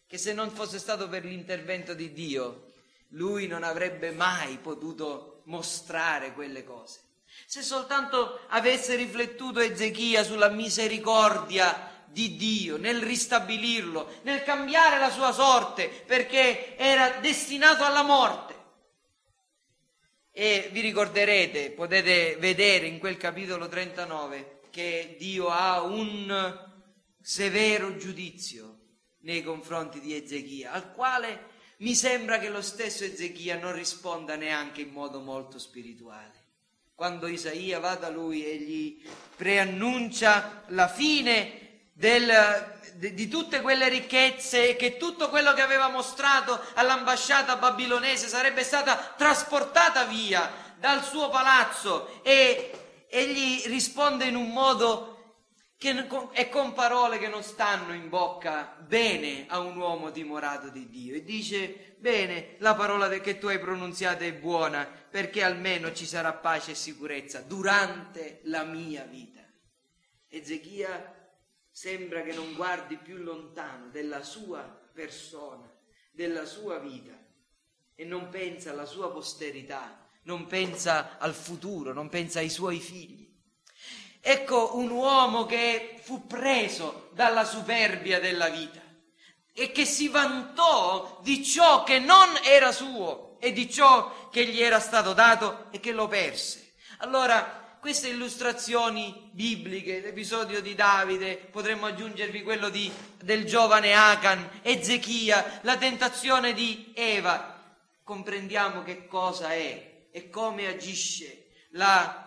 che 0.08 0.18
se 0.18 0.34
non 0.34 0.52
fosse 0.52 0.80
stato 0.80 1.10
per 1.10 1.26
l'intervento 1.26 1.94
di 1.94 2.14
Dio, 2.14 2.72
lui 3.10 3.48
non 3.48 3.64
avrebbe 3.64 4.12
mai 4.12 4.58
potuto 4.58 5.42
mostrare 5.46 6.34
quelle 6.34 6.64
cose. 6.64 7.00
Se 7.52 7.64
soltanto 7.64 8.46
avesse 8.48 8.96
riflettuto 8.96 9.60
Ezechia 9.60 10.24
sulla 10.24 10.48
misericordia 10.48 12.06
di 12.06 12.38
Dio, 12.38 12.78
nel 12.78 13.02
ristabilirlo, 13.02 14.20
nel 14.22 14.42
cambiare 14.44 14.98
la 14.98 15.10
sua 15.10 15.34
sorte, 15.34 15.90
perché 15.90 16.78
era 16.78 17.20
destinato 17.20 17.84
alla 17.84 18.04
morte. 18.04 18.56
E 20.32 20.70
vi 20.72 20.80
ricorderete, 20.80 21.72
potete 21.72 22.38
vedere 22.40 22.86
in 22.86 23.00
quel 23.00 23.18
capitolo 23.18 23.68
39 23.68 24.62
che 24.70 25.18
Dio 25.20 25.50
ha 25.50 25.82
un 25.82 26.70
severo 27.22 27.98
giudizio 27.98 28.78
nei 29.24 29.44
confronti 29.44 30.00
di 30.00 30.16
Ezechia, 30.16 30.72
al 30.72 30.94
quale 30.94 31.50
mi 31.80 31.96
sembra 31.96 32.40
che 32.40 32.48
lo 32.48 32.62
stesso 32.62 33.04
Ezechia 33.04 33.58
non 33.58 33.74
risponda 33.74 34.38
neanche 34.38 34.80
in 34.80 34.92
modo 34.92 35.20
molto 35.20 35.60
spirituale. 35.60 36.41
Quando 37.02 37.26
Isaia 37.26 37.80
va 37.80 37.96
da 37.96 38.10
lui 38.10 38.46
e 38.46 38.58
gli 38.58 39.02
preannuncia 39.36 40.66
la 40.68 40.88
fine 40.88 41.80
del, 41.94 42.32
di, 42.94 43.28
tutte 43.28 43.62
quelle 43.62 43.90
ricchezze 43.90 44.70
e 44.70 44.76
che 44.76 44.98
tutto 44.98 45.30
quello 45.30 45.54
che 45.54 45.64
aveva 45.64 45.90
mostrato 45.90 46.62
all'ambasciata 46.76 47.56
babilonese 47.56 48.28
sarebbe 48.28 48.64
stata 48.64 49.16
trasportata 49.18 50.04
via 50.04 50.48
dal 50.78 51.04
suo 51.04 51.30
palazzo 51.30 52.20
e 52.22 52.72
egli 53.10 53.64
risponde 53.66 54.26
in 54.26 54.36
un 54.36 54.52
modo 54.52 55.11
che, 55.82 56.08
e 56.34 56.48
con 56.50 56.74
parole 56.74 57.18
che 57.18 57.28
non 57.28 57.42
stanno 57.42 57.94
in 57.94 58.08
bocca 58.08 58.78
bene 58.86 59.48
a 59.48 59.58
un 59.58 59.76
uomo 59.76 60.12
dimorato 60.12 60.70
di 60.70 60.88
Dio 60.88 61.16
e 61.16 61.24
dice 61.24 61.96
bene 61.98 62.56
la 62.60 62.76
parola 62.76 63.10
che 63.10 63.40
tu 63.40 63.48
hai 63.48 63.58
pronunziata 63.58 64.24
è 64.24 64.32
buona 64.32 64.86
perché 64.86 65.42
almeno 65.42 65.92
ci 65.92 66.06
sarà 66.06 66.34
pace 66.34 66.72
e 66.72 66.76
sicurezza 66.76 67.42
durante 67.42 68.42
la 68.44 68.64
mia 68.64 69.06
vita 69.06 69.42
Ezechia 70.34 71.30
sembra 71.70 72.22
che 72.22 72.32
non 72.32 72.54
guardi 72.54 72.96
più 72.96 73.18
lontano 73.18 73.90
della 73.90 74.24
sua 74.24 74.62
persona, 74.94 75.68
della 76.12 76.46
sua 76.46 76.78
vita 76.78 77.18
e 77.96 78.06
non 78.06 78.30
pensa 78.30 78.72
alla 78.72 78.86
sua 78.86 79.12
posterità, 79.12 80.08
non 80.24 80.46
pensa 80.46 81.18
al 81.18 81.34
futuro, 81.34 81.92
non 81.92 82.08
pensa 82.08 82.40
ai 82.40 82.50
suoi 82.50 82.80
figli. 82.80 83.21
Ecco 84.22 84.78
un 84.78 84.92
uomo 84.92 85.46
che 85.48 86.00
fu 86.02 86.28
preso 86.28 87.10
dalla 87.14 87.44
superbia 87.44 88.20
della 88.20 88.50
vita 88.50 88.80
e 89.54 89.72
che 89.72 89.84
si 89.84 90.08
vantò 90.10 91.20
di 91.24 91.44
ciò 91.44 91.84
che 91.84 91.98
non 91.98 92.30
era 92.44 92.72
suo 92.72 93.38
e 93.40 93.52
di 93.52 93.70
ciò 93.70 94.30
che 94.30 94.46
gli 94.46 94.62
era 94.62 94.80
stato 94.80 95.14
dato 95.14 95.66
e 95.72 95.80
che 95.80 95.92
lo 95.92 96.08
perse. 96.08 96.76
Allora 97.00 97.78
queste 97.82 98.10
illustrazioni 98.10 99.30
bibliche, 99.32 100.02
l'episodio 100.02 100.62
di 100.62 100.76
Davide, 100.76 101.36
potremmo 101.38 101.88
aggiungervi 101.88 102.44
quello 102.44 102.70
di, 102.70 102.92
del 103.24 103.44
giovane 103.46 103.94
Acan, 103.94 104.60
Ezechia, 104.62 105.62
la 105.64 105.78
tentazione 105.78 106.54
di 106.54 106.92
Eva, 106.94 107.60
comprendiamo 108.04 108.84
che 108.84 109.08
cosa 109.08 109.52
è 109.54 110.10
e 110.12 110.30
come 110.30 110.68
agisce 110.68 111.48
la 111.72 112.21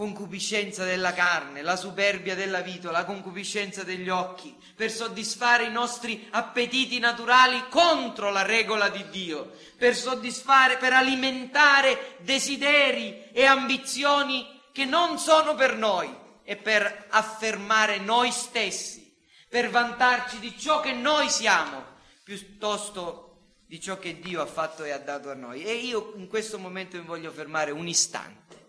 concupiscenza 0.00 0.82
della 0.86 1.12
carne, 1.12 1.60
la 1.60 1.76
superbia 1.76 2.34
della 2.34 2.62
vita, 2.62 2.90
la 2.90 3.04
concupiscenza 3.04 3.84
degli 3.84 4.08
occhi, 4.08 4.56
per 4.74 4.90
soddisfare 4.90 5.64
i 5.64 5.70
nostri 5.70 6.26
appetiti 6.30 6.98
naturali 6.98 7.64
contro 7.68 8.30
la 8.30 8.40
regola 8.40 8.88
di 8.88 9.06
Dio, 9.10 9.52
per 9.76 9.94
soddisfare, 9.94 10.78
per 10.78 10.94
alimentare 10.94 12.16
desideri 12.20 13.28
e 13.30 13.44
ambizioni 13.44 14.62
che 14.72 14.86
non 14.86 15.18
sono 15.18 15.54
per 15.54 15.76
noi 15.76 16.10
e 16.44 16.56
per 16.56 17.08
affermare 17.10 17.98
noi 17.98 18.30
stessi, 18.30 19.14
per 19.50 19.68
vantarci 19.68 20.38
di 20.38 20.58
ciò 20.58 20.80
che 20.80 20.92
noi 20.92 21.28
siamo, 21.28 21.84
piuttosto 22.24 23.58
di 23.66 23.78
ciò 23.78 23.98
che 23.98 24.18
Dio 24.18 24.40
ha 24.40 24.46
fatto 24.46 24.82
e 24.82 24.92
ha 24.92 24.98
dato 24.98 25.30
a 25.30 25.34
noi. 25.34 25.62
E 25.62 25.74
io 25.74 26.14
in 26.16 26.26
questo 26.26 26.58
momento 26.58 26.96
mi 26.96 27.04
voglio 27.04 27.30
fermare 27.30 27.70
un 27.70 27.86
istante 27.86 28.59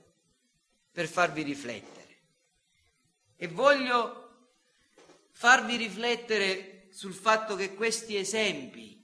per 0.92 1.08
farvi 1.08 1.44
riflettere. 1.44 2.20
E 3.36 3.48
voglio 3.48 4.22
farvi 5.32 5.76
riflettere 5.78 6.88
sul 6.92 7.14
fatto 7.14 7.56
che 7.56 7.74
questi 7.74 8.18
esempi 8.18 9.02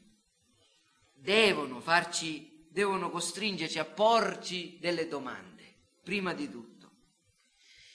devono 1.13 1.79
farci, 1.79 2.67
devono 2.69 3.09
costringerci 3.09 3.79
a 3.79 3.85
porci 3.85 4.77
delle 4.79 5.07
domande. 5.07 5.55
Prima 6.03 6.33
di 6.33 6.49
tutto, 6.49 6.91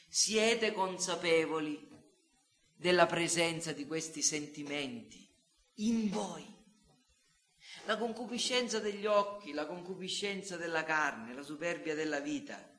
siete 0.09 0.73
consapevoli 0.73 1.89
della 2.75 3.07
presenza 3.07 3.73
di 3.73 3.87
questi 3.87 4.23
sentimenti 4.23 5.27
in 5.77 6.11
voi. 6.11 6.45
La 7.85 7.97
concupiscenza 7.97 8.81
degli 8.81 9.07
occhi, 9.07 9.53
la 9.53 9.67
concupiscenza 9.67 10.57
della 10.57 10.85
carne, 10.85 11.35
la 11.35 11.43
superbia 11.43 11.95
della 11.95 12.21
vita, 12.21 12.72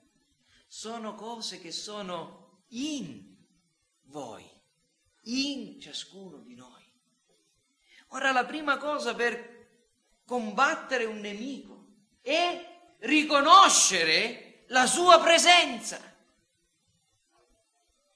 sono 0.76 1.14
cose 1.14 1.62
che 1.62 1.72
sono 1.72 2.64
in 2.70 3.36
voi, 4.06 4.44
in 5.26 5.80
ciascuno 5.80 6.40
di 6.40 6.56
noi. 6.56 6.84
Ora 8.08 8.32
la 8.32 8.44
prima 8.44 8.78
cosa 8.78 9.14
per 9.14 9.68
combattere 10.26 11.06
un 11.06 11.20
nemico 11.20 11.86
è 12.24 12.96
riconoscere 13.02 14.64
la 14.70 14.88
sua 14.88 15.22
presenza. 15.22 16.02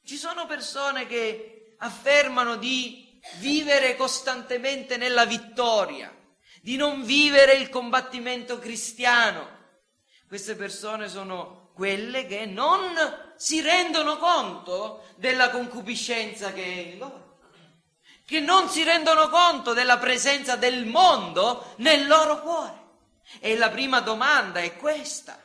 Ci 0.04 0.18
sono 0.18 0.48
persone 0.48 1.06
che 1.06 1.76
affermano 1.78 2.56
di 2.56 3.22
vivere 3.36 3.96
costantemente 3.96 4.98
nella 4.98 5.28
vittoria, 5.28 6.12
di 6.64 6.76
non 6.76 7.04
vivere 7.04 7.54
il 7.54 7.70
combattimento 7.70 8.58
cristiano. 8.58 9.48
Queste 10.28 10.56
persone 10.56 11.08
sono 11.08 11.67
quelle 11.78 12.26
che 12.26 12.48
non 12.48 12.82
si 13.36 13.62
rendono 13.62 14.18
conto 14.18 15.06
della 15.18 15.52
concupiscenza 15.52 16.52
che 16.52 16.64
è 16.64 16.78
in 16.92 16.98
loro, 16.98 17.38
che 18.26 18.40
non 18.40 18.68
si 18.68 18.82
rendono 18.84 19.30
conto 19.30 19.74
della 19.74 20.00
presenza 20.00 20.56
del 20.56 20.88
mondo 20.88 21.76
nel 21.78 22.08
loro 22.08 22.42
cuore. 22.42 22.86
E 23.40 23.56
la 23.56 23.70
prima 23.70 24.00
domanda 24.00 24.60
è 24.60 24.76
questa. 24.76 25.40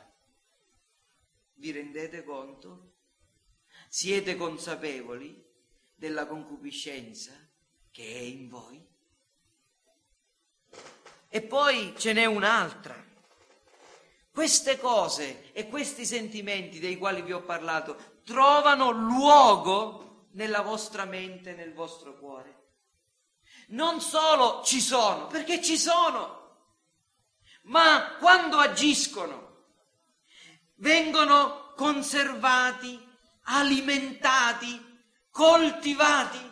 Vi 1.53 1.69
rendete 1.69 2.23
conto 2.23 2.93
siete 3.87 4.35
consapevoli 4.35 5.39
della 5.93 6.25
concupiscenza 6.25 7.31
che 7.91 8.03
è 8.03 8.21
in 8.21 8.49
voi? 8.49 8.83
E 11.29 11.41
poi 11.43 11.93
ce 11.95 12.13
n'è 12.13 12.25
un'altra. 12.25 13.02
Queste 14.33 14.79
cose 14.79 15.51
e 15.53 15.67
questi 15.69 16.07
sentimenti 16.07 16.79
dei 16.79 16.97
quali 16.97 17.21
vi 17.21 17.33
ho 17.33 17.43
parlato 17.43 18.21
trovano 18.25 18.89
luogo 18.89 20.29
nella 20.31 20.61
vostra 20.61 21.05
mente, 21.05 21.53
nel 21.53 21.71
vostro 21.73 22.17
cuore. 22.17 22.61
Non 23.67 24.01
solo 24.01 24.63
ci 24.65 24.81
sono, 24.81 25.27
perché 25.27 25.61
ci 25.61 25.77
sono, 25.77 26.41
ma 27.65 28.15
quando 28.19 28.57
agiscono 28.57 29.51
vengono 30.77 31.73
conservati 31.75 32.99
alimentati, 33.43 35.01
coltivati. 35.29 36.51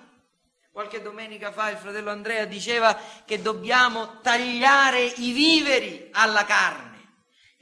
Qualche 0.71 1.01
domenica 1.01 1.51
fa 1.51 1.71
il 1.71 1.77
fratello 1.77 2.11
Andrea 2.11 2.45
diceva 2.45 2.95
che 3.25 3.41
dobbiamo 3.41 4.21
tagliare 4.21 5.03
i 5.03 5.31
viveri 5.31 6.09
alla 6.11 6.45
carne, 6.45 6.90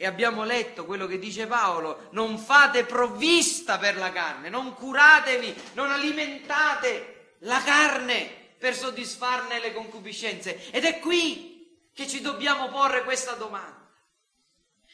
E 0.02 0.06
abbiamo 0.06 0.46
letto 0.46 0.86
quello 0.86 1.08
che 1.08 1.20
dice 1.20 1.46
Paolo, 1.46 2.08
non 2.12 2.38
fate 2.38 2.86
provvista 2.86 3.78
per 3.78 3.98
la 3.98 4.14
carne, 4.14 4.48
non 4.48 4.74
curatevi, 4.74 5.54
non 5.74 5.92
alimentate 5.92 7.36
la 7.40 7.62
carne 7.62 8.54
per 8.58 8.74
soddisfarne 8.74 9.60
le 9.60 9.74
concupiscenze. 9.74 10.72
Ed 10.72 10.86
è 10.86 11.00
qui 11.00 11.78
che 11.94 12.08
ci 12.08 12.22
dobbiamo 12.22 12.70
porre 12.70 13.04
questa 13.04 13.34
domanda. 13.34 13.92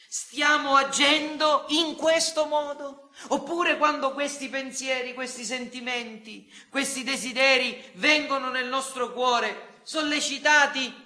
Stiamo 0.08 0.74
agendo 0.74 1.66
in 1.68 1.94
questo 1.94 2.46
modo? 2.46 3.10
Oppure 3.28 3.76
quando 3.76 4.10
questi 4.10 4.48
pensieri, 4.48 5.14
questi 5.14 5.44
sentimenti, 5.44 6.52
questi 6.68 7.04
desideri 7.04 7.92
vengono 7.94 8.50
nel 8.50 8.66
nostro 8.66 9.12
cuore, 9.12 9.78
sollecitati 9.84 11.05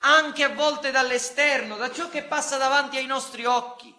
anche 0.00 0.44
a 0.44 0.54
volte 0.54 0.90
dall'esterno, 0.90 1.76
da 1.76 1.92
ciò 1.92 2.08
che 2.08 2.22
passa 2.22 2.56
davanti 2.56 2.96
ai 2.96 3.06
nostri 3.06 3.44
occhi, 3.44 3.94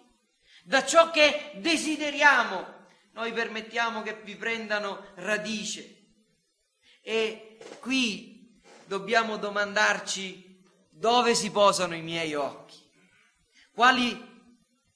da 0.64 0.84
ciò 0.84 1.10
che 1.10 1.52
desideriamo, 1.56 2.80
noi 3.12 3.32
permettiamo 3.32 4.02
che 4.02 4.20
vi 4.22 4.36
prendano 4.36 5.12
radice. 5.16 5.98
E 7.02 7.58
qui 7.80 8.60
dobbiamo 8.84 9.36
domandarci 9.36 10.60
dove 10.88 11.34
si 11.34 11.50
posano 11.50 11.94
i 11.94 12.02
miei 12.02 12.34
occhi, 12.34 12.78
quali 13.72 14.30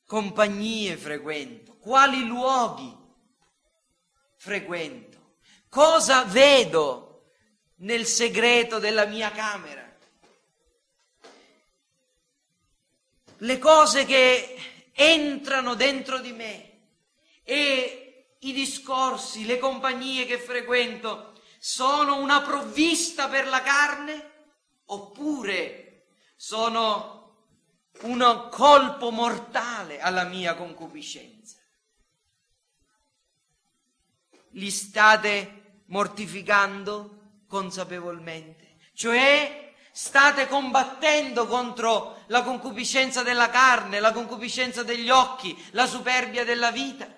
compagnie 0.04 0.96
frequento, 0.96 1.76
quali 1.78 2.24
luoghi 2.24 2.94
frequento, 4.36 5.38
cosa 5.68 6.24
vedo 6.24 7.32
nel 7.78 8.06
segreto 8.06 8.78
della 8.78 9.06
mia 9.06 9.30
camera. 9.30 9.85
Le 13.38 13.58
cose 13.58 14.04
che 14.06 14.56
entrano 14.92 15.74
dentro 15.74 16.18
di 16.18 16.32
me 16.32 16.70
e 17.42 18.34
i 18.38 18.52
discorsi, 18.52 19.44
le 19.44 19.58
compagnie 19.58 20.24
che 20.24 20.38
frequento 20.38 21.40
sono 21.58 22.16
una 22.16 22.40
provvista 22.40 23.28
per 23.28 23.46
la 23.48 23.60
carne 23.60 24.30
oppure 24.86 26.06
sono 26.36 27.16
un 28.02 28.48
colpo 28.50 29.10
mortale 29.10 30.00
alla 30.00 30.24
mia 30.24 30.54
concupiscenza. 30.54 31.56
Li 34.50 34.70
state 34.70 35.82
mortificando 35.86 37.42
consapevolmente, 37.46 38.76
cioè 38.94 39.65
state 39.96 40.46
combattendo 40.46 41.46
contro 41.46 42.24
la 42.26 42.42
concupiscenza 42.42 43.22
della 43.22 43.48
carne, 43.48 43.98
la 43.98 44.12
concupiscenza 44.12 44.82
degli 44.82 45.08
occhi, 45.08 45.56
la 45.70 45.86
superbia 45.86 46.44
della 46.44 46.70
vita. 46.70 47.08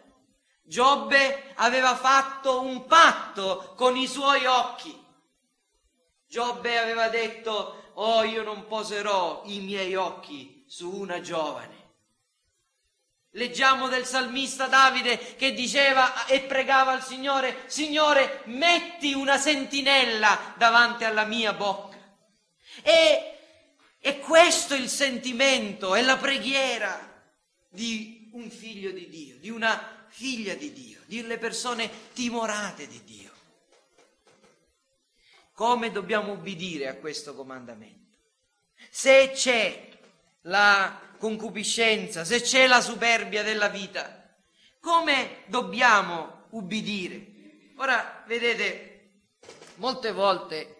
Giobbe 0.62 1.54
aveva 1.56 1.96
fatto 1.96 2.60
un 2.60 2.86
patto 2.86 3.74
con 3.76 3.96
i 3.96 4.06
suoi 4.06 4.46
occhi. 4.46 4.96
Giobbe 6.28 6.78
aveva 6.78 7.08
detto, 7.08 7.90
oh 7.94 8.22
io 8.22 8.44
non 8.44 8.68
poserò 8.68 9.42
i 9.46 9.58
miei 9.58 9.96
occhi 9.96 10.64
su 10.68 10.88
una 10.88 11.20
giovane. 11.20 11.86
Leggiamo 13.32 13.88
del 13.88 14.04
salmista 14.04 14.68
Davide 14.68 15.34
che 15.34 15.52
diceva 15.52 16.26
e 16.26 16.42
pregava 16.42 16.92
al 16.92 17.02
Signore, 17.02 17.64
Signore, 17.66 18.42
metti 18.44 19.14
una 19.14 19.36
sentinella 19.36 20.54
davanti 20.56 21.02
alla 21.02 21.24
mia 21.24 21.52
bocca. 21.52 21.87
E, 22.82 23.38
e 23.98 24.18
questo 24.20 24.74
è 24.74 24.78
il 24.78 24.88
sentimento, 24.88 25.94
è 25.94 26.02
la 26.02 26.16
preghiera 26.16 27.22
di 27.68 28.30
un 28.32 28.50
figlio 28.50 28.90
di 28.90 29.08
Dio, 29.08 29.36
di 29.38 29.50
una 29.50 30.06
figlia 30.08 30.54
di 30.54 30.72
Dio, 30.72 31.00
delle 31.06 31.38
persone 31.38 31.90
timorate 32.12 32.86
di 32.86 33.02
Dio. 33.04 33.32
Come 35.52 35.90
dobbiamo 35.90 36.32
ubbidire 36.32 36.88
a 36.88 36.94
questo 36.94 37.34
comandamento? 37.34 38.16
Se 38.90 39.32
c'è 39.32 39.88
la 40.42 41.00
concupiscenza, 41.18 42.24
se 42.24 42.40
c'è 42.40 42.66
la 42.66 42.80
superbia 42.80 43.42
della 43.42 43.68
vita, 43.68 44.36
come 44.80 45.42
dobbiamo 45.46 46.46
ubbidire? 46.50 47.72
Ora, 47.76 48.22
vedete, 48.26 49.10
molte 49.76 50.12
volte 50.12 50.77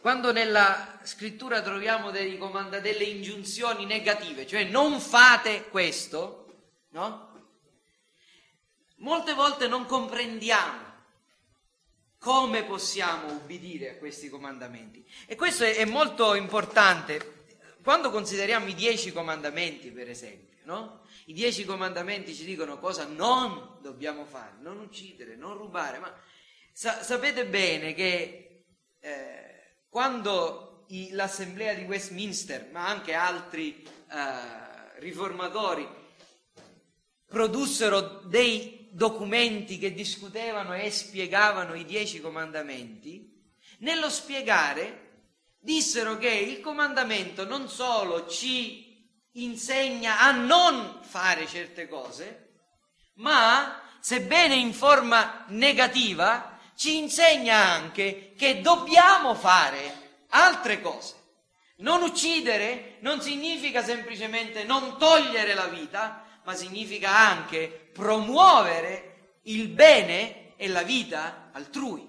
quando 0.00 0.32
nella 0.32 0.98
scrittura 1.02 1.60
troviamo 1.60 2.10
comanda- 2.38 2.80
delle 2.80 3.04
ingiunzioni 3.04 3.84
negative, 3.84 4.46
cioè 4.46 4.64
non 4.64 4.98
fate 4.98 5.68
questo, 5.68 6.46
no? 6.90 7.28
Molte 8.96 9.34
volte 9.34 9.66
non 9.66 9.86
comprendiamo 9.86 10.88
come 12.18 12.64
possiamo 12.64 13.32
ubbidire 13.32 13.90
a 13.90 13.96
questi 13.96 14.28
comandamenti. 14.28 15.06
E 15.26 15.36
questo 15.36 15.64
è, 15.64 15.76
è 15.76 15.84
molto 15.84 16.34
importante 16.34 17.38
quando 17.82 18.10
consideriamo 18.10 18.66
i 18.66 18.74
dieci 18.74 19.10
comandamenti, 19.12 19.90
per 19.90 20.08
esempio, 20.08 20.58
no? 20.64 21.02
I 21.26 21.32
dieci 21.32 21.64
comandamenti 21.64 22.34
ci 22.34 22.44
dicono 22.44 22.78
cosa 22.78 23.04
non 23.04 23.78
dobbiamo 23.80 24.24
fare, 24.24 24.56
non 24.60 24.78
uccidere, 24.78 25.36
non 25.36 25.56
rubare, 25.56 25.98
ma 25.98 26.14
sa- 26.72 27.02
sapete 27.02 27.46
bene 27.46 27.94
che 27.94 28.64
eh, 29.00 29.49
quando 29.90 30.84
i, 30.88 31.10
l'assemblea 31.10 31.74
di 31.74 31.82
Westminster, 31.82 32.68
ma 32.72 32.86
anche 32.86 33.12
altri 33.12 33.82
eh, 33.82 34.98
riformatori, 35.00 35.86
produssero 37.26 38.22
dei 38.24 38.88
documenti 38.90 39.78
che 39.78 39.92
discutevano 39.92 40.74
e 40.74 40.90
spiegavano 40.90 41.74
i 41.74 41.84
dieci 41.84 42.20
comandamenti, 42.20 43.28
nello 43.80 44.08
spiegare 44.08 45.08
dissero 45.58 46.16
che 46.18 46.30
il 46.30 46.60
comandamento 46.60 47.44
non 47.44 47.68
solo 47.68 48.26
ci 48.26 49.08
insegna 49.32 50.20
a 50.20 50.30
non 50.32 51.00
fare 51.02 51.46
certe 51.46 51.88
cose, 51.88 52.48
ma, 53.14 53.82
sebbene 54.00 54.54
in 54.54 54.72
forma 54.72 55.44
negativa, 55.48 56.58
ci 56.80 56.96
insegna 56.96 57.58
anche 57.58 58.32
che 58.38 58.62
dobbiamo 58.62 59.34
fare 59.34 60.22
altre 60.30 60.80
cose. 60.80 61.14
Non 61.80 62.00
uccidere 62.00 62.96
non 63.00 63.20
significa 63.20 63.84
semplicemente 63.84 64.64
non 64.64 64.96
togliere 64.96 65.52
la 65.52 65.66
vita, 65.66 66.24
ma 66.42 66.54
significa 66.54 67.14
anche 67.14 67.90
promuovere 67.92 69.40
il 69.42 69.68
bene 69.68 70.54
e 70.56 70.68
la 70.68 70.82
vita 70.82 71.50
altrui. 71.52 72.08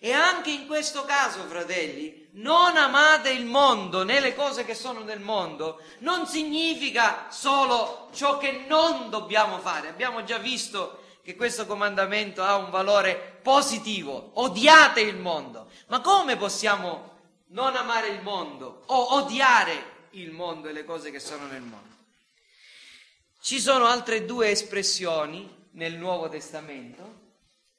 E 0.00 0.10
anche 0.10 0.50
in 0.50 0.66
questo 0.66 1.04
caso, 1.04 1.44
fratelli, 1.44 2.28
non 2.32 2.76
amate 2.76 3.30
il 3.30 3.44
mondo 3.44 4.02
né 4.02 4.18
le 4.18 4.34
cose 4.34 4.64
che 4.64 4.74
sono 4.74 5.04
nel 5.04 5.20
mondo, 5.20 5.80
non 6.00 6.26
significa 6.26 7.26
solo 7.28 8.10
ciò 8.12 8.36
che 8.36 8.64
non 8.66 9.10
dobbiamo 9.10 9.60
fare. 9.60 9.86
Abbiamo 9.86 10.24
già 10.24 10.38
visto 10.38 11.04
che 11.26 11.34
questo 11.34 11.66
comandamento 11.66 12.44
ha 12.44 12.54
un 12.54 12.70
valore 12.70 13.40
positivo, 13.42 14.30
odiate 14.34 15.00
il 15.00 15.16
mondo. 15.16 15.68
Ma 15.88 16.00
come 16.00 16.36
possiamo 16.36 17.14
non 17.48 17.74
amare 17.74 18.10
il 18.10 18.22
mondo 18.22 18.84
o 18.86 19.14
odiare 19.16 20.06
il 20.10 20.30
mondo 20.30 20.68
e 20.68 20.72
le 20.72 20.84
cose 20.84 21.10
che 21.10 21.18
sono 21.18 21.46
nel 21.46 21.62
mondo? 21.62 21.96
Ci 23.40 23.58
sono 23.58 23.86
altre 23.86 24.24
due 24.24 24.50
espressioni 24.50 25.66
nel 25.72 25.96
Nuovo 25.96 26.28
Testamento 26.28 27.14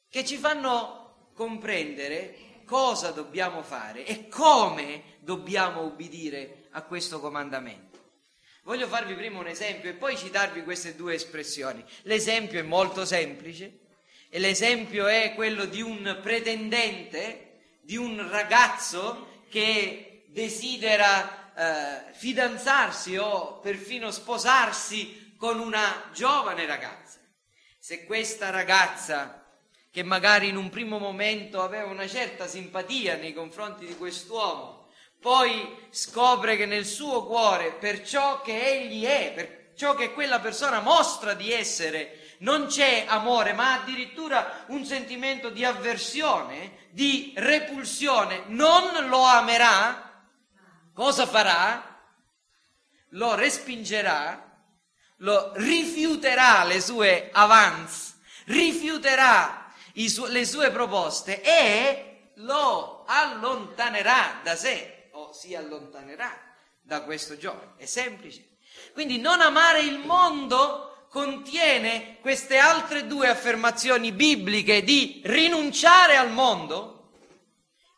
che 0.09 0.25
ci 0.25 0.35
fanno 0.35 1.29
comprendere 1.33 2.63
cosa 2.65 3.11
dobbiamo 3.11 3.63
fare 3.63 4.05
e 4.05 4.27
come 4.27 5.19
dobbiamo 5.19 5.83
ubbidire 5.83 6.67
a 6.71 6.81
questo 6.81 7.21
comandamento. 7.21 7.86
Voglio 8.67 8.87
farvi 8.87 9.13
prima 9.13 9.39
un 9.39 9.47
esempio 9.47 9.89
e 9.89 9.93
poi 9.93 10.17
citarvi 10.17 10.63
queste 10.63 10.93
due 10.93 11.13
espressioni. 11.13 11.81
L'esempio 12.01 12.59
è 12.59 12.63
molto 12.63 13.05
semplice 13.05 13.79
e 14.27 14.39
l'esempio 14.39 15.07
è 15.07 15.31
quello 15.35 15.63
di 15.63 15.81
un 15.81 16.19
pretendente, 16.21 17.59
di 17.79 17.95
un 17.95 18.29
ragazzo 18.29 19.43
che 19.49 20.25
desidera 20.27 21.53
eh, 21.55 22.11
fidanzarsi 22.11 23.15
o 23.15 23.61
perfino 23.61 24.11
sposarsi 24.11 25.35
con 25.37 25.61
una 25.61 26.09
giovane 26.11 26.65
ragazza. 26.65 27.19
Se 27.79 28.03
questa 28.03 28.49
ragazza 28.49 29.45
che 29.89 30.03
magari 30.03 30.49
in 30.49 30.57
un 30.57 30.69
primo 30.69 30.97
momento 30.99 31.61
aveva 31.61 31.89
una 31.89 32.05
certa 32.05 32.47
simpatia 32.47 33.15
nei 33.15 33.33
confronti 33.33 33.85
di 33.85 33.95
quest'uomo, 33.95 34.76
poi 35.27 35.89
scopre 35.89 36.55
che 36.55 36.65
nel 36.65 36.85
suo 36.85 37.25
cuore, 37.25 37.73
per 37.73 38.01
ciò 38.01 38.39
che 38.41 38.65
egli 38.65 39.03
è, 39.03 39.33
per 39.35 39.73
ciò 39.75 39.93
che 39.93 40.13
quella 40.13 40.39
persona 40.39 40.79
mostra 40.79 41.33
di 41.33 41.51
essere, 41.51 42.35
non 42.39 42.67
c'è 42.67 43.03
amore, 43.05 43.51
ma 43.51 43.73
addirittura 43.73 44.63
un 44.67 44.85
sentimento 44.85 45.49
di 45.49 45.65
avversione, 45.65 46.87
di 46.91 47.33
repulsione, 47.35 48.43
non 48.47 49.09
lo 49.09 49.21
amerà, 49.25 50.23
cosa 50.93 51.27
farà? 51.27 51.99
Lo 53.09 53.35
respingerà. 53.35 54.45
Lo 55.17 55.51
rifiuterà 55.55 56.63
le 56.63 56.79
sue 56.79 57.31
avance, 57.33 58.13
rifiuterà 58.45 59.73
su- 59.93 60.27
le 60.27 60.45
sue 60.45 60.71
proposte 60.71 61.41
e 61.41 62.31
lo 62.35 63.03
allontanerà 63.05 64.39
da 64.41 64.55
sé 64.55 64.96
si 65.33 65.55
allontanerà 65.55 66.35
da 66.81 67.03
questo 67.03 67.37
giovane. 67.37 67.73
È 67.77 67.85
semplice. 67.85 68.57
Quindi 68.93 69.19
non 69.19 69.41
amare 69.41 69.81
il 69.81 69.99
mondo 69.99 71.07
contiene 71.09 72.17
queste 72.21 72.57
altre 72.57 73.07
due 73.07 73.29
affermazioni 73.29 74.11
bibliche 74.11 74.83
di 74.83 75.21
rinunciare 75.25 76.15
al 76.15 76.31
mondo 76.31 77.11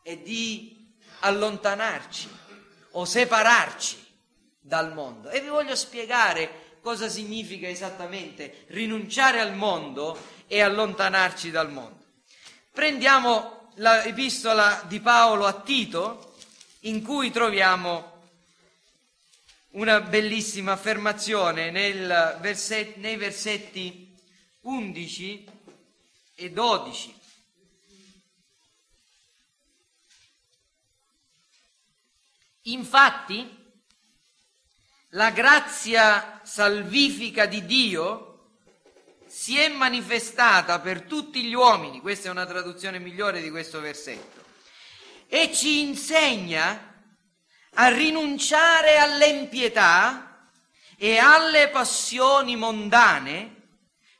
e 0.02 0.22
di 0.22 0.94
allontanarci 1.20 2.28
o 2.92 3.04
separarci 3.04 4.06
dal 4.58 4.92
mondo. 4.92 5.30
E 5.30 5.40
vi 5.40 5.48
voglio 5.48 5.76
spiegare 5.76 6.78
cosa 6.80 7.08
significa 7.08 7.68
esattamente 7.68 8.64
rinunciare 8.68 9.40
al 9.40 9.54
mondo 9.54 10.18
e 10.46 10.60
allontanarci 10.60 11.50
dal 11.50 11.70
mondo. 11.70 12.04
Prendiamo 12.72 13.70
l'epistola 13.74 14.84
di 14.86 15.00
Paolo 15.00 15.46
a 15.46 15.60
Tito 15.60 16.29
in 16.80 17.02
cui 17.02 17.30
troviamo 17.30 18.18
una 19.70 20.00
bellissima 20.00 20.72
affermazione 20.72 21.70
verset, 22.40 22.96
nei 22.96 23.16
versetti 23.16 24.14
11 24.60 25.44
e 26.34 26.50
12. 26.50 27.18
Infatti, 32.64 33.58
la 35.10 35.30
grazia 35.30 36.40
salvifica 36.44 37.46
di 37.46 37.64
Dio 37.64 38.26
si 39.26 39.58
è 39.58 39.68
manifestata 39.68 40.80
per 40.80 41.02
tutti 41.02 41.42
gli 41.42 41.54
uomini, 41.54 42.00
questa 42.00 42.28
è 42.28 42.30
una 42.30 42.46
traduzione 42.46 42.98
migliore 42.98 43.40
di 43.40 43.50
questo 43.50 43.80
versetto, 43.80 44.39
e 45.32 45.52
ci 45.54 45.82
insegna 45.82 47.04
a 47.74 47.88
rinunciare 47.88 48.98
all'empietà 48.98 50.48
e 50.96 51.18
alle 51.18 51.68
passioni 51.68 52.56
mondane 52.56 53.68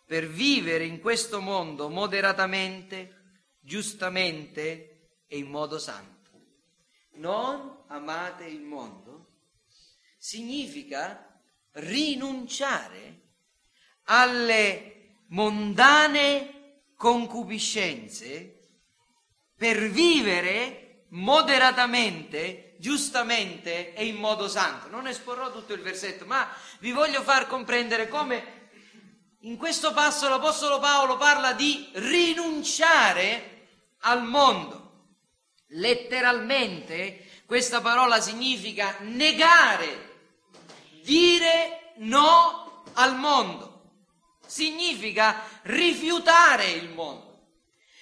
per 0.06 0.28
vivere 0.28 0.84
in 0.84 1.00
questo 1.00 1.40
mondo 1.40 1.88
moderatamente, 1.88 3.38
giustamente 3.58 5.16
e 5.26 5.36
in 5.36 5.48
modo 5.48 5.80
santo. 5.80 6.30
Non 7.14 7.82
amate 7.88 8.44
il 8.44 8.61
mondo 8.61 9.32
significa 10.16 11.42
rinunciare 11.72 13.30
alle 14.04 15.16
mondane 15.30 16.84
concupiscenze 16.94 18.58
per 19.56 19.90
vivere 19.90 20.89
moderatamente 21.11 22.76
giustamente 22.78 23.94
e 23.94 24.06
in 24.06 24.16
modo 24.16 24.48
santo. 24.48 24.88
Non 24.88 25.06
esporrò 25.06 25.52
tutto 25.52 25.72
il 25.72 25.82
versetto, 25.82 26.24
ma 26.24 26.48
vi 26.80 26.92
voglio 26.92 27.22
far 27.22 27.46
comprendere 27.46 28.08
come 28.08 28.58
in 29.40 29.56
questo 29.56 29.92
passo 29.92 30.28
l'Apostolo 30.28 30.78
Paolo 30.78 31.16
parla 31.16 31.52
di 31.52 31.88
rinunciare 31.94 33.68
al 34.00 34.24
mondo. 34.24 34.78
Letteralmente 35.68 37.26
questa 37.46 37.80
parola 37.80 38.20
significa 38.20 38.96
negare, 39.00 40.08
dire 41.02 41.92
no 41.98 42.84
al 42.94 43.16
mondo. 43.16 43.68
Significa 44.46 45.42
rifiutare 45.62 46.70
il 46.70 46.90
mondo. 46.90 47.30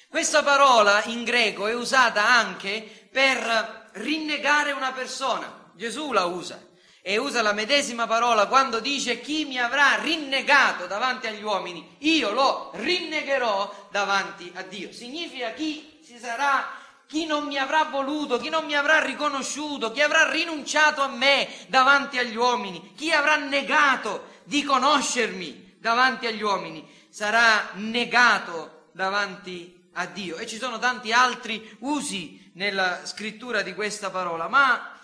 Questa 0.09 0.43
parola 0.43 1.05
in 1.05 1.23
greco 1.23 1.67
è 1.67 1.75
usata 1.75 2.27
anche 2.27 2.98
per 3.11 3.91
rinnegare 3.93 4.73
una 4.73 4.93
persona. 4.93 5.71
Gesù 5.75 6.13
la 6.13 6.25
usa 6.25 6.67
e 7.01 7.17
usa 7.17 7.41
la 7.41 7.53
medesima 7.53 8.07
parola 8.07 8.47
quando 8.47 8.81
dice 8.81 9.21
chi 9.21 9.45
mi 9.45 9.59
avrà 9.59 9.97
rinnegato 10.01 10.87
davanti 10.87 11.27
agli 11.27 11.43
uomini, 11.43 11.97
io 12.01 12.33
lo 12.33 12.71
rinnegherò 12.75 13.89
davanti 13.91 14.51
a 14.55 14.63
Dio. 14.63 14.93
Significa 14.93 15.53
chi 15.53 16.01
si 16.03 16.19
sarà 16.19 16.87
chi 17.07 17.25
non 17.25 17.47
mi 17.47 17.57
avrà 17.57 17.85
voluto, 17.85 18.39
chi 18.39 18.51
non 18.51 18.67
mi 18.67 18.77
avrà 18.77 19.03
riconosciuto, 19.03 19.91
chi 19.93 20.03
avrà 20.03 20.31
rinunciato 20.31 21.01
a 21.01 21.09
me 21.09 21.49
davanti 21.69 22.19
agli 22.19 22.37
uomini, 22.37 22.93
chi 22.95 23.11
avrà 23.11 23.37
negato 23.37 24.37
di 24.45 24.63
conoscermi 24.63 25.77
davanti 25.79 26.27
agli 26.27 26.43
uomini, 26.43 26.87
sarà 27.09 27.71
negato 27.75 28.89
davanti 28.93 29.89
a 29.95 30.05
Dio. 30.05 30.37
E 30.37 30.47
ci 30.47 30.59
sono 30.59 30.79
tanti 30.79 31.11
altri 31.11 31.77
usi 31.81 32.48
nella 32.59 33.07
scrittura 33.07 33.63
di 33.63 33.73
questa 33.73 34.11
parola, 34.11 34.49
ma 34.49 34.99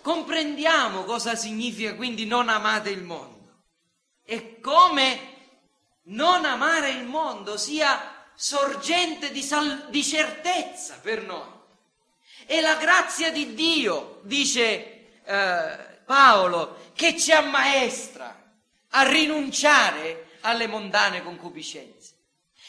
comprendiamo 0.00 1.02
cosa 1.02 1.34
significa 1.34 1.96
quindi 1.96 2.26
non 2.26 2.48
amate 2.48 2.90
il 2.90 3.02
mondo 3.02 3.62
e 4.24 4.60
come 4.60 5.32
non 6.04 6.44
amare 6.44 6.90
il 6.90 7.04
mondo 7.06 7.56
sia 7.56 8.28
sorgente 8.36 9.32
di, 9.32 9.42
sal- 9.42 9.90
di 9.90 10.04
certezza 10.04 11.00
per 11.02 11.24
noi. 11.24 11.50
E 12.46 12.60
la 12.60 12.76
grazia 12.76 13.32
di 13.32 13.54
Dio, 13.54 14.20
dice 14.22 15.22
eh, 15.24 15.76
Paolo, 16.04 16.92
che 16.94 17.18
ci 17.18 17.32
ammaestra 17.32 18.42
a 18.90 19.02
rinunciare 19.02 20.38
alle 20.42 20.68
mondane 20.68 21.24
concupiscenze. 21.24 22.12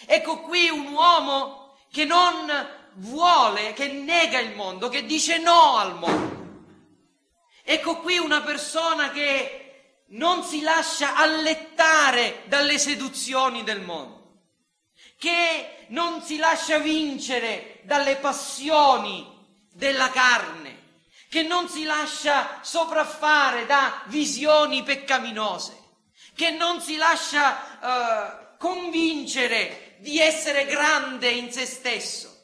Ecco 0.07 0.39
qui 0.41 0.69
un 0.69 0.87
uomo 0.91 1.77
che 1.91 2.03
non 2.03 2.74
vuole, 2.95 3.73
che 3.73 3.87
nega 3.87 4.39
il 4.39 4.55
mondo, 4.55 4.89
che 4.89 5.05
dice 5.05 5.37
no 5.37 5.77
al 5.77 5.97
mondo. 5.97 6.43
Ecco 7.63 7.97
qui 7.97 8.17
una 8.17 8.41
persona 8.41 9.09
che 9.11 9.65
non 10.09 10.43
si 10.43 10.61
lascia 10.61 11.15
allettare 11.15 12.43
dalle 12.45 12.77
seduzioni 12.77 13.63
del 13.63 13.81
mondo, 13.81 14.41
che 15.17 15.85
non 15.87 16.21
si 16.21 16.37
lascia 16.37 16.77
vincere 16.77 17.79
dalle 17.83 18.17
passioni 18.17 19.33
della 19.71 20.09
carne, 20.09 20.83
che 21.27 21.41
non 21.41 21.67
si 21.67 21.83
lascia 21.83 22.59
sopraffare 22.61 23.65
da 23.65 24.03
visioni 24.05 24.83
peccaminose, 24.83 25.75
che 26.35 26.51
non 26.51 26.81
si 26.81 26.97
lascia 26.97 27.79
uh, 27.81 28.57
convincere 28.57 29.97
di 29.99 30.19
essere 30.19 30.65
grande 30.65 31.29
in 31.29 31.51
se 31.51 31.65
stesso, 31.65 32.34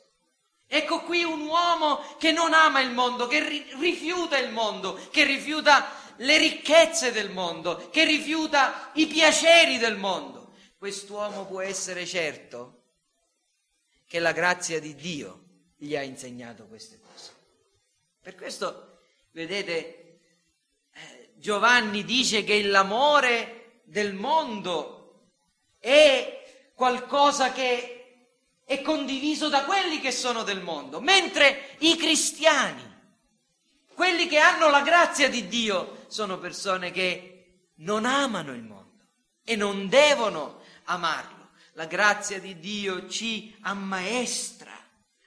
Ecco 0.74 1.01
qui 1.01 1.22
un 1.26 1.41
uomo 1.41 2.15
che 2.17 2.32
non 2.32 2.53
ama 2.53 2.80
il 2.80 2.91
mondo, 2.91 3.28
che 3.28 3.65
rifiuta 3.78 4.38
il 4.38 4.53
mondo, 4.53 4.97
che 5.11 5.26
rifiuta 5.26 6.13
le 6.15 6.38
ricchezze 6.38 7.11
del 7.11 7.30
mondo, 7.30 7.89
che 7.89 8.05
rifiuta 8.05 8.89
i 8.93 9.05
piaceri 9.05 9.78
del 9.78 9.97
mondo. 9.97 10.53
Quest'uomo 10.78 11.45
può 11.45 11.59
essere 11.59 12.05
certo 12.05 12.84
che 14.07 14.19
la 14.19 14.32
grazia 14.32 14.80
di 14.80 14.95
Dio 14.95 15.41
gli 15.76 15.93
ha 15.97 16.03
insegnato 16.03 16.63
queste 16.67 17.01
cose. 17.01 17.34
Per 18.22 18.36
questo, 18.36 18.99
vedete, 19.32 20.19
eh, 20.93 21.32
Giovanni 21.36 22.05
dice 22.05 22.45
che 22.45 22.63
l'amore 22.63 23.82
del 23.84 24.13
mondo 24.13 25.26
è 25.80 26.72
qualcosa 26.74 27.51
che 27.51 28.01
è 28.66 28.82
condiviso 28.82 29.49
da 29.49 29.66
quelli 29.66 29.99
che 29.99 30.12
sono 30.12 30.43
del 30.43 30.62
mondo, 30.62 31.01
mentre 31.01 31.76
i 31.80 31.95
cristiani, 31.97 32.89
quelli 33.93 34.28
che 34.28 34.39
hanno 34.39 34.70
la 34.70 34.82
grazia 34.82 35.30
di 35.30 35.47
Dio, 35.47 36.05
sono 36.07 36.39
persone 36.39 36.91
che 36.91 37.66
non 37.78 38.05
amano 38.05 38.53
il 38.53 38.64
mondo 38.64 39.05
e 39.43 39.55
non 39.55 39.88
devono 39.88 40.62
amarlo. 40.86 41.49
La 41.74 41.86
grazia 41.86 42.39
di 42.39 42.59
Dio 42.59 43.07
ci 43.07 43.55
ammaestra 43.62 44.72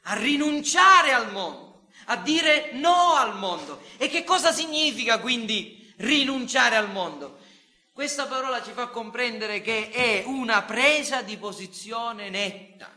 a 0.02 0.14
rinunciare 0.14 1.12
al 1.12 1.32
mondo, 1.32 1.86
a 2.06 2.16
dire 2.16 2.70
no 2.72 3.14
al 3.14 3.36
mondo. 3.36 3.82
E 3.96 4.08
che 4.08 4.24
cosa 4.24 4.52
significa 4.52 5.18
quindi 5.20 5.92
rinunciare 5.98 6.76
al 6.76 6.90
mondo? 6.90 7.38
Questa 7.92 8.26
parola 8.26 8.62
ci 8.62 8.72
fa 8.72 8.88
comprendere 8.88 9.60
che 9.60 9.90
è 9.90 10.24
una 10.26 10.62
presa 10.62 11.22
di 11.22 11.36
posizione 11.36 12.28
netta 12.28 12.93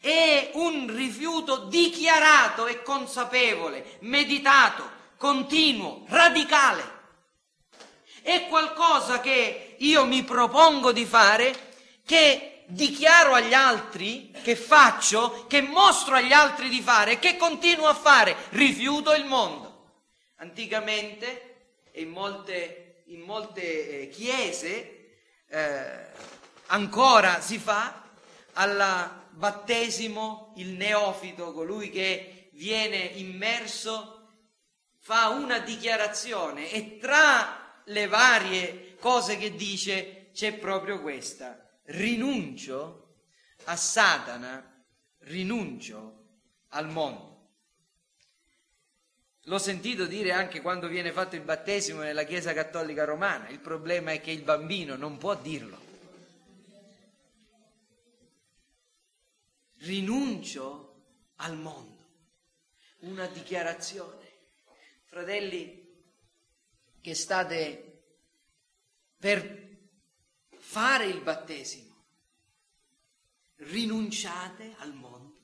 è 0.00 0.50
un 0.54 0.94
rifiuto 0.94 1.64
dichiarato 1.64 2.66
e 2.66 2.82
consapevole, 2.82 3.98
meditato, 4.00 4.88
continuo, 5.16 6.04
radicale. 6.08 6.96
È 8.22 8.46
qualcosa 8.48 9.20
che 9.20 9.76
io 9.78 10.04
mi 10.04 10.22
propongo 10.22 10.92
di 10.92 11.04
fare, 11.04 11.72
che 12.04 12.64
dichiaro 12.66 13.34
agli 13.34 13.54
altri, 13.54 14.30
che 14.42 14.54
faccio, 14.54 15.46
che 15.46 15.62
mostro 15.62 16.14
agli 16.14 16.32
altri 16.32 16.68
di 16.68 16.80
fare, 16.80 17.18
che 17.18 17.36
continuo 17.36 17.86
a 17.86 17.94
fare. 17.94 18.36
Rifiuto 18.50 19.14
il 19.14 19.24
mondo. 19.24 19.66
Anticamente 20.36 21.44
in 21.94 22.10
molte 22.10 22.88
in 23.08 23.20
molte 23.20 24.02
eh, 24.02 24.08
chiese 24.08 25.16
eh, 25.48 26.06
ancora 26.66 27.40
si 27.40 27.58
fa 27.58 28.02
al 28.54 29.10
battesimo 29.38 30.52
il 30.56 30.70
neofito, 30.70 31.52
colui 31.52 31.90
che 31.90 32.50
viene 32.54 32.96
immerso, 32.96 34.26
fa 34.98 35.28
una 35.28 35.60
dichiarazione 35.60 36.70
e 36.70 36.98
tra 36.98 37.82
le 37.84 38.06
varie 38.08 38.96
cose 39.00 39.38
che 39.38 39.54
dice 39.54 40.30
c'è 40.32 40.54
proprio 40.54 41.00
questa, 41.00 41.66
rinuncio 41.84 43.14
a 43.64 43.76
Satana, 43.76 44.84
rinuncio 45.20 46.24
al 46.70 46.88
mondo. 46.88 47.26
L'ho 49.44 49.58
sentito 49.58 50.04
dire 50.04 50.32
anche 50.32 50.60
quando 50.60 50.88
viene 50.88 51.12
fatto 51.12 51.36
il 51.36 51.42
battesimo 51.42 52.00
nella 52.00 52.24
Chiesa 52.24 52.52
Cattolica 52.52 53.04
Romana, 53.04 53.48
il 53.48 53.60
problema 53.60 54.12
è 54.12 54.20
che 54.20 54.32
il 54.32 54.42
bambino 54.42 54.96
non 54.96 55.16
può 55.16 55.34
dirlo. 55.36 55.77
Rinuncio 59.78 61.04
al 61.36 61.56
mondo, 61.56 62.06
una 63.00 63.26
dichiarazione. 63.26 64.26
Fratelli, 65.04 65.86
che 67.00 67.14
state 67.14 68.02
per 69.16 69.78
fare 70.56 71.06
il 71.06 71.20
battesimo, 71.22 72.04
rinunciate 73.56 74.74
al 74.78 74.94
mondo, 74.94 75.38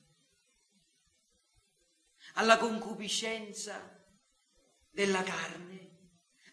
alla 2.33 2.57
concupiscenza 2.57 4.03
della 4.91 5.23
carne, 5.23 5.84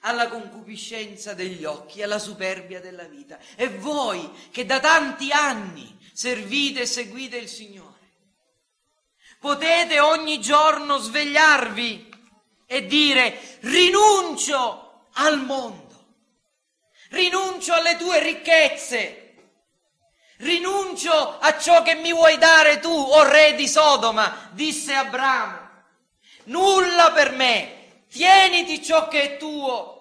alla 0.03 0.29
concupiscenza 0.29 1.35
degli 1.35 1.65
occhi, 1.65 2.03
alla 2.03 2.19
superbia 2.19 2.81
della 2.81 3.05
vita. 3.05 3.39
E 3.57 3.69
voi 3.69 4.31
che 4.51 4.65
da 4.65 4.81
tanti 4.81 5.31
anni 5.33 5.99
servite 6.13 6.83
e 6.83 6.87
seguite 6.87 7.37
il 7.37 7.49
Signore, 7.49 7.91
potete 9.41 9.99
ogni 9.99 10.41
giorno 10.41 10.99
svegliarvi 10.99 12.11
e 12.67 12.87
dire 12.87 13.59
rinuncio 13.61 15.09
al 15.15 15.45
mondo, 15.45 16.07
rinuncio 17.11 17.73
alle 17.73 17.97
tue 17.97 18.23
ricchezze, 18.23 19.35
rinuncio 20.39 21.39
a 21.39 21.59
ciò 21.59 21.83
che 21.83 21.95
mi 21.95 22.13
vuoi 22.13 22.39
dare 22.39 22.81
tu, 22.81 22.89
o 22.89 23.19
oh 23.19 23.29
re 23.29 23.55
di 23.55 23.69
Sodoma, 23.69 24.51
disse 24.53 24.95
Abramo. 24.95 25.71
Nulla 26.45 27.13
per 27.13 27.33
me, 27.33 27.82
tieniti 28.13 28.83
ciò 28.83 29.09
che 29.09 29.35
è 29.35 29.37
tuo. 29.39 30.01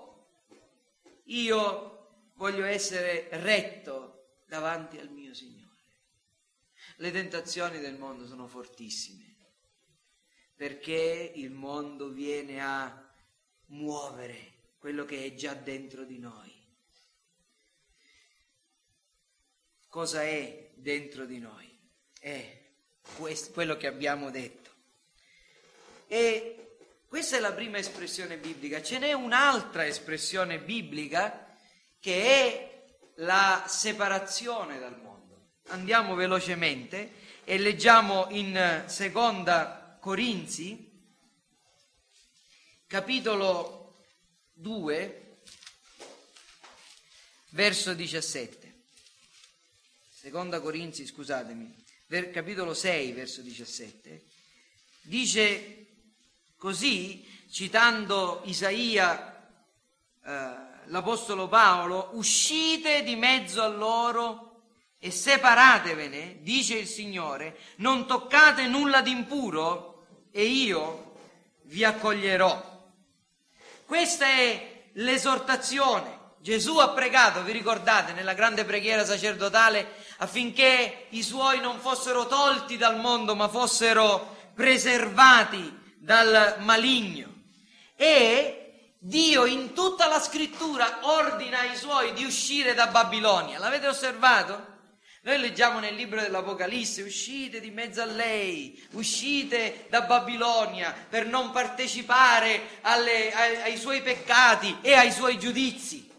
Io 1.26 2.32
voglio 2.36 2.66
essere 2.66 3.30
retto 3.32 4.41
davanti 4.45 4.97
al 4.97 5.09
mio 5.09 5.34
Signore. 5.34 5.59
Le 6.97 7.12
tentazioni 7.12 7.80
del 7.80 7.97
mondo 7.97 8.28
sono 8.28 8.47
fortissime 8.47 9.30
perché 10.55 11.32
il 11.36 11.49
mondo 11.49 12.09
viene 12.09 12.62
a 12.62 13.09
muovere 13.68 14.51
quello 14.78 15.05
che 15.05 15.26
è 15.26 15.34
già 15.34 15.53
dentro 15.53 16.03
di 16.03 16.20
noi. 16.20 16.53
Cosa 19.88 20.22
è 20.24 20.70
dentro 20.76 21.26
di 21.26 21.39
noi? 21.39 21.68
È 22.20 22.62
questo, 23.16 23.51
quello 23.53 23.76
che 23.78 23.88
abbiamo 23.88 24.30
detto. 24.30 24.70
E 26.05 26.70
questa 27.12 27.36
è 27.36 27.39
la 27.41 27.51
prima 27.51 27.78
espressione 27.78 28.38
biblica. 28.38 28.82
Ce 28.82 28.97
n'è 28.97 29.12
un'altra 29.12 29.86
espressione 29.86 30.59
biblica 30.59 31.45
che 31.99 32.24
è 32.24 32.95
la 33.16 33.66
separazione 33.68 34.80
dal 34.80 34.97
mondo. 34.97 35.55
Andiamo 35.68 36.16
velocemente 36.16 37.12
e 37.43 37.57
leggiamo 37.57 38.28
in 38.30 38.86
seconda 38.88 39.97
Corinzi, 39.99 40.89
capitolo 42.88 44.05
2, 44.53 45.41
verso 47.49 47.93
17. 47.93 48.84
Seconda 50.14 50.62
Corinzi, 50.62 51.05
scusatemi, 51.05 51.76
capitolo 52.32 52.74
6, 52.74 53.12
verso 53.12 53.41
17. 53.41 54.24
Dice 55.01 55.81
Così, 56.62 57.28
citando 57.49 58.41
Isaia, 58.43 59.47
eh, 60.24 60.49
l'Apostolo 60.86 61.47
Paolo, 61.47 62.09
uscite 62.12 63.01
di 63.01 63.16
mezzo 63.16 63.64
a 63.64 63.68
loro 63.68 64.62
e 64.99 65.09
separatevene, 65.09 66.38
dice 66.41 66.76
il 66.76 66.86
Signore, 66.86 67.57
non 67.78 68.05
toccate 68.05 68.68
nulla 68.68 69.01
di 69.01 69.09
impuro 69.09 70.05
e 70.30 70.43
io 70.43 71.16
vi 71.64 71.84
accoglierò. 71.84 72.93
Questa 73.84 74.28
è 74.28 74.84
l'esortazione. 74.91 76.20
Gesù 76.41 76.78
ha 76.78 76.89
pregato, 76.89 77.41
vi 77.41 77.53
ricordate, 77.53 78.14
nella 78.14 78.36
grande 78.36 78.66
preghiera 78.66 79.03
sacerdotale 79.03 79.95
affinché 80.18 81.07
i 81.09 81.24
suoi 81.24 81.59
non 81.59 81.80
fossero 81.80 82.28
tolti 82.28 82.78
dal 82.78 82.99
mondo 82.99 83.34
ma 83.34 83.47
fossero 83.47 84.38
preservati 84.53 85.80
dal 86.02 86.56
maligno. 86.60 87.30
E 87.95 88.95
Dio 88.97 89.45
in 89.45 89.74
tutta 89.74 90.08
la 90.08 90.20
scrittura 90.20 90.99
ordina 91.02 91.60
ai 91.60 91.76
suoi 91.76 92.14
di 92.14 92.24
uscire 92.24 92.74
da 92.74 92.88
Babilonia. 92.88 93.60
L'avete 93.60 93.88
osservato? 93.88 94.70
Noi 95.24 95.38
leggiamo 95.39 95.80
nel 95.80 95.93
libro 95.93 96.20
dell'Apocalisse, 96.20 97.04
uscite 97.04 97.60
di 97.60 97.70
mezzo 97.70 98.02
a 98.02 98.06
lei, 98.06 98.88
uscite 98.93 99.86
da 99.89 100.02
Babilonia 100.02 100.95
per 101.08 101.28
non 101.28 101.52
partecipare 101.52 102.80
alle, 102.82 103.32
ai, 103.32 103.62
ai 103.62 103.78
suoi 103.78 104.02
peccati 104.02 104.80
e 104.82 104.93
ai 104.93 105.12
suoi 105.12 105.38
giudizi. 105.38 106.10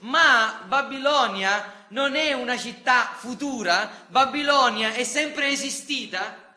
Ma 0.00 0.64
Babilonia 0.66 1.86
non 1.88 2.16
è 2.16 2.32
una 2.32 2.56
città 2.56 3.12
futura, 3.16 4.06
Babilonia 4.08 4.94
è 4.94 5.04
sempre 5.04 5.48
esistita 5.48 6.47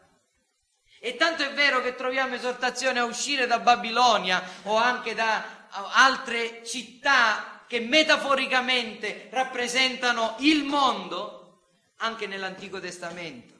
e 1.04 1.16
tanto 1.16 1.42
è 1.42 1.52
vero 1.54 1.82
che 1.82 1.96
troviamo 1.96 2.36
esortazione 2.36 3.00
a 3.00 3.06
uscire 3.06 3.48
da 3.48 3.58
Babilonia 3.58 4.40
o 4.64 4.76
anche 4.76 5.16
da 5.16 5.66
altre 5.94 6.64
città 6.64 7.64
che 7.68 7.80
metaforicamente 7.80 9.28
rappresentano 9.32 10.36
il 10.42 10.64
mondo, 10.64 11.64
anche 11.98 12.28
nell'Antico 12.28 12.80
Testamento. 12.80 13.56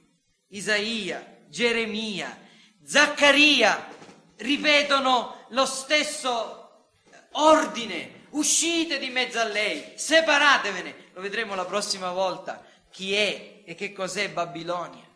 Isaia, 0.50 1.40
Geremia, 1.48 2.38
Zaccaria 2.84 3.88
ripetono 4.36 5.46
lo 5.48 5.66
stesso 5.66 6.90
ordine, 7.32 8.26
uscite 8.30 9.00
di 9.00 9.08
mezzo 9.08 9.40
a 9.40 9.44
lei, 9.44 9.94
separatevene, 9.96 11.08
lo 11.12 11.20
vedremo 11.20 11.56
la 11.56 11.64
prossima 11.64 12.12
volta, 12.12 12.64
chi 12.88 13.14
è 13.14 13.62
e 13.64 13.74
che 13.74 13.92
cos'è 13.92 14.30
Babilonia. 14.30 15.08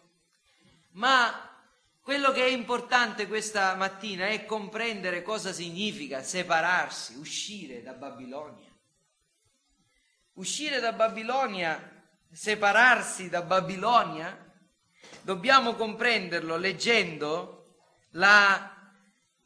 Ma 0.95 1.46
quello 2.07 2.31
che 2.31 2.45
è 2.45 2.49
importante 2.49 3.27
questa 3.27 3.75
mattina 3.75 4.29
è 4.29 4.45
comprendere 4.45 5.23
cosa 5.23 5.53
significa 5.53 6.23
separarsi, 6.23 7.17
uscire 7.17 7.83
da 7.83 7.95
Babilonia. 7.95 8.73
Uscire 10.35 10.79
da 10.79 10.93
Babilonia, 10.93 12.07
separarsi 12.31 13.29
da 13.29 13.43
Babilonia, 13.43 14.39
dobbiamo 15.23 15.75
comprenderlo 15.75 16.57
leggendo 16.57 17.75
la, 18.11 18.89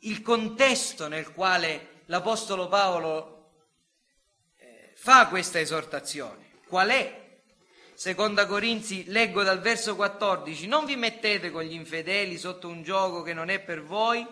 il 0.00 0.20
contesto 0.20 1.08
nel 1.08 1.32
quale 1.32 2.02
l'Apostolo 2.08 2.68
Paolo 2.68 3.52
eh, 4.56 4.92
fa 4.96 5.28
questa 5.28 5.58
esortazione. 5.58 6.50
Qual 6.66 6.90
è 6.90 7.19
Seconda 8.00 8.46
Corinzi, 8.46 9.04
leggo 9.08 9.42
dal 9.42 9.60
verso 9.60 9.94
14, 9.94 10.66
non 10.66 10.86
vi 10.86 10.96
mettete 10.96 11.50
con 11.50 11.64
gli 11.64 11.74
infedeli 11.74 12.38
sotto 12.38 12.66
un 12.66 12.82
gioco 12.82 13.20
che 13.20 13.34
non 13.34 13.50
è 13.50 13.60
per 13.60 13.82
voi. 13.82 14.26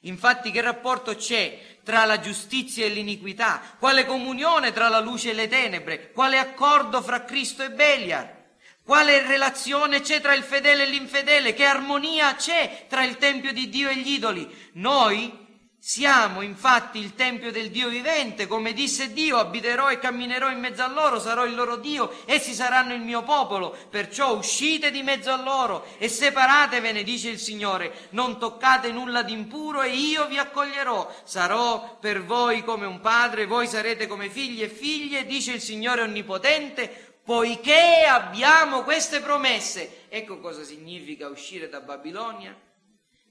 Infatti 0.00 0.50
che 0.50 0.60
rapporto 0.60 1.14
c'è 1.14 1.78
tra 1.82 2.04
la 2.04 2.20
giustizia 2.20 2.84
e 2.84 2.90
l'iniquità? 2.90 3.62
Quale 3.78 4.04
comunione 4.04 4.74
tra 4.74 4.90
la 4.90 5.00
luce 5.00 5.30
e 5.30 5.32
le 5.32 5.48
tenebre? 5.48 6.12
Quale 6.12 6.36
accordo 6.36 7.00
fra 7.00 7.24
Cristo 7.24 7.62
e 7.62 7.70
Beliar? 7.70 8.36
Quale 8.84 9.26
relazione 9.26 10.02
c'è 10.02 10.20
tra 10.20 10.34
il 10.34 10.42
fedele 10.42 10.82
e 10.82 10.90
l'infedele? 10.90 11.54
Che 11.54 11.64
armonia 11.64 12.34
c'è 12.34 12.84
tra 12.86 13.02
il 13.02 13.16
Tempio 13.16 13.54
di 13.54 13.70
Dio 13.70 13.88
e 13.88 13.96
gli 13.96 14.10
idoli? 14.10 14.46
Noi 14.72 15.39
siamo 15.82 16.42
infatti 16.42 16.98
il 16.98 17.14
Tempio 17.14 17.50
del 17.50 17.70
Dio 17.70 17.88
vivente, 17.88 18.46
come 18.46 18.74
disse 18.74 19.14
Dio, 19.14 19.38
abiterò 19.38 19.90
e 19.90 19.98
camminerò 19.98 20.50
in 20.50 20.58
mezzo 20.60 20.82
a 20.82 20.88
loro, 20.88 21.18
sarò 21.18 21.46
il 21.46 21.54
loro 21.54 21.76
Dio, 21.76 22.12
essi 22.26 22.52
saranno 22.52 22.92
il 22.92 23.00
mio 23.00 23.22
popolo, 23.22 23.74
perciò 23.88 24.36
uscite 24.36 24.90
di 24.90 25.02
mezzo 25.02 25.30
a 25.30 25.42
loro 25.42 25.86
e 25.96 26.08
separatevene, 26.08 27.02
dice 27.02 27.30
il 27.30 27.38
Signore, 27.38 28.08
non 28.10 28.38
toccate 28.38 28.92
nulla 28.92 29.22
di 29.22 29.32
impuro 29.32 29.80
e 29.80 29.88
io 29.88 30.26
vi 30.26 30.36
accoglierò, 30.36 31.10
sarò 31.24 31.96
per 31.98 32.24
voi 32.24 32.62
come 32.62 32.84
un 32.84 33.00
padre, 33.00 33.46
voi 33.46 33.66
sarete 33.66 34.06
come 34.06 34.28
figli 34.28 34.62
e 34.62 34.68
figlie, 34.68 35.24
dice 35.24 35.52
il 35.52 35.62
Signore 35.62 36.02
Onnipotente, 36.02 37.16
poiché 37.24 38.04
abbiamo 38.06 38.82
queste 38.82 39.20
promesse. 39.20 40.04
Ecco 40.10 40.40
cosa 40.40 40.62
significa 40.62 41.28
uscire 41.28 41.70
da 41.70 41.80
Babilonia. 41.80 42.54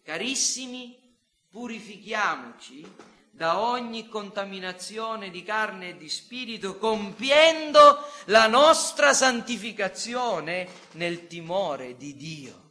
Carissimi, 0.04 1.09
purifichiamoci 1.50 2.86
da 3.32 3.60
ogni 3.60 4.10
contaminazione 4.10 5.30
di 5.30 5.44
carne 5.44 5.90
e 5.90 5.98
di 5.98 6.10
spirito, 6.10 6.78
compiendo 6.78 8.00
la 8.26 8.48
nostra 8.48 9.14
santificazione 9.14 10.68
nel 10.94 11.28
timore 11.28 11.96
di 11.96 12.16
Dio. 12.16 12.68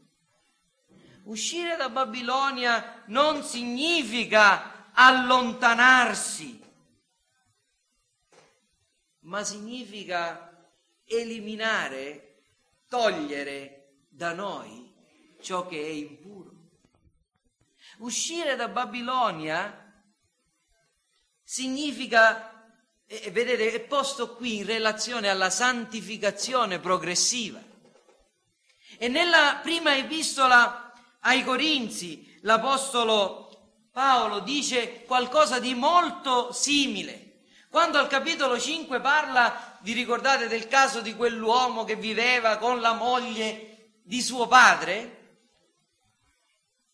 Uscire 1.24 1.76
da 1.76 1.88
Babilonia 1.88 3.02
non 3.06 3.42
significa 3.42 4.90
allontanarsi, 4.92 6.60
ma 9.20 9.42
significa 9.44 10.66
eliminare, 11.04 12.42
togliere 12.88 14.02
da 14.08 14.32
noi 14.34 14.92
ciò 15.40 15.66
che 15.66 15.80
è 15.80 15.88
impuro. 15.88 16.47
Uscire 17.98 18.54
da 18.54 18.68
Babilonia 18.68 19.92
significa, 21.42 22.70
eh, 23.06 23.30
vedete, 23.32 23.72
è 23.72 23.80
posto 23.80 24.36
qui 24.36 24.58
in 24.58 24.66
relazione 24.66 25.28
alla 25.28 25.50
santificazione 25.50 26.78
progressiva. 26.78 27.60
E 28.98 29.08
nella 29.08 29.58
prima 29.62 29.96
epistola 29.96 30.92
ai 31.20 31.42
Corinzi 31.42 32.38
l'Apostolo 32.42 33.48
Paolo 33.90 34.40
dice 34.40 35.02
qualcosa 35.02 35.58
di 35.58 35.74
molto 35.74 36.52
simile. 36.52 37.40
Quando 37.68 37.98
al 37.98 38.06
capitolo 38.06 38.58
5 38.58 39.00
parla, 39.00 39.78
vi 39.80 39.92
ricordate 39.92 40.46
del 40.46 40.68
caso 40.68 41.00
di 41.00 41.16
quell'uomo 41.16 41.84
che 41.84 41.96
viveva 41.96 42.58
con 42.58 42.80
la 42.80 42.92
moglie 42.92 43.96
di 44.02 44.22
suo 44.22 44.46
padre? 44.46 45.17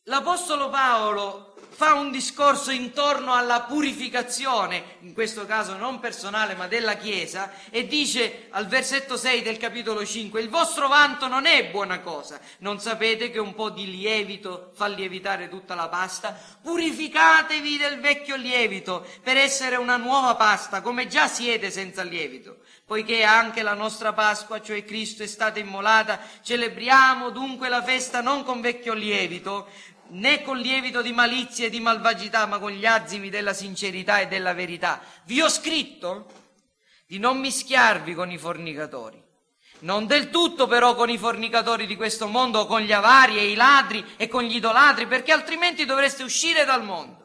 L'Apostolo 0.07 0.69
Paolo 0.69 1.55
fa 1.71 1.95
un 1.95 2.11
discorso 2.11 2.71
intorno 2.71 3.33
alla 3.33 3.63
purificazione, 3.63 4.97
in 5.01 5.15
questo 5.15 5.47
caso 5.47 5.77
non 5.77 5.99
personale 5.99 6.55
ma 6.55 6.69
della 6.69 6.97
Chiesa, 6.97 7.51
e 7.71 7.87
dice 7.87 8.49
al 8.51 8.67
versetto 8.67 9.17
6 9.17 9.41
del 9.41 9.57
capitolo 9.57 10.05
5, 10.05 10.43
il 10.43 10.51
vostro 10.51 10.89
vanto 10.89 11.27
non 11.27 11.47
è 11.47 11.71
buona 11.71 12.01
cosa, 12.01 12.39
non 12.59 12.81
sapete 12.81 13.31
che 13.31 13.39
un 13.39 13.55
po' 13.55 13.71
di 13.71 13.91
lievito 13.91 14.73
fa 14.75 14.89
lievitare 14.89 15.49
tutta 15.49 15.75
la 15.75 15.89
pasta? 15.89 16.39
Purificatevi 16.63 17.79
del 17.79 17.99
vecchio 17.99 18.37
lievito 18.37 19.07
per 19.23 19.39
essere 19.39 19.77
una 19.77 19.97
nuova 19.97 20.35
pasta, 20.35 20.83
come 20.83 21.09
già 21.09 21.29
siete 21.29 21.71
senza 21.71 22.03
lievito. 22.03 22.59
Poiché 22.87 23.23
anche 23.23 23.63
la 23.63 23.73
nostra 23.73 24.13
Pasqua, 24.13 24.61
cioè 24.61 24.85
Cristo, 24.85 25.23
è 25.23 25.27
stata 25.27 25.59
immolata, 25.59 26.21
celebriamo 26.43 27.31
dunque 27.31 27.71
la 27.71 27.83
festa 27.83 28.21
non 28.21 28.45
con 28.45 28.61
vecchio 28.61 28.93
lievito, 28.93 29.69
né 30.09 30.43
con 30.43 30.59
lievito 30.59 31.03
di 31.03 31.13
malizia 31.13 31.67
e 31.67 31.71
di 31.71 31.81
malvagità, 31.81 32.47
ma 32.47 32.59
con 32.59 32.71
gli 32.71 32.87
azimi 32.87 33.31
della 33.31 33.53
sincerità 33.53 34.21
e 34.21 34.29
della 34.29 34.53
verità. 34.53 35.01
Vi 35.25 35.41
ho 35.41 35.49
scritto 35.49 36.27
di 37.07 37.19
non 37.19 37.39
mischiarvi 37.39 38.15
con 38.15 38.31
i 38.31 38.39
fornicatori. 38.39 39.23
Non 39.81 40.07
del 40.07 40.31
tutto 40.31 40.67
però 40.67 40.95
con 40.95 41.11
i 41.11 41.19
fornicatori 41.19 41.87
di 41.87 41.97
questo 41.97 42.27
mondo, 42.27 42.67
con 42.67 42.81
gli 42.81 42.93
avari 42.93 43.39
e 43.39 43.51
i 43.51 43.55
ladri 43.55 44.05
e 44.17 44.29
con 44.29 44.43
gli 44.43 44.57
idolatri, 44.57 45.07
perché 45.07 45.33
altrimenti 45.33 45.85
dovreste 45.85 46.23
uscire 46.23 46.65
dal 46.65 46.85
mondo. 46.85 47.24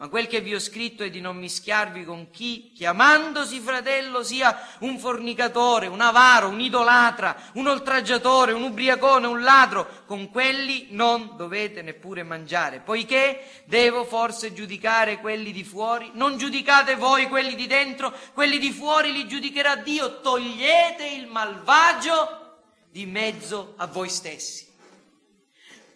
Ma 0.00 0.08
quel 0.08 0.28
che 0.28 0.40
vi 0.40 0.54
ho 0.54 0.58
scritto 0.58 1.02
è 1.02 1.10
di 1.10 1.20
non 1.20 1.36
mischiarvi 1.36 2.06
con 2.06 2.30
chi, 2.30 2.72
chiamandosi 2.74 3.60
fratello, 3.60 4.22
sia 4.22 4.58
un 4.78 4.98
fornicatore, 4.98 5.88
un 5.88 6.00
avaro, 6.00 6.48
un 6.48 6.58
idolatra, 6.58 7.36
un 7.56 7.66
oltraggiatore, 7.66 8.52
un 8.54 8.62
ubriacone, 8.62 9.26
un 9.26 9.42
ladro. 9.42 10.04
Con 10.06 10.30
quelli 10.30 10.86
non 10.92 11.34
dovete 11.36 11.82
neppure 11.82 12.22
mangiare, 12.22 12.80
poiché 12.80 13.62
devo 13.66 14.04
forse 14.04 14.54
giudicare 14.54 15.20
quelli 15.20 15.52
di 15.52 15.64
fuori? 15.64 16.10
Non 16.14 16.38
giudicate 16.38 16.94
voi 16.94 17.28
quelli 17.28 17.54
di 17.54 17.66
dentro, 17.66 18.10
quelli 18.32 18.56
di 18.56 18.72
fuori 18.72 19.12
li 19.12 19.28
giudicherà 19.28 19.76
Dio. 19.76 20.22
Togliete 20.22 21.06
il 21.08 21.26
malvagio 21.26 22.60
di 22.90 23.04
mezzo 23.04 23.74
a 23.76 23.86
voi 23.86 24.08
stessi. 24.08 24.66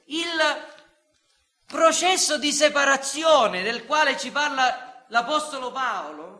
Il 0.09 0.29
processo 1.75 2.39
di 2.39 2.53
separazione 2.53 3.65
del 3.65 3.85
quale 3.85 4.17
ci 4.17 4.31
parla 4.31 5.05
l'Apostolo 5.09 5.73
Paolo 5.73 6.35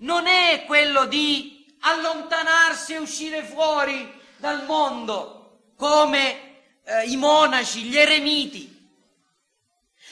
non 0.00 0.26
è 0.26 0.64
quello 0.66 1.06
di 1.06 1.74
allontanarsi 1.80 2.92
e 2.92 2.98
uscire 2.98 3.42
fuori 3.42 4.20
dal 4.36 4.66
mondo 4.66 5.70
come 5.76 6.60
eh, 6.84 7.08
i 7.08 7.16
monaci, 7.16 7.84
gli 7.84 7.96
eremiti. 7.96 8.68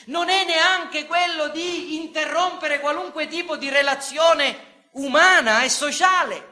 Non 0.05 0.29
è 0.29 0.45
neanche 0.45 1.05
quello 1.05 1.49
di 1.49 1.97
interrompere 1.97 2.79
qualunque 2.79 3.27
tipo 3.27 3.55
di 3.55 3.69
relazione 3.69 4.87
umana 4.93 5.61
e 5.61 5.69
sociale. 5.69 6.49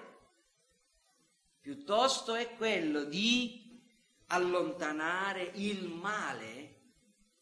Piuttosto 1.62 2.36
è 2.36 2.56
quello 2.56 3.06
di 3.06 3.82
allontanare 4.28 5.52
il 5.56 5.88
male 5.88 6.59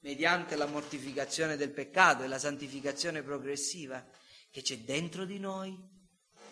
mediante 0.08 0.56
la 0.56 0.68
mortificazione 0.68 1.58
del 1.58 1.72
peccato 1.72 2.24
e 2.24 2.28
la 2.28 2.40
santificazione 2.40 3.24
progressiva 3.24 4.08
che 4.50 4.62
c'è 4.62 4.78
dentro 4.78 5.26
di 5.26 5.38
noi 5.38 5.78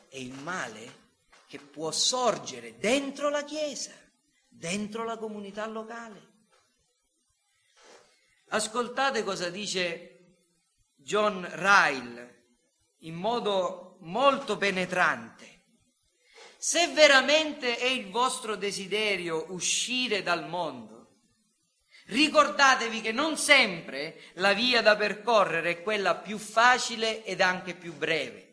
e 0.09 0.21
il 0.21 0.33
male 0.33 1.03
che 1.47 1.59
può 1.59 1.89
sorgere 1.89 2.77
dentro 2.77 3.29
la 3.29 3.45
Chiesa, 3.45 3.93
dentro 4.49 5.05
la 5.05 5.17
comunità 5.17 5.65
locale. 5.67 6.33
Ascoltate 8.49 9.23
cosa 9.23 9.49
dice 9.49 10.41
John 10.97 11.47
Ryle 11.49 12.43
in 12.99 13.15
modo 13.15 13.99
molto 14.01 14.57
penetrante. 14.57 15.61
Se 16.57 16.89
veramente 16.89 17.77
è 17.77 17.87
il 17.87 18.11
vostro 18.11 18.57
desiderio 18.57 19.45
uscire 19.53 20.23
dal 20.23 20.45
mondo, 20.49 20.94
Ricordatevi 22.07 23.01
che 23.01 23.11
non 23.11 23.35
sempre 23.35 24.21
la 24.35 24.53
via 24.53 24.81
da 24.81 24.95
percorrere 24.95 25.71
è 25.71 25.81
quella 25.81 26.15
più 26.15 26.37
facile 26.37 27.23
ed 27.23 27.41
anche 27.41 27.73
più 27.73 27.93
breve. 27.93 28.43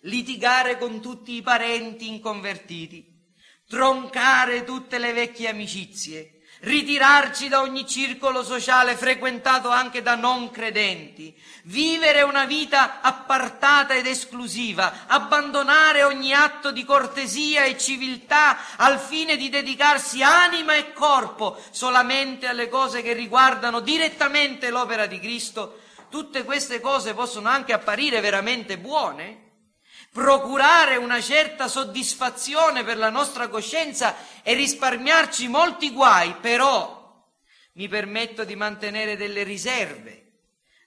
Litigare 0.00 0.78
con 0.78 1.00
tutti 1.00 1.34
i 1.34 1.42
parenti 1.42 2.08
inconvertiti, 2.08 3.34
troncare 3.68 4.64
tutte 4.64 4.98
le 4.98 5.12
vecchie 5.12 5.48
amicizie, 5.48 6.41
ritirarci 6.62 7.48
da 7.48 7.60
ogni 7.60 7.86
circolo 7.86 8.44
sociale 8.44 8.96
frequentato 8.96 9.68
anche 9.68 10.00
da 10.00 10.14
non 10.14 10.50
credenti, 10.50 11.34
vivere 11.64 12.22
una 12.22 12.44
vita 12.44 13.00
appartata 13.00 13.94
ed 13.94 14.06
esclusiva, 14.06 15.06
abbandonare 15.06 16.04
ogni 16.04 16.32
atto 16.32 16.70
di 16.70 16.84
cortesia 16.84 17.64
e 17.64 17.76
civiltà 17.78 18.76
al 18.76 19.00
fine 19.00 19.36
di 19.36 19.48
dedicarsi 19.48 20.22
anima 20.22 20.74
e 20.76 20.92
corpo 20.92 21.60
solamente 21.70 22.46
alle 22.46 22.68
cose 22.68 23.02
che 23.02 23.12
riguardano 23.12 23.80
direttamente 23.80 24.70
l'opera 24.70 25.06
di 25.06 25.18
Cristo, 25.18 25.80
tutte 26.08 26.44
queste 26.44 26.80
cose 26.80 27.14
possono 27.14 27.48
anche 27.48 27.72
apparire 27.72 28.20
veramente 28.20 28.78
buone, 28.78 29.41
procurare 30.12 30.96
una 30.96 31.22
certa 31.22 31.68
soddisfazione 31.68 32.84
per 32.84 32.98
la 32.98 33.08
nostra 33.08 33.48
coscienza 33.48 34.14
e 34.42 34.52
risparmiarci 34.52 35.48
molti 35.48 35.90
guai, 35.90 36.34
però 36.34 37.00
mi 37.74 37.88
permetto 37.88 38.44
di 38.44 38.54
mantenere 38.54 39.16
delle 39.16 39.42
riserve 39.42 40.18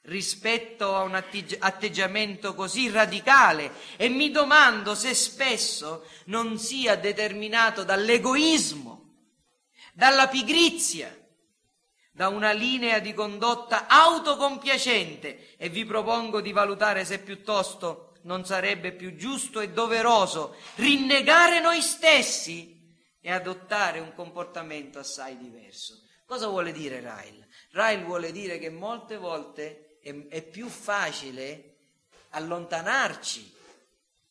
rispetto 0.03 0.95
a 0.95 1.01
un 1.01 1.15
atteggiamento 1.15 2.53
così 2.53 2.91
radicale 2.91 3.71
e 3.95 4.07
mi 4.09 4.29
domando 4.29 4.93
se 4.93 5.15
spesso 5.15 6.07
non 6.25 6.59
sia 6.59 6.95
determinato 6.95 7.83
dall'egoismo, 7.83 9.13
dalla 9.93 10.27
pigrizia, 10.27 11.17
da 12.11 12.27
una 12.27 12.51
linea 12.51 12.99
di 12.99 13.15
condotta 13.15 13.87
autocompiacente 13.87 15.55
e 15.57 15.69
vi 15.69 15.83
propongo 15.83 16.39
di 16.39 16.51
valutare 16.51 17.03
se 17.03 17.17
piuttosto 17.17 18.14
non 18.25 18.45
sarebbe 18.45 18.91
più 18.91 19.15
giusto 19.15 19.59
e 19.59 19.69
doveroso 19.69 20.55
rinnegare 20.75 21.59
noi 21.59 21.81
stessi 21.81 22.73
e 23.19 23.31
adottare 23.31 23.99
un 23.99 24.13
comportamento 24.13 24.99
assai 24.99 25.37
diverso. 25.37 26.03
Cosa 26.25 26.47
vuole 26.47 26.71
dire 26.71 26.99
Ryle? 26.99 27.47
Ryle 27.71 28.03
vuole 28.03 28.31
dire 28.31 28.57
che 28.57 28.69
molte 28.69 29.17
volte 29.17 29.99
è, 30.01 30.27
è 30.27 30.41
più 30.43 30.67
facile 30.67 31.75
allontanarci 32.29 33.53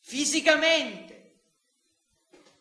fisicamente 0.00 1.32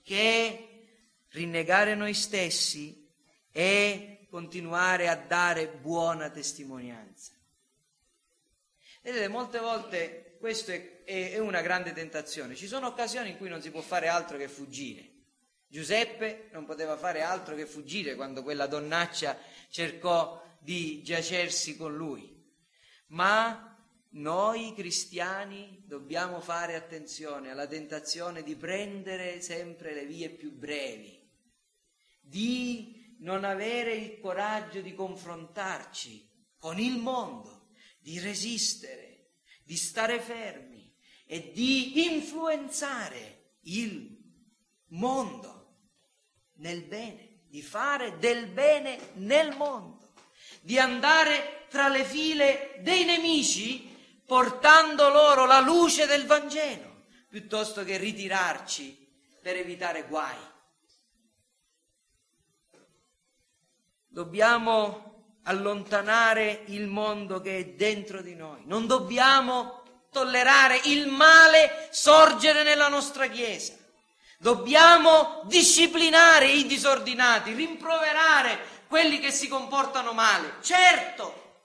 che 0.04 0.88
rinnegare 1.30 1.96
noi 1.96 2.14
stessi 2.14 3.10
e 3.52 4.28
continuare 4.30 5.10
a 5.10 5.16
dare 5.16 5.68
buona 5.68 6.30
testimonianza. 6.30 7.32
Vedete, 9.02 9.28
molte 9.28 9.60
volte 9.60 10.23
questo 10.44 10.72
è, 10.72 11.04
è, 11.06 11.32
è, 11.32 11.38
una 11.38 11.62
grande 11.62 11.94
tentazione. 11.94 12.54
Ci 12.54 12.68
sono 12.68 12.88
occasioni 12.88 13.30
in 13.30 13.38
cui 13.38 13.48
non 13.48 13.62
si 13.62 13.72
può 13.72 13.80
fare 13.80 14.10
altro 14.10 14.36
che 14.36 14.50
fuggire. 14.50 15.12
Giuseppe 15.70 16.50
non 16.52 16.66
poteva 16.66 16.98
fare 16.98 17.22
altro 17.22 17.56
che 17.56 17.66
fuggire 17.66 18.16
quando 18.16 18.44
quella 18.44 18.68
donnaccia 18.68 19.38
cercò 19.70 20.46
di 20.60 21.02
giacersi 21.02 21.78
con 21.78 21.96
lui. 21.96 22.46
Ma 23.12 23.74
noi 24.10 24.74
cristiani 24.76 25.82
dobbiamo 25.88 26.42
fare 26.42 26.76
attenzione 26.76 27.50
alla 27.50 27.66
tentazione 27.66 28.44
di 28.44 28.58
prendere 28.58 29.40
sempre 29.40 29.94
le 29.94 30.06
vie 30.06 30.30
più 30.30 30.52
brevi, 30.52 31.26
di 32.20 33.16
non 33.20 33.46
avere 33.46 33.94
il 33.94 34.20
coraggio 34.20 34.82
di 34.82 34.94
confrontarci 34.94 36.30
con 36.58 36.80
il 36.80 36.98
mondo, 36.98 37.70
di 38.02 38.20
resistere, 38.20 39.03
di 39.64 39.76
stare 39.76 40.20
fermi 40.20 40.94
e 41.26 41.52
di 41.52 42.06
influenzare 42.06 43.56
il 43.62 44.18
mondo 44.90 45.76
nel 46.56 46.84
bene, 46.84 47.42
di 47.48 47.62
fare 47.62 48.18
del 48.20 48.48
bene 48.48 49.00
nel 49.16 49.56
mondo, 49.56 50.14
di 50.62 50.78
andare 50.78 51.66
tra 51.70 51.88
le 51.88 52.04
file 52.04 52.80
dei 52.82 53.06
nemici 53.06 53.92
portando 54.26 55.10
loro 55.10 55.46
la 55.46 55.60
luce 55.60 56.06
del 56.06 56.26
Vangelo, 56.26 57.06
piuttosto 57.28 57.84
che 57.84 57.98
ritirarci 57.98 59.04
per 59.42 59.58
evitare 59.58 60.08
guai. 60.08 60.38
Dobbiamo 64.08 65.13
allontanare 65.44 66.64
il 66.68 66.88
mondo 66.88 67.42
che 67.42 67.58
è 67.58 67.66
dentro 67.66 68.22
di 68.22 68.36
noi, 68.36 68.62
non 68.66 68.88
dobbiamo 68.88 69.82
tollerare 70.12 70.80
il 70.86 71.08
male 71.08 71.88
sorgere 71.92 72.64
nella 72.64 72.88
nostra 72.88 73.28
Chiesa. 73.28 73.74
Dobbiamo 74.38 75.44
disciplinare 75.46 76.52
i 76.52 76.66
disordinati, 76.66 77.54
rimproverare 77.54 78.72
quelli 78.88 79.20
che 79.20 79.32
si 79.32 79.48
comportano 79.48 80.12
male, 80.12 80.56
certo, 80.62 81.62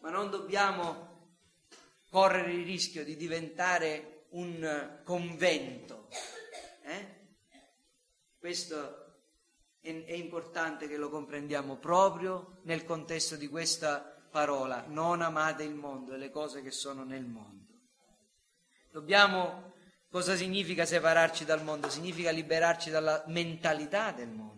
ma 0.00 0.10
non 0.10 0.30
dobbiamo 0.30 1.08
correre 2.10 2.52
il 2.52 2.64
rischio 2.64 3.02
di 3.02 3.16
diventare 3.16 4.26
un 4.30 5.00
convento. 5.04 6.08
Eh? 6.82 7.18
Questo 8.38 8.99
è, 9.80 10.04
è 10.04 10.12
importante 10.12 10.88
che 10.88 10.96
lo 10.96 11.10
comprendiamo 11.10 11.76
proprio 11.76 12.58
nel 12.62 12.84
contesto 12.84 13.36
di 13.36 13.48
questa 13.48 14.14
parola, 14.30 14.84
non 14.86 15.22
amate 15.22 15.64
il 15.64 15.74
mondo 15.74 16.14
e 16.14 16.18
le 16.18 16.30
cose 16.30 16.62
che 16.62 16.70
sono 16.70 17.04
nel 17.04 17.24
mondo. 17.24 17.66
Dobbiamo, 18.90 19.72
cosa 20.10 20.36
significa 20.36 20.84
separarci 20.84 21.44
dal 21.44 21.62
mondo? 21.62 21.88
Significa 21.88 22.30
liberarci 22.30 22.90
dalla 22.90 23.22
mentalità 23.26 24.12
del 24.12 24.28
mondo. 24.28 24.48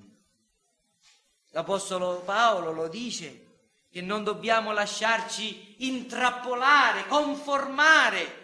L'Apostolo 1.51 2.21
Paolo 2.25 2.73
lo 2.73 2.89
dice 2.89 3.51
che 3.91 4.01
non 4.01 4.25
dobbiamo 4.25 4.73
lasciarci 4.73 5.87
intrappolare, 5.87 7.07
conformare 7.09 8.41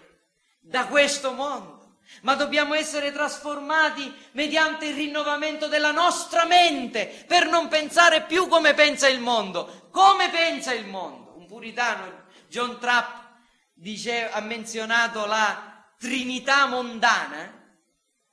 da 0.61 0.87
questo 0.87 1.33
mondo, 1.33 1.78
ma 2.23 2.35
dobbiamo 2.35 2.75
essere 2.75 3.13
trasformati 3.13 4.13
mediante 4.33 4.87
il 4.87 4.95
rinnovamento 4.95 5.69
della 5.69 5.93
nostra 5.93 6.45
mente 6.45 7.25
per 7.27 7.47
non 7.47 7.69
pensare 7.69 8.23
più 8.23 8.49
come 8.49 8.75
pensa 8.75 9.09
il 9.09 9.21
mondo. 9.21 9.89
Come 9.91 10.31
pensa 10.31 10.73
il 10.73 10.87
mondo? 10.87 11.35
Un 11.37 11.47
puritano, 11.47 12.27
John 12.49 12.79
Trapp, 12.79 13.27
dice, 13.75 14.31
ha 14.31 14.41
menzionato 14.41 15.27
la 15.27 15.87
Trinità 15.99 16.67
mondana, 16.67 17.77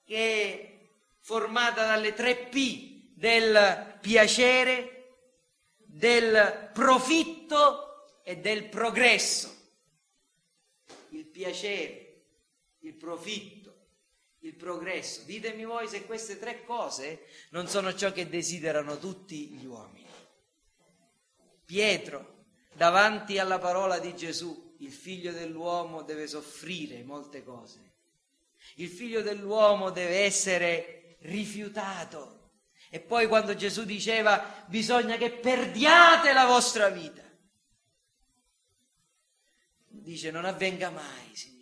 che 0.04 0.44
è 0.44 0.90
formata 1.22 1.86
dalle 1.86 2.14
tre 2.14 2.36
P 2.36 3.14
del 3.16 3.98
piacere, 4.02 4.92
del 5.78 6.70
profitto 6.74 8.20
e 8.24 8.38
del 8.38 8.70
progresso. 8.70 9.54
Il 11.10 11.26
piacere, 11.28 12.06
il 12.80 12.94
profitto, 12.94 13.65
il 14.46 14.56
progresso. 14.56 15.24
Ditemi 15.26 15.66
voi 15.66 15.88
se 15.88 16.06
queste 16.06 16.38
tre 16.38 16.64
cose 16.64 17.26
non 17.50 17.68
sono 17.68 17.96
ciò 17.96 18.12
che 18.12 18.30
desiderano 18.30 18.98
tutti 19.00 19.48
gli 19.48 19.66
uomini. 19.66 20.06
Pietro, 21.66 22.46
davanti 22.74 23.40
alla 23.40 23.58
parola 23.58 23.98
di 23.98 24.16
Gesù, 24.16 24.76
il 24.80 24.92
figlio 24.92 25.32
dell'uomo 25.32 26.04
deve 26.04 26.28
soffrire 26.28 27.04
molte 27.04 27.44
cose. 27.44 27.94
Il 28.76 28.90
figlio 28.90 29.22
dell'uomo 29.22 29.90
deve 29.90 30.20
essere 30.20 31.18
rifiutato 31.22 32.52
e 32.90 33.00
poi 33.00 33.28
quando 33.28 33.56
Gesù 33.56 33.84
diceva 33.84 34.64
bisogna 34.68 35.18
che 35.18 35.32
perdiate 35.32 36.34
la 36.34 36.46
vostra 36.46 36.90
vita, 36.90 37.24
dice 39.88 40.30
non 40.30 40.46
avvenga 40.46 40.92
mai, 40.92 41.36
Signore. 41.36 41.55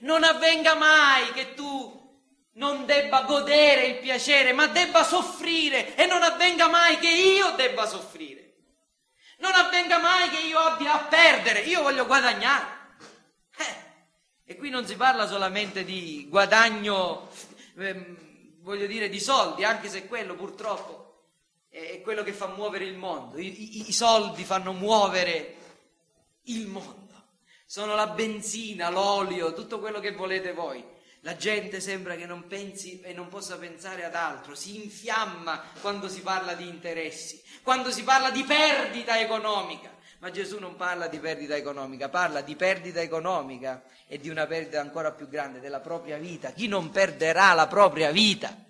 Non 0.00 0.24
avvenga 0.24 0.74
mai 0.74 1.32
che 1.32 1.54
tu 1.54 2.04
non 2.52 2.86
debba 2.86 3.22
godere 3.22 3.86
il 3.86 3.98
piacere, 3.98 4.52
ma 4.52 4.66
debba 4.66 5.04
soffrire 5.04 5.94
e 5.94 6.06
non 6.06 6.22
avvenga 6.22 6.68
mai 6.68 6.98
che 6.98 7.10
io 7.10 7.52
debba 7.56 7.86
soffrire. 7.86 8.54
Non 9.38 9.52
avvenga 9.52 9.98
mai 9.98 10.30
che 10.30 10.40
io 10.40 10.58
abbia 10.58 10.94
a 10.94 11.04
perdere, 11.04 11.60
io 11.60 11.82
voglio 11.82 12.06
guadagnare. 12.06 12.66
Eh. 13.58 14.52
E 14.52 14.56
qui 14.56 14.70
non 14.70 14.86
si 14.86 14.96
parla 14.96 15.26
solamente 15.26 15.84
di 15.84 16.26
guadagno 16.28 17.28
ehm, 17.76 18.16
voglio 18.66 18.86
dire, 18.86 19.08
di 19.08 19.20
soldi, 19.20 19.64
anche 19.64 19.88
se 19.88 20.06
quello 20.06 20.34
purtroppo 20.34 21.04
è 21.68 22.00
quello 22.00 22.22
che 22.22 22.32
fa 22.32 22.48
muovere 22.48 22.84
il 22.84 22.96
mondo. 22.96 23.38
I, 23.38 23.78
i, 23.78 23.88
i 23.88 23.92
soldi 23.92 24.44
fanno 24.44 24.72
muovere 24.72 25.56
il 26.44 26.66
mondo. 26.66 27.05
Sono 27.66 27.96
la 27.96 28.06
benzina, 28.06 28.88
l'olio, 28.90 29.52
tutto 29.52 29.80
quello 29.80 29.98
che 29.98 30.12
volete 30.12 30.52
voi. 30.52 30.82
La 31.20 31.36
gente 31.36 31.80
sembra 31.80 32.14
che 32.14 32.24
non 32.24 32.46
pensi 32.46 33.00
e 33.00 33.12
non 33.12 33.26
possa 33.26 33.58
pensare 33.58 34.04
ad 34.04 34.14
altro, 34.14 34.54
si 34.54 34.84
infiamma 34.84 35.60
quando 35.80 36.08
si 36.08 36.20
parla 36.20 36.54
di 36.54 36.68
interessi, 36.68 37.42
quando 37.62 37.90
si 37.90 38.04
parla 38.04 38.30
di 38.30 38.44
perdita 38.44 39.18
economica. 39.18 39.92
Ma 40.20 40.30
Gesù 40.30 40.60
non 40.60 40.76
parla 40.76 41.08
di 41.08 41.18
perdita 41.18 41.56
economica, 41.56 42.08
parla 42.08 42.40
di 42.40 42.54
perdita 42.54 43.00
economica 43.00 43.82
e 44.06 44.18
di 44.18 44.28
una 44.28 44.46
perdita 44.46 44.80
ancora 44.80 45.10
più 45.12 45.28
grande 45.28 45.58
della 45.58 45.80
propria 45.80 46.16
vita. 46.16 46.52
Chi 46.52 46.68
non 46.68 46.90
perderà 46.90 47.52
la 47.52 47.66
propria 47.66 48.12
vita 48.12 48.64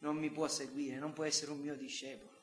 non 0.00 0.16
mi 0.16 0.30
può 0.30 0.46
seguire, 0.48 0.98
non 0.98 1.12
può 1.12 1.24
essere 1.24 1.50
un 1.50 1.60
mio 1.60 1.76
discepolo. 1.76 2.38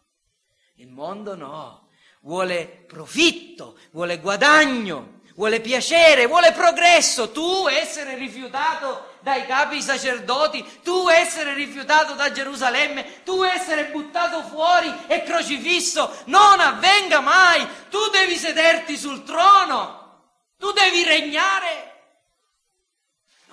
Il 0.76 0.90
mondo 0.90 1.36
no, 1.36 1.87
vuole 2.28 2.84
profitto, 2.86 3.80
vuole 3.92 4.20
guadagno, 4.20 5.22
vuole 5.36 5.62
piacere, 5.62 6.28
vuole 6.28 6.52
progresso. 6.52 7.32
Tu 7.32 7.68
essere 7.70 8.16
rifiutato 8.16 9.16
dai 9.22 9.46
capi 9.46 9.82
sacerdoti, 9.82 10.82
tu 10.84 11.08
essere 11.08 11.54
rifiutato 11.54 12.16
da 12.16 12.30
Gerusalemme, 12.30 13.24
tu 13.24 13.44
essere 13.44 13.86
buttato 13.86 14.44
fuori 14.44 14.94
e 15.08 15.24
crocifisso, 15.24 16.24
non 16.26 16.60
avvenga 16.60 17.22
mai. 17.22 17.66
Tu 17.90 18.10
devi 18.12 18.36
sederti 18.36 18.98
sul 18.98 19.24
trono, 19.24 20.34
tu 20.58 20.74
devi 20.74 21.04
regnare. 21.06 21.96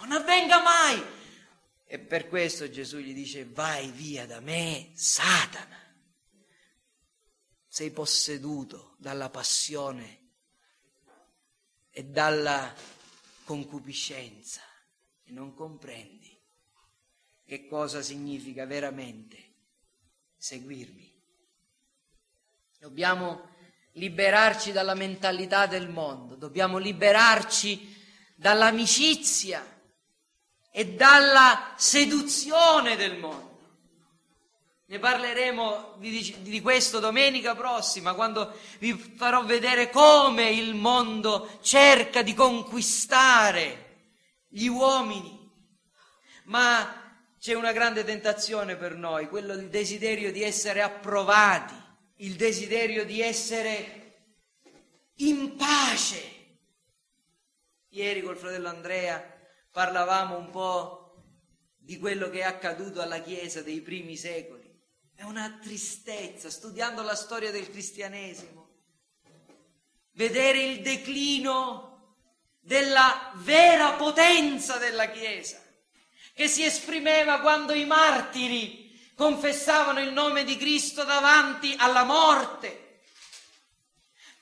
Non 0.00 0.10
avvenga 0.10 0.60
mai. 0.60 1.12
E 1.86 1.98
per 2.00 2.26
questo 2.28 2.68
Gesù 2.68 2.98
gli 2.98 3.14
dice 3.14 3.46
vai 3.48 3.92
via 3.94 4.26
da 4.26 4.40
me, 4.40 4.90
Satana. 4.94 5.83
Sei 7.74 7.90
posseduto 7.90 8.94
dalla 8.98 9.30
passione 9.30 10.20
e 11.90 12.04
dalla 12.04 12.72
concupiscenza 13.42 14.60
e 15.24 15.32
non 15.32 15.54
comprendi 15.54 16.40
che 17.44 17.66
cosa 17.66 18.00
significa 18.00 18.64
veramente 18.64 19.54
seguirmi. 20.36 21.20
Dobbiamo 22.78 23.48
liberarci 23.94 24.70
dalla 24.70 24.94
mentalità 24.94 25.66
del 25.66 25.88
mondo, 25.88 26.36
dobbiamo 26.36 26.78
liberarci 26.78 27.92
dall'amicizia 28.36 29.82
e 30.70 30.94
dalla 30.94 31.74
seduzione 31.76 32.94
del 32.94 33.18
mondo. 33.18 33.53
Ne 34.94 35.00
parleremo 35.00 35.96
di, 35.98 36.36
di, 36.42 36.60
questo 36.60 37.00
domenica 37.00 37.56
prossima, 37.56 38.14
quando 38.14 38.56
vi 38.78 38.94
farò 38.94 39.44
vedere 39.44 39.90
come 39.90 40.50
il 40.50 40.76
mondo 40.76 41.58
cerca 41.62 42.22
di 42.22 42.32
conquistare 42.32 44.12
gli 44.46 44.68
uomini. 44.68 45.50
Ma 46.44 47.26
c'è 47.40 47.54
una 47.54 47.72
grande 47.72 48.04
tentazione 48.04 48.76
per 48.76 48.94
noi, 48.94 49.26
quello 49.26 49.56
del 49.56 49.68
desiderio 49.68 50.30
di 50.30 50.44
essere 50.44 50.80
approvati, 50.80 51.74
il 52.18 52.36
desiderio 52.36 53.04
di 53.04 53.20
essere 53.20 54.28
in 55.16 55.56
pace. 55.56 56.22
Ieri 57.88 58.22
col 58.22 58.36
fratello 58.36 58.68
Andrea 58.68 59.20
parlavamo 59.72 60.38
un 60.38 60.50
po' 60.50 61.16
di 61.78 61.98
quello 61.98 62.30
che 62.30 62.38
è 62.38 62.44
accaduto 62.44 63.02
alla 63.02 63.18
Chiesa 63.18 63.60
dei 63.60 63.80
primi 63.80 64.16
secoli. 64.16 64.53
È 65.24 65.26
una 65.26 65.58
tristezza, 65.58 66.50
studiando 66.50 67.00
la 67.00 67.14
storia 67.14 67.50
del 67.50 67.70
cristianesimo, 67.70 68.68
vedere 70.12 70.58
il 70.64 70.82
declino 70.82 72.16
della 72.60 73.30
vera 73.36 73.94
potenza 73.94 74.76
della 74.76 75.08
Chiesa, 75.08 75.58
che 76.34 76.46
si 76.46 76.62
esprimeva 76.62 77.40
quando 77.40 77.72
i 77.72 77.86
martiri 77.86 79.00
confessavano 79.14 80.00
il 80.00 80.12
nome 80.12 80.44
di 80.44 80.58
Cristo 80.58 81.04
davanti 81.04 81.74
alla 81.78 82.04
morte. 82.04 83.00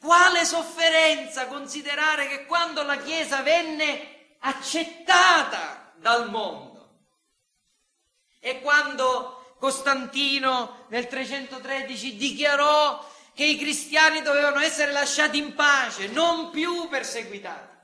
Quale 0.00 0.44
sofferenza 0.44 1.46
considerare 1.46 2.26
che 2.26 2.44
quando 2.46 2.82
la 2.82 2.96
Chiesa 2.96 3.40
venne 3.42 4.34
accettata 4.40 5.92
dal 5.98 6.28
mondo 6.28 7.02
e 8.40 8.60
quando 8.60 9.36
Costantino 9.62 10.86
nel 10.88 11.06
313 11.06 12.16
dichiarò 12.16 13.08
che 13.32 13.44
i 13.44 13.56
cristiani 13.56 14.20
dovevano 14.20 14.58
essere 14.58 14.90
lasciati 14.90 15.38
in 15.38 15.54
pace, 15.54 16.08
non 16.08 16.50
più 16.50 16.88
perseguitati. 16.88 17.76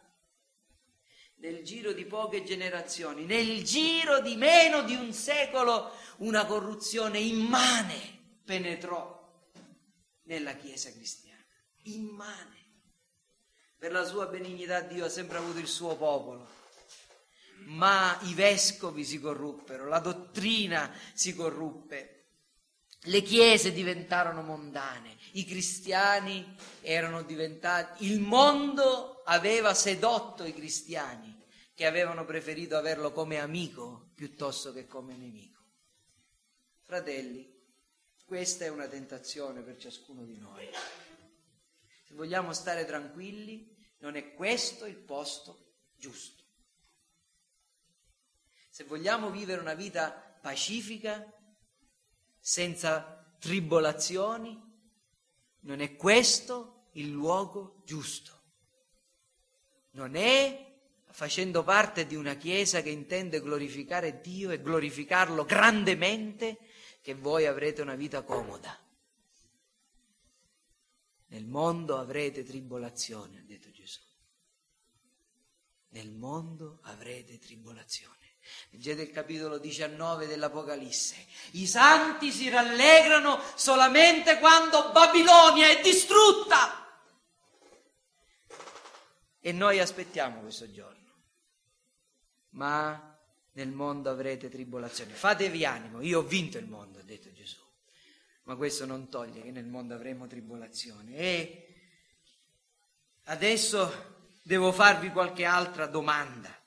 Nel 1.37 1.63
giro 1.63 1.93
di 1.93 2.05
poche 2.05 2.43
generazioni, 2.43 3.27
nel 3.27 3.63
giro 3.63 4.21
di 4.21 4.35
meno 4.35 4.83
di 4.83 4.97
un 4.97 5.13
secolo, 5.13 5.93
una 6.17 6.47
corruzione 6.47 7.21
immane 7.21 8.41
penetrò 8.45 9.17
nella 10.25 10.55
Chiesa 10.55 10.91
cristiana 10.91 11.45
immane. 11.85 12.57
Per 13.79 13.93
la 13.93 14.05
sua 14.05 14.27
benignità 14.27 14.81
Dio 14.81 15.05
ha 15.05 15.09
sempre 15.09 15.39
avuto 15.39 15.61
il 15.61 15.69
suo 15.69 15.95
popolo. 15.95 16.58
Ma 17.67 18.19
i 18.23 18.35
vescovi 18.35 19.05
si 19.05 19.21
corruppero, 19.21 19.87
la 19.87 19.99
dottrina 19.99 20.93
si 21.13 21.35
corruppe, 21.35 22.19
le 23.03 23.23
chiese 23.23 23.73
diventarono 23.73 24.43
mondane, 24.43 25.17
i 25.33 25.45
cristiani 25.45 26.57
erano 26.81 27.23
diventati, 27.23 28.07
il 28.07 28.21
mondo 28.21 29.23
aveva 29.25 29.75
sedotto 29.75 30.45
i 30.45 30.55
cristiani 30.55 31.37
che 31.75 31.87
avevano 31.87 32.25
preferito 32.25 32.77
averlo 32.77 33.13
come 33.13 33.39
amico 33.39 34.11
piuttosto 34.15 34.73
che 34.73 34.87
come 34.87 35.17
nemico. 35.17 35.63
Fratelli, 36.83 37.57
questa 38.25 38.65
è 38.65 38.69
una 38.69 38.89
tentazione 38.89 39.61
per 39.61 39.77
ciascuno 39.77 40.25
di 40.25 40.37
noi. 40.39 40.69
Se 42.07 42.15
vogliamo 42.15 42.53
stare 42.53 42.85
tranquilli, 42.85 43.77
non 43.99 44.17
è 44.17 44.35
questo 44.35 44.87
il 44.87 44.97
posto 44.97 45.77
giusto. 45.97 46.38
Se 48.79 48.85
vogliamo 48.85 49.33
vivere 49.33 49.61
una 49.61 49.75
vita 49.75 50.13
pacifica, 50.41 51.27
senza 52.39 53.35
tribolazioni, 53.41 54.57
non 55.63 55.81
è 55.81 55.97
questo 55.97 56.91
il 56.93 57.11
luogo 57.11 57.83
giusto. 57.85 58.41
Non 59.95 60.15
è 60.15 60.81
facendo 61.11 61.65
parte 61.65 62.07
di 62.07 62.15
una 62.15 62.37
Chiesa 62.37 62.81
che 62.81 62.91
intende 62.91 63.41
glorificare 63.41 64.21
Dio 64.21 64.53
e 64.53 64.63
glorificarlo 64.63 65.45
grandemente 65.45 66.59
che 67.01 67.15
voi 67.15 67.47
avrete 67.47 67.83
una 67.83 67.97
vita 67.97 68.23
comoda. 68.23 68.79
Nel 71.31 71.47
mondo 71.47 71.99
avrete 71.99 72.45
tribolazione, 72.45 73.41
ha 73.41 73.43
detto 73.43 73.73
Gesù. 73.73 74.03
Nel 75.89 76.13
mondo 76.13 76.79
avrete 76.83 77.41
tribolazione. 77.41 78.18
Leggete 78.71 79.03
il 79.03 79.11
capitolo 79.11 79.59
19 79.59 80.27
dell'Apocalisse. 80.27 81.17
I 81.53 81.67
santi 81.67 82.31
si 82.31 82.49
rallegrano 82.49 83.41
solamente 83.55 84.39
quando 84.39 84.91
Babilonia 84.93 85.69
è 85.69 85.81
distrutta. 85.81 86.87
E 89.41 89.53
noi 89.53 89.81
aspettiamo 89.81 90.41
questo 90.41 90.71
giorno. 90.71 90.97
Ma 92.51 93.19
nel 93.53 93.69
mondo 93.69 94.11
avrete 94.11 94.49
tribolazione. 94.49 95.13
Fatevi 95.13 95.65
animo, 95.65 96.01
io 96.01 96.21
ho 96.21 96.23
vinto 96.23 96.59
il 96.59 96.67
mondo, 96.67 96.99
ha 96.99 97.03
detto 97.03 97.33
Gesù 97.33 97.67
ma 98.49 98.57
questo 98.57 98.87
non 98.87 99.11
toglie 99.11 99.43
che 99.43 99.51
nel 99.51 99.67
mondo 99.67 99.95
avremo 99.95 100.27
tribolazione. 100.27 101.15
E 101.17 101.67
adesso 103.25 104.17
devo 104.43 104.73
farvi 104.73 105.11
qualche 105.11 105.45
altra 105.45 105.87
domanda. 105.87 106.58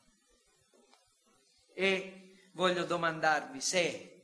E 1.81 2.35
voglio 2.51 2.83
domandarvi 2.85 3.59
se 3.59 4.21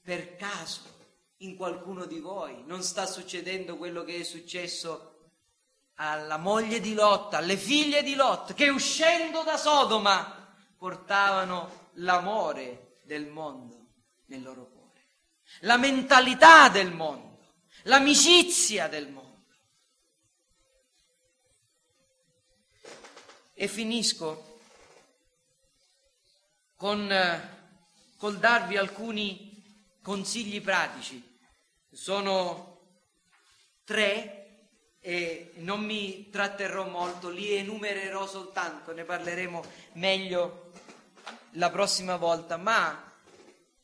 per 0.00 0.36
caso 0.36 0.80
in 1.38 1.54
qualcuno 1.54 2.06
di 2.06 2.18
voi 2.18 2.62
non 2.64 2.82
sta 2.82 3.04
succedendo 3.04 3.76
quello 3.76 4.04
che 4.04 4.20
è 4.20 4.22
successo 4.22 5.32
alla 5.96 6.38
moglie 6.38 6.80
di 6.80 6.94
Lot, 6.94 7.34
alle 7.34 7.58
figlie 7.58 8.02
di 8.02 8.14
Lot, 8.14 8.54
che 8.54 8.70
uscendo 8.70 9.42
da 9.42 9.58
Sodoma 9.58 10.56
portavano 10.78 11.88
l'amore 11.96 13.00
del 13.02 13.26
mondo 13.26 13.88
nel 14.28 14.42
loro 14.42 14.64
cuore 14.64 14.78
la 15.60 15.76
mentalità 15.76 16.70
del 16.70 16.90
mondo, 16.90 17.38
l'amicizia 17.82 18.88
del 18.88 19.10
mondo. 19.10 19.28
E 23.52 23.68
finisco 23.68 24.49
con 26.80 27.14
col 28.16 28.38
darvi 28.38 28.78
alcuni 28.78 29.62
consigli 30.00 30.62
pratici. 30.62 31.22
Sono 31.92 32.78
tre 33.84 34.68
e 34.98 35.52
non 35.56 35.84
mi 35.84 36.30
tratterrò 36.30 36.88
molto, 36.88 37.28
li 37.28 37.52
enumererò 37.52 38.26
soltanto, 38.26 38.94
ne 38.94 39.04
parleremo 39.04 39.62
meglio 39.94 40.72
la 41.52 41.68
prossima 41.68 42.16
volta, 42.16 42.56
ma 42.56 43.12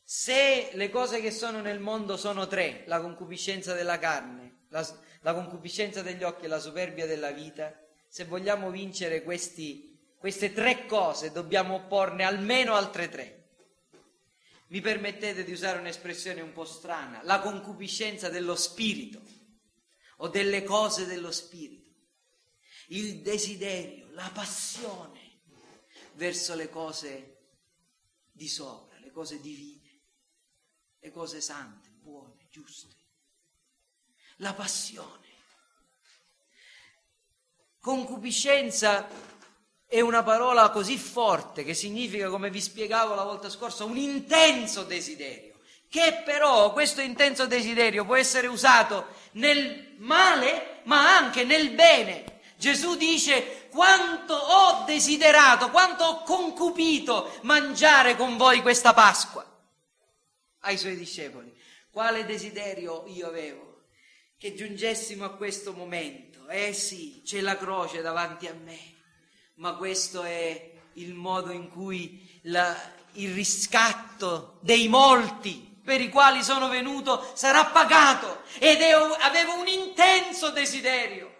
se 0.03 0.71
le 0.73 0.89
cose 0.89 1.21
che 1.21 1.29
sono 1.29 1.61
nel 1.61 1.79
mondo 1.79 2.17
sono 2.17 2.47
tre, 2.47 2.81
la 2.87 2.99
concupiscenza 2.99 3.75
della 3.75 3.99
carne, 3.99 4.61
la, 4.69 4.83
la 5.21 5.35
concupiscenza 5.35 6.01
degli 6.01 6.23
occhi 6.23 6.45
e 6.45 6.47
la 6.47 6.59
superbia 6.59 7.05
della 7.05 7.29
vita, 7.29 7.79
se 8.07 8.25
vogliamo 8.25 8.71
vincere 8.71 9.21
questi, 9.21 9.96
queste 10.27 10.51
tre 10.51 10.85
cose 10.87 11.31
dobbiamo 11.31 11.75
opporne 11.75 12.25
almeno 12.25 12.73
altre 12.73 13.07
tre. 13.07 13.51
Mi 14.67 14.81
permettete 14.81 15.45
di 15.45 15.53
usare 15.53 15.79
un'espressione 15.79 16.41
un 16.41 16.51
po' 16.51 16.65
strana, 16.65 17.23
la 17.23 17.39
concupiscenza 17.39 18.27
dello 18.27 18.57
spirito 18.57 19.21
o 20.17 20.27
delle 20.27 20.63
cose 20.63 21.05
dello 21.05 21.31
spirito, 21.31 21.89
il 22.87 23.21
desiderio, 23.21 24.09
la 24.11 24.29
passione 24.33 25.43
verso 26.15 26.55
le 26.55 26.67
cose 26.67 27.37
di 28.29 28.49
sopra, 28.49 28.99
le 28.99 29.11
cose 29.11 29.39
divine 29.39 29.75
le 30.99 31.09
cose 31.09 31.39
sante, 31.39 31.87
buone, 32.01 32.47
giuste. 32.49 32.95
La 34.39 34.53
passione. 34.53 35.25
Concupiscenza 37.79 39.35
è 39.87 40.01
una 40.01 40.21
parola 40.21 40.69
così 40.69 40.97
forte 40.97 41.63
che 41.63 41.73
significa, 41.73 42.29
come 42.29 42.49
vi 42.49 42.61
spiegavo 42.61 43.15
la 43.15 43.23
volta 43.23 43.49
scorsa, 43.49 43.85
un 43.85 43.97
intenso 43.97 44.83
desiderio, 44.83 45.55
che 45.89 46.21
però 46.25 46.73
questo 46.73 47.01
intenso 47.01 47.47
desiderio 47.47 48.05
può 48.05 48.15
essere 48.15 48.47
usato 48.47 49.07
nel 49.33 49.95
male, 49.97 50.81
ma 50.83 51.15
anche 51.15 51.45
nel 51.45 51.69
bene. 51.71 52.41
Gesù 52.57 52.95
dice 52.95 53.67
quanto 53.69 54.33
ho 54.33 54.83
desiderato, 54.85 55.69
quanto 55.69 56.03
ho 56.03 56.23
concupito 56.23 57.31
mangiare 57.43 58.15
con 58.15 58.35
voi 58.35 58.61
questa 58.61 58.93
Pasqua 58.93 59.45
ai 60.61 60.77
suoi 60.77 60.97
discepoli. 60.97 61.55
Quale 61.91 62.25
desiderio 62.25 63.05
io 63.07 63.27
avevo? 63.27 63.85
Che 64.37 64.53
giungessimo 64.53 65.23
a 65.23 65.35
questo 65.35 65.73
momento. 65.73 66.47
Eh 66.47 66.73
sì, 66.73 67.21
c'è 67.23 67.41
la 67.41 67.57
croce 67.57 68.01
davanti 68.01 68.47
a 68.47 68.53
me, 68.53 68.96
ma 69.57 69.73
questo 69.75 70.23
è 70.23 70.71
il 70.93 71.13
modo 71.13 71.51
in 71.51 71.69
cui 71.69 72.39
la, 72.43 72.75
il 73.13 73.33
riscatto 73.33 74.57
dei 74.61 74.87
molti 74.87 75.79
per 75.83 76.01
i 76.01 76.09
quali 76.09 76.43
sono 76.43 76.67
venuto 76.67 77.31
sarà 77.33 77.65
pagato 77.65 78.41
ed 78.59 78.81
avevo 78.81 79.59
un 79.59 79.67
intenso 79.67 80.49
desiderio. 80.49 81.35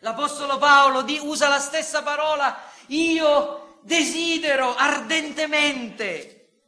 L'Apostolo 0.00 0.58
Paolo 0.58 1.02
di, 1.02 1.18
usa 1.20 1.48
la 1.48 1.58
stessa 1.58 2.02
parola, 2.02 2.70
io 2.88 3.78
desidero 3.82 4.76
ardentemente 4.76 6.66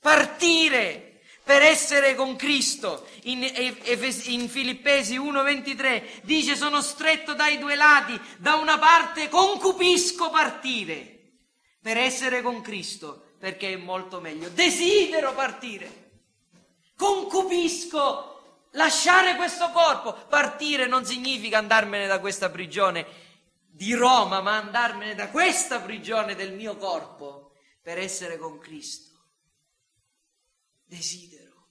partire 0.00 1.03
per 1.44 1.62
essere 1.62 2.14
con 2.14 2.36
Cristo. 2.36 3.06
In, 3.24 3.42
in 3.44 4.48
Filippesi 4.48 5.18
1:23 5.18 6.22
dice 6.22 6.56
sono 6.56 6.80
stretto 6.80 7.34
dai 7.34 7.58
due 7.58 7.76
lati, 7.76 8.18
da 8.38 8.54
una 8.54 8.78
parte 8.78 9.28
concupisco 9.28 10.30
partire 10.30 11.12
per 11.80 11.98
essere 11.98 12.40
con 12.40 12.62
Cristo, 12.62 13.34
perché 13.38 13.74
è 13.74 13.76
molto 13.76 14.20
meglio. 14.20 14.48
Desidero 14.48 15.34
partire, 15.34 16.12
concupisco 16.96 18.68
lasciare 18.70 19.36
questo 19.36 19.70
corpo. 19.70 20.14
Partire 20.28 20.86
non 20.86 21.04
significa 21.04 21.58
andarmene 21.58 22.06
da 22.06 22.20
questa 22.20 22.48
prigione 22.48 23.06
di 23.66 23.92
Roma, 23.92 24.40
ma 24.40 24.56
andarmene 24.56 25.14
da 25.14 25.28
questa 25.28 25.80
prigione 25.80 26.34
del 26.34 26.52
mio 26.52 26.76
corpo 26.76 27.52
per 27.82 27.98
essere 27.98 28.38
con 28.38 28.58
Cristo. 28.58 29.13
Desidero, 30.84 31.70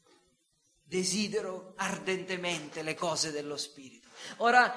desidero 0.81 1.73
ardentemente 1.77 2.81
le 2.81 2.95
cose 2.95 3.31
dello 3.31 3.57
Spirito. 3.57 4.09
Ora, 4.37 4.75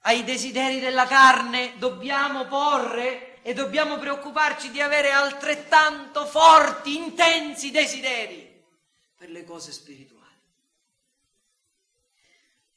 ai 0.00 0.24
desideri 0.24 0.80
della 0.80 1.06
carne 1.06 1.74
dobbiamo 1.78 2.46
porre 2.46 3.42
e 3.42 3.54
dobbiamo 3.54 3.98
preoccuparci 3.98 4.70
di 4.70 4.80
avere 4.80 5.10
altrettanto 5.10 6.26
forti, 6.26 6.96
intensi 6.96 7.70
desideri 7.70 8.64
per 9.16 9.30
le 9.30 9.44
cose 9.44 9.72
spirituali. 9.72 10.20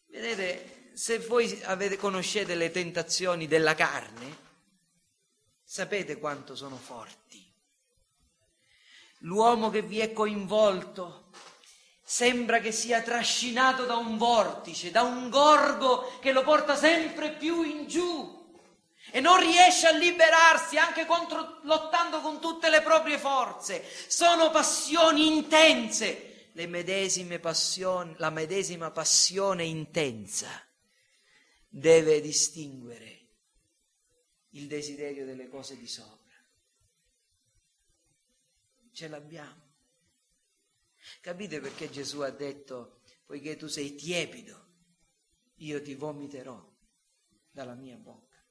Vedete, 0.07 0.91
se 0.93 1.19
voi 1.19 1.61
avete, 1.63 1.97
conoscete 1.97 2.55
le 2.55 2.71
tentazioni 2.71 3.47
della 3.47 3.75
carne, 3.75 4.43
sapete 5.63 6.17
quanto 6.17 6.55
sono 6.55 6.77
forti. 6.77 7.44
L'uomo 9.25 9.69
che 9.69 9.81
vi 9.81 9.99
è 9.99 10.13
coinvolto 10.13 11.31
sembra 12.03 12.59
che 12.59 12.71
sia 12.71 13.01
trascinato 13.01 13.85
da 13.85 13.95
un 13.95 14.17
vortice, 14.17 14.91
da 14.91 15.01
un 15.01 15.29
gorgo 15.29 16.19
che 16.19 16.31
lo 16.31 16.43
porta 16.43 16.75
sempre 16.75 17.33
più 17.33 17.63
in 17.63 17.87
giù 17.87 18.33
e 19.11 19.19
non 19.21 19.39
riesce 19.39 19.87
a 19.87 19.97
liberarsi 19.97 20.77
anche 20.77 21.05
contro, 21.05 21.59
lottando 21.63 22.21
con 22.21 22.39
tutte 22.39 22.69
le 22.69 22.81
proprie 22.81 23.17
forze. 23.17 23.83
Sono 24.07 24.51
passioni 24.51 25.25
intense, 25.25 26.49
le 26.51 26.67
medesime 26.67 27.39
passioni, 27.39 28.13
la 28.17 28.29
medesima 28.29 28.91
passione 28.91 29.63
intensa 29.63 30.49
deve 31.67 32.21
distinguere 32.21 33.27
il 34.51 34.67
desiderio 34.67 35.25
delle 35.25 35.49
cose 35.49 35.77
di 35.77 35.87
sopra. 35.87 36.24
Ce 38.95 39.09
l'abbiamo. 39.09 39.73
Capite 41.19 41.59
perché 41.59 41.89
Gesù 41.89 42.21
ha 42.21 42.29
detto, 42.29 43.01
poiché 43.25 43.57
tu 43.57 43.67
sei 43.67 43.93
tiepido, 43.93 44.67
io 45.55 45.81
ti 45.81 45.95
vomiterò 45.95 46.65
dalla 47.51 47.73
mia 47.73 47.97
bocca. 47.97 48.41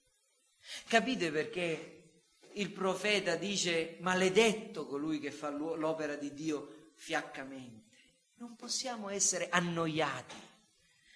Capite 0.87 1.33
perché 1.33 2.25
il 2.53 2.71
profeta 2.73 3.37
dice 3.37 3.97
maledetto 4.01 4.85
colui 4.85 5.19
che 5.19 5.31
fa 5.31 5.49
l'opera 5.49 6.15
di 6.15 6.35
Dio 6.35 6.91
fiaccamente? 6.95 7.97
Non 8.35 8.55
possiamo 8.55 9.09
essere 9.09 9.49
annoiati, 9.49 10.37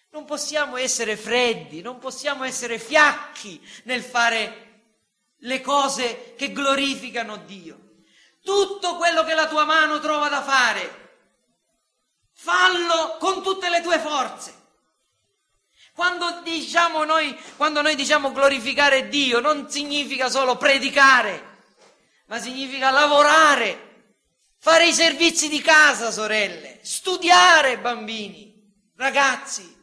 non 0.08 0.24
possiamo 0.24 0.78
essere 0.78 1.18
freddi, 1.18 1.82
non 1.82 1.98
possiamo 1.98 2.44
essere 2.44 2.78
fiacchi 2.78 3.60
nel 3.84 4.02
fare 4.02 4.84
le 5.40 5.60
cose 5.60 6.32
che 6.34 6.50
glorificano 6.50 7.36
Dio. 7.44 7.87
Tutto 8.42 8.96
quello 8.96 9.24
che 9.24 9.34
la 9.34 9.46
tua 9.46 9.64
mano 9.64 9.98
trova 10.00 10.28
da 10.28 10.42
fare, 10.42 11.08
fallo 12.34 13.16
con 13.18 13.42
tutte 13.42 13.68
le 13.68 13.82
tue 13.82 13.98
forze. 13.98 14.54
Quando, 15.92 16.40
diciamo 16.42 17.04
noi, 17.04 17.36
quando 17.56 17.82
noi 17.82 17.96
diciamo 17.96 18.30
glorificare 18.30 19.08
Dio 19.08 19.40
non 19.40 19.68
significa 19.68 20.28
solo 20.28 20.56
predicare, 20.56 21.56
ma 22.26 22.38
significa 22.38 22.90
lavorare, 22.90 24.12
fare 24.58 24.86
i 24.86 24.92
servizi 24.92 25.48
di 25.48 25.60
casa, 25.60 26.12
sorelle, 26.12 26.78
studiare, 26.82 27.78
bambini, 27.78 28.54
ragazzi, 28.96 29.76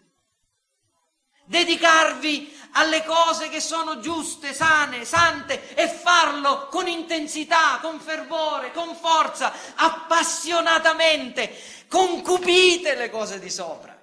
dedicarvi 1.46 2.55
alle 2.78 3.04
cose 3.04 3.50
che 3.50 3.60
sono 3.60 4.00
giuste, 4.00 4.54
sane, 4.54 5.06
sante 5.06 5.76
e 5.76 5.88
farlo 5.88 6.68
con 6.68 6.88
intensità, 6.88 7.80
con 7.82 8.00
fervore, 8.00 8.72
con 8.72 8.96
forza, 8.96 9.76
appassionatamente. 9.76 11.52
Concupite 11.88 12.96
le 12.96 13.10
cose 13.10 13.40
di 13.40 13.50
sopra. 13.50 13.94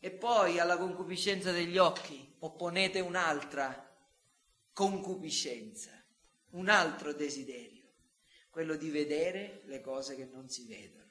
E 0.00 0.10
poi 0.10 0.58
alla 0.60 0.76
concupiscenza 0.76 1.50
degli 1.50 1.78
occhi 1.78 2.36
opponete 2.40 3.00
un'altra 3.00 3.84
concupiscenza, 4.72 5.90
un 6.50 6.68
altro 6.68 7.12
desiderio, 7.12 7.94
quello 8.50 8.76
di 8.76 8.90
vedere 8.90 9.62
le 9.64 9.80
cose 9.80 10.14
che 10.14 10.28
non 10.32 10.48
si 10.48 10.66
vedono. 10.66 11.06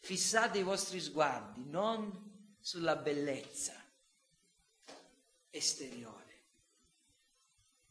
Fissate 0.00 0.58
i 0.58 0.62
vostri 0.62 1.00
sguardi 1.00 1.64
non 1.66 2.54
sulla 2.58 2.96
bellezza 2.96 3.85
esteriore. 5.56 6.24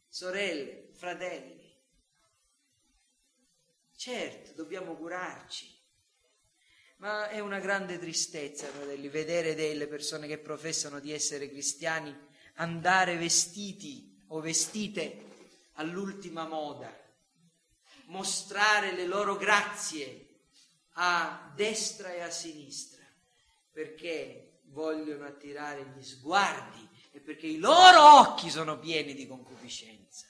Sorelle, 0.08 0.88
fratelli, 0.92 1.74
certo 3.94 4.52
dobbiamo 4.52 4.94
curarci, 4.96 5.74
ma 6.96 7.28
è 7.28 7.40
una 7.40 7.60
grande 7.60 7.98
tristezza, 7.98 8.66
fratelli, 8.68 9.08
vedere 9.08 9.54
delle 9.54 9.86
persone 9.86 10.26
che 10.26 10.38
professano 10.38 11.00
di 11.00 11.12
essere 11.12 11.50
cristiani 11.50 12.16
andare 12.54 13.16
vestiti 13.16 14.24
o 14.28 14.40
vestite 14.40 15.24
all'ultima 15.74 16.46
moda, 16.46 16.90
mostrare 18.06 18.92
le 18.92 19.06
loro 19.06 19.36
grazie 19.36 20.28
a 20.92 21.52
destra 21.54 22.14
e 22.14 22.20
a 22.20 22.30
sinistra, 22.30 23.04
perché 23.70 24.60
vogliono 24.68 25.26
attirare 25.26 25.92
gli 25.94 26.02
sguardi 26.02 26.88
e 27.16 27.20
perché 27.20 27.46
i 27.46 27.56
loro 27.56 28.18
occhi 28.20 28.50
sono 28.50 28.78
pieni 28.78 29.14
di 29.14 29.26
concupiscenza. 29.26 30.26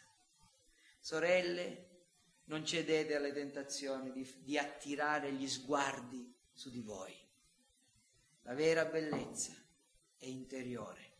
Sorelle, 1.01 2.05
non 2.45 2.65
cedete 2.65 3.17
alle 3.17 3.33
tentazioni 3.33 4.13
di, 4.13 4.35
di 4.45 4.57
attirare 4.57 5.33
gli 5.33 5.49
sguardi 5.49 6.33
su 6.53 6.71
di 6.71 6.81
voi. 6.81 7.13
La 8.43 8.55
vera 8.55 8.85
bellezza 8.85 9.53
è 10.17 10.27
interiore, 10.27 11.17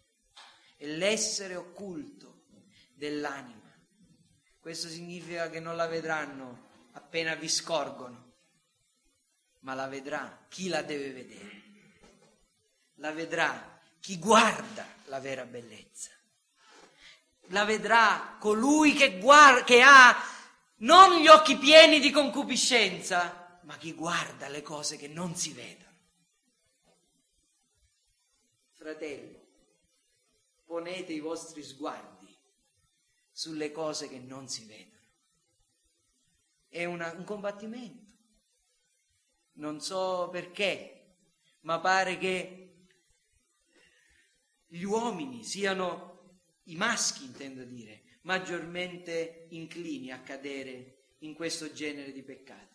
è 0.77 0.87
l'essere 0.87 1.57
occulto 1.57 2.45
dell'anima. 2.95 3.77
Questo 4.61 4.87
significa 4.87 5.51
che 5.51 5.59
non 5.59 5.75
la 5.75 5.89
vedranno 5.89 6.69
appena 6.93 7.35
vi 7.35 7.49
scorgono, 7.49 8.35
ma 9.63 9.75
la 9.75 9.89
vedrà 9.89 10.47
chi 10.49 10.69
la 10.69 10.83
deve 10.83 11.11
vedere. 11.11 11.63
La 12.99 13.11
vedrà 13.11 13.76
chi 14.07 14.21
guarda 14.21 14.87
la 15.07 15.19
vera 15.19 15.45
bellezza. 15.47 16.13
La 17.47 17.65
vedrà 17.65 18.37
colui 18.39 18.93
che, 18.93 19.19
guarda, 19.19 19.65
che 19.65 19.83
ha 19.83 20.17
non 20.77 21.21
gli 21.21 21.27
occhi 21.27 21.57
pieni 21.57 21.99
di 21.99 22.13
concupiscenza, 22.13 23.59
ma 23.63 23.77
chi 23.77 23.95
guarda 23.95 24.47
le 24.47 24.63
cose 24.63 24.97
che 24.97 25.09
non 25.09 25.35
si 25.35 25.53
vedono. 25.53 25.91
Fratelli, 28.75 29.45
ponete 30.65 31.13
i 31.13 31.19
vostri 31.19 31.65
sguardi 31.65 32.33
sulle 33.33 33.73
cose 33.73 34.09
che 34.09 34.21
non 34.21 34.49
si 34.49 34.67
vedono. 34.67 35.03
È 36.69 36.85
una, 36.85 37.11
un 37.11 37.25
combattimento. 37.25 38.05
Non 39.55 39.81
so 39.81 40.29
perché, 40.31 41.17
ma 41.63 41.81
pare 41.81 42.19
che 42.19 42.66
gli 44.67 44.83
uomini 44.83 45.45
siano, 45.45 46.39
i 46.65 46.77
maschi 46.77 47.25
intendo 47.25 47.65
dire, 47.65 48.19
maggiormente 48.23 49.47
inclini 49.51 50.11
a 50.11 50.21
cadere 50.21 51.15
in 51.19 51.35
questo 51.35 51.73
genere 51.73 52.13
di 52.13 52.23
peccati 52.23 52.75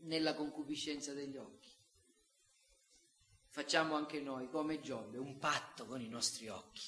nella 0.00 0.34
concupiscenza 0.34 1.12
degli 1.12 1.36
occhi. 1.36 1.72
Facciamo 3.48 3.94
anche 3.94 4.20
noi, 4.20 4.48
come 4.48 4.80
Giobbe, 4.80 5.16
un 5.18 5.38
patto 5.38 5.86
con 5.86 6.00
i 6.00 6.08
nostri 6.08 6.48
occhi. 6.48 6.84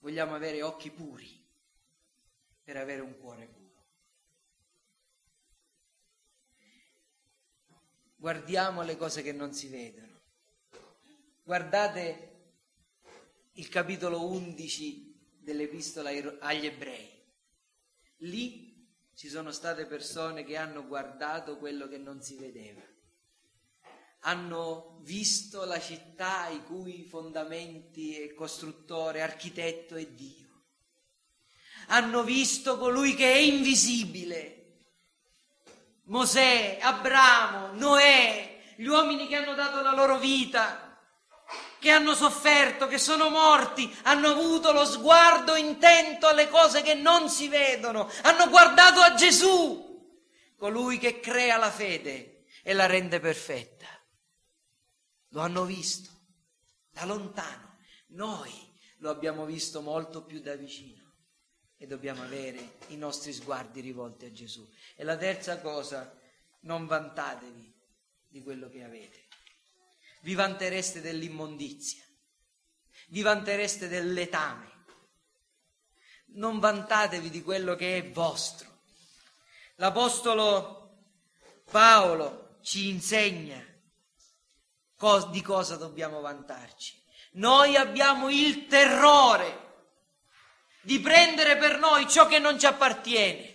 Vogliamo 0.00 0.34
avere 0.34 0.60
occhi 0.62 0.90
puri 0.90 1.42
per 2.62 2.76
avere 2.76 3.00
un 3.00 3.16
cuore 3.18 3.46
puro. 3.46 3.64
guardiamo 8.24 8.80
le 8.80 8.96
cose 8.96 9.20
che 9.20 9.32
non 9.32 9.52
si 9.52 9.68
vedono. 9.68 10.13
Guardate 11.46 12.30
il 13.52 13.68
capitolo 13.68 14.26
11 14.28 15.34
dell'epistola 15.40 16.08
agli 16.40 16.64
ebrei. 16.64 17.22
Lì 18.20 18.88
ci 19.14 19.28
sono 19.28 19.52
state 19.52 19.84
persone 19.84 20.42
che 20.42 20.56
hanno 20.56 20.86
guardato 20.86 21.58
quello 21.58 21.86
che 21.86 21.98
non 21.98 22.22
si 22.22 22.36
vedeva. 22.36 22.80
Hanno 24.20 25.00
visto 25.02 25.66
la 25.66 25.78
città 25.78 26.48
i 26.48 26.64
cui 26.64 27.04
fondamenti 27.04 28.16
e 28.16 28.32
costruttore, 28.32 29.20
architetto 29.20 29.96
è 29.96 30.06
Dio. 30.06 30.62
Hanno 31.88 32.22
visto 32.22 32.78
colui 32.78 33.14
che 33.14 33.30
è 33.30 33.36
invisibile, 33.36 34.78
Mosè, 36.04 36.78
Abramo, 36.80 37.74
Noè, 37.74 38.74
gli 38.76 38.86
uomini 38.86 39.28
che 39.28 39.36
hanno 39.36 39.54
dato 39.54 39.82
la 39.82 39.92
loro 39.92 40.18
vita, 40.18 40.83
che 41.84 41.90
hanno 41.90 42.14
sofferto, 42.14 42.86
che 42.86 42.96
sono 42.96 43.28
morti, 43.28 43.94
hanno 44.04 44.28
avuto 44.28 44.72
lo 44.72 44.86
sguardo 44.86 45.54
intento 45.54 46.26
alle 46.26 46.48
cose 46.48 46.80
che 46.80 46.94
non 46.94 47.28
si 47.28 47.46
vedono, 47.46 48.10
hanno 48.22 48.48
guardato 48.48 49.00
a 49.00 49.12
Gesù, 49.12 50.18
colui 50.56 50.96
che 50.96 51.20
crea 51.20 51.58
la 51.58 51.70
fede 51.70 52.46
e 52.62 52.72
la 52.72 52.86
rende 52.86 53.20
perfetta. 53.20 53.86
Lo 55.28 55.42
hanno 55.42 55.64
visto 55.66 56.08
da 56.90 57.04
lontano, 57.04 57.76
noi 58.08 58.50
lo 59.00 59.10
abbiamo 59.10 59.44
visto 59.44 59.82
molto 59.82 60.24
più 60.24 60.40
da 60.40 60.54
vicino 60.54 61.16
e 61.76 61.86
dobbiamo 61.86 62.22
avere 62.22 62.78
i 62.88 62.96
nostri 62.96 63.30
sguardi 63.34 63.82
rivolti 63.82 64.24
a 64.24 64.32
Gesù. 64.32 64.66
E 64.96 65.04
la 65.04 65.18
terza 65.18 65.60
cosa, 65.60 66.18
non 66.60 66.86
vantatevi 66.86 67.74
di 68.26 68.42
quello 68.42 68.70
che 68.70 68.82
avete. 68.82 69.23
Vi 70.24 70.34
vantereste 70.34 71.02
dell'immondizia, 71.02 72.02
vi 73.08 73.20
vantereste 73.20 73.88
del 73.88 74.10
letame. 74.14 74.72
Non 76.36 76.60
vantatevi 76.60 77.28
di 77.28 77.42
quello 77.42 77.74
che 77.74 77.98
è 77.98 78.10
vostro. 78.10 78.80
L'Apostolo 79.74 81.02
Paolo 81.70 82.56
ci 82.62 82.88
insegna 82.88 83.62
di 85.30 85.42
cosa 85.42 85.76
dobbiamo 85.76 86.22
vantarci. 86.22 86.98
Noi 87.32 87.76
abbiamo 87.76 88.30
il 88.30 88.66
terrore 88.66 89.82
di 90.80 91.00
prendere 91.00 91.58
per 91.58 91.78
noi 91.78 92.08
ciò 92.08 92.26
che 92.26 92.38
non 92.38 92.58
ci 92.58 92.64
appartiene. 92.64 93.53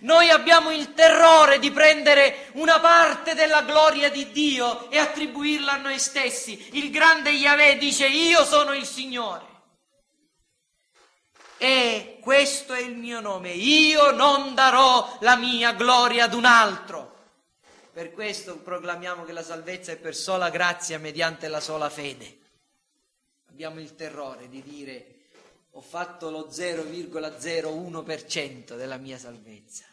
Noi 0.00 0.30
abbiamo 0.30 0.70
il 0.70 0.94
terrore 0.94 1.58
di 1.58 1.70
prendere 1.70 2.50
una 2.54 2.78
parte 2.78 3.34
della 3.34 3.62
gloria 3.62 4.10
di 4.10 4.30
Dio 4.30 4.90
e 4.90 4.98
attribuirla 4.98 5.72
a 5.72 5.78
noi 5.78 5.98
stessi. 5.98 6.76
Il 6.78 6.90
grande 6.90 7.30
Yahweh 7.30 7.78
dice 7.78 8.06
io 8.06 8.44
sono 8.44 8.74
il 8.74 8.84
Signore. 8.84 9.46
E 11.56 12.18
questo 12.20 12.72
è 12.72 12.80
il 12.80 12.96
mio 12.96 13.20
nome. 13.20 13.50
Io 13.50 14.12
non 14.12 14.54
darò 14.54 15.18
la 15.20 15.36
mia 15.36 15.72
gloria 15.72 16.24
ad 16.24 16.34
un 16.34 16.44
altro. 16.44 17.16
Per 17.92 18.12
questo 18.12 18.58
proclamiamo 18.58 19.24
che 19.24 19.32
la 19.32 19.42
salvezza 19.42 19.90
è 19.90 19.96
per 19.96 20.14
sola 20.14 20.50
grazia 20.50 21.00
mediante 21.00 21.48
la 21.48 21.58
sola 21.58 21.90
fede. 21.90 22.38
Abbiamo 23.50 23.80
il 23.80 23.96
terrore 23.96 24.48
di 24.48 24.62
dire 24.62 25.26
ho 25.78 25.80
fatto 25.80 26.30
lo 26.30 26.48
0,01% 26.50 28.76
della 28.76 28.96
mia 28.96 29.16
salvezza. 29.16 29.84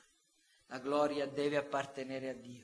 La 0.69 0.79
gloria 0.79 1.27
deve 1.27 1.57
appartenere 1.57 2.29
a 2.29 2.33
Dio. 2.33 2.63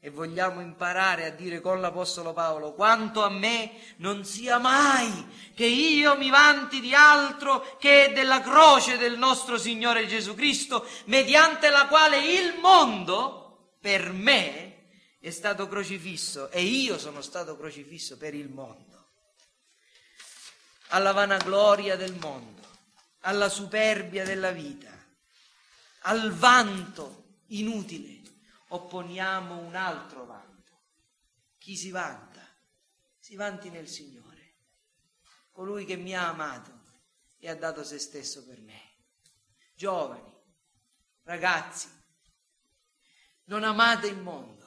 E 0.00 0.08
vogliamo 0.08 0.62
imparare 0.62 1.26
a 1.26 1.32
dire 1.32 1.60
con 1.60 1.82
l'Apostolo 1.82 2.32
Paolo, 2.32 2.72
quanto 2.72 3.22
a 3.22 3.28
me 3.28 3.72
non 3.96 4.24
sia 4.24 4.56
mai 4.56 5.52
che 5.54 5.66
io 5.66 6.16
mi 6.16 6.30
vanti 6.30 6.80
di 6.80 6.94
altro 6.94 7.76
che 7.78 8.12
della 8.14 8.40
croce 8.40 8.96
del 8.96 9.18
nostro 9.18 9.58
Signore 9.58 10.06
Gesù 10.06 10.34
Cristo, 10.34 10.86
mediante 11.04 11.68
la 11.68 11.88
quale 11.88 12.26
il 12.26 12.58
mondo, 12.58 13.74
per 13.82 14.12
me, 14.12 14.86
è 15.20 15.28
stato 15.28 15.68
crocifisso 15.68 16.48
e 16.48 16.62
io 16.62 16.96
sono 16.96 17.20
stato 17.20 17.58
crocifisso 17.58 18.16
per 18.16 18.32
il 18.32 18.48
mondo 18.48 18.99
alla 20.90 21.12
vanagloria 21.12 21.96
del 21.96 22.14
mondo, 22.14 22.66
alla 23.20 23.48
superbia 23.48 24.24
della 24.24 24.50
vita, 24.50 24.90
al 26.02 26.32
vanto 26.32 27.42
inutile, 27.48 28.22
opponiamo 28.68 29.58
un 29.58 29.74
altro 29.74 30.24
vanto. 30.24 30.48
Chi 31.58 31.76
si 31.76 31.90
vanta? 31.90 32.46
Si 33.18 33.36
vanti 33.36 33.70
nel 33.70 33.88
Signore, 33.88 34.56
colui 35.52 35.84
che 35.84 35.96
mi 35.96 36.16
ha 36.16 36.28
amato 36.28 36.78
e 37.38 37.48
ha 37.48 37.54
dato 37.54 37.84
se 37.84 37.98
stesso 37.98 38.44
per 38.44 38.60
me. 38.60 38.80
Giovani, 39.74 40.34
ragazzi, 41.22 41.88
non 43.44 43.62
amate 43.62 44.08
il 44.08 44.18
mondo. 44.18 44.58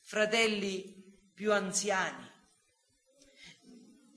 Fratelli 0.00 1.30
più 1.34 1.52
anziani, 1.52 2.31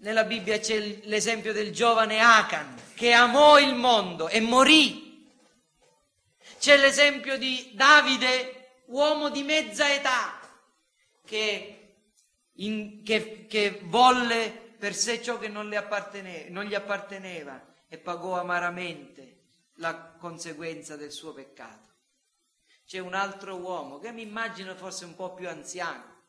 nella 0.06 0.24
Bibbia 0.24 0.60
c'è 0.60 1.00
l'esempio 1.06 1.52
del 1.52 1.74
giovane 1.74 2.20
Achan 2.20 2.76
che 2.94 3.12
amò 3.12 3.58
il 3.60 3.74
mondo 3.74 4.28
e 4.28 4.40
morì. 4.40 5.28
C'è 6.60 6.78
l'esempio 6.78 7.40
di 7.40 7.72
Davide, 7.74 8.84
uomo 8.86 9.30
di 9.30 9.42
mezza 9.42 9.92
età, 9.92 10.40
che, 11.26 11.96
in, 12.54 13.02
che, 13.04 13.48
che 13.50 13.82
volle 13.86 14.76
per 14.78 14.94
sé 14.94 15.24
ciò 15.24 15.40
che 15.40 15.48
non, 15.48 15.68
non 15.70 16.66
gli 16.66 16.76
apparteneva 16.76 17.66
e 17.88 17.98
pagò 17.98 18.40
amaramente 18.40 19.40
la 19.78 20.14
conseguenza 20.20 20.96
del 20.96 21.12
suo 21.12 21.34
peccato. 21.34 21.90
C'è 22.86 23.00
un 23.00 23.16
altro 23.16 23.56
uomo 23.56 23.98
che 23.98 24.12
mi 24.12 24.22
immagino 24.22 24.76
fosse 24.76 25.04
un 25.04 25.16
po' 25.16 25.34
più 25.34 25.50
anziano, 25.50 26.22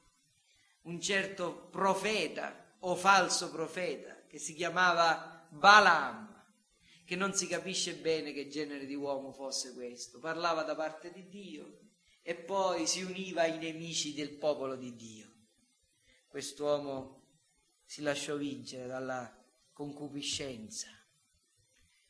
un 0.84 0.98
certo 0.98 1.68
profeta 1.70 2.64
o 2.80 2.94
falso 2.94 3.50
profeta 3.50 4.24
che 4.26 4.38
si 4.38 4.54
chiamava 4.54 5.46
Balaam, 5.50 6.26
che 7.04 7.16
non 7.16 7.32
si 7.34 7.46
capisce 7.46 7.94
bene 7.94 8.32
che 8.32 8.48
genere 8.48 8.84
di 8.84 8.94
uomo 8.94 9.32
fosse 9.32 9.72
questo, 9.74 10.18
parlava 10.18 10.62
da 10.62 10.74
parte 10.74 11.12
di 11.12 11.28
Dio 11.28 11.78
e 12.22 12.34
poi 12.34 12.86
si 12.86 13.02
univa 13.02 13.42
ai 13.42 13.58
nemici 13.58 14.12
del 14.12 14.36
popolo 14.36 14.74
di 14.74 14.94
Dio. 14.96 15.30
Quest'uomo 16.26 17.22
si 17.84 18.02
lasciò 18.02 18.36
vincere 18.36 18.86
dalla 18.86 19.32
concupiscenza, 19.72 20.88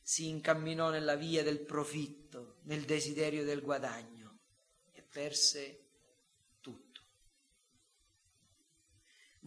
si 0.01 0.27
incamminò 0.27 0.89
nella 0.89 1.15
via 1.15 1.43
del 1.43 1.59
profitto, 1.59 2.57
nel 2.63 2.83
desiderio 2.83 3.43
del 3.43 3.61
guadagno 3.61 4.39
e 4.91 5.03
perse 5.03 5.86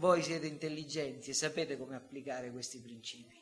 Voi 0.01 0.23
siete 0.23 0.47
intelligenti 0.47 1.29
e 1.29 1.35
sapete 1.35 1.77
come 1.77 1.95
applicare 1.95 2.51
questi 2.51 2.81
principi. 2.81 3.37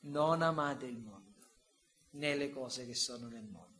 Non 0.00 0.42
amate 0.42 0.84
il 0.84 0.98
mondo, 0.98 1.46
né 2.10 2.36
le 2.36 2.50
cose 2.50 2.84
che 2.84 2.94
sono 2.94 3.26
nel 3.28 3.46
mondo. 3.46 3.71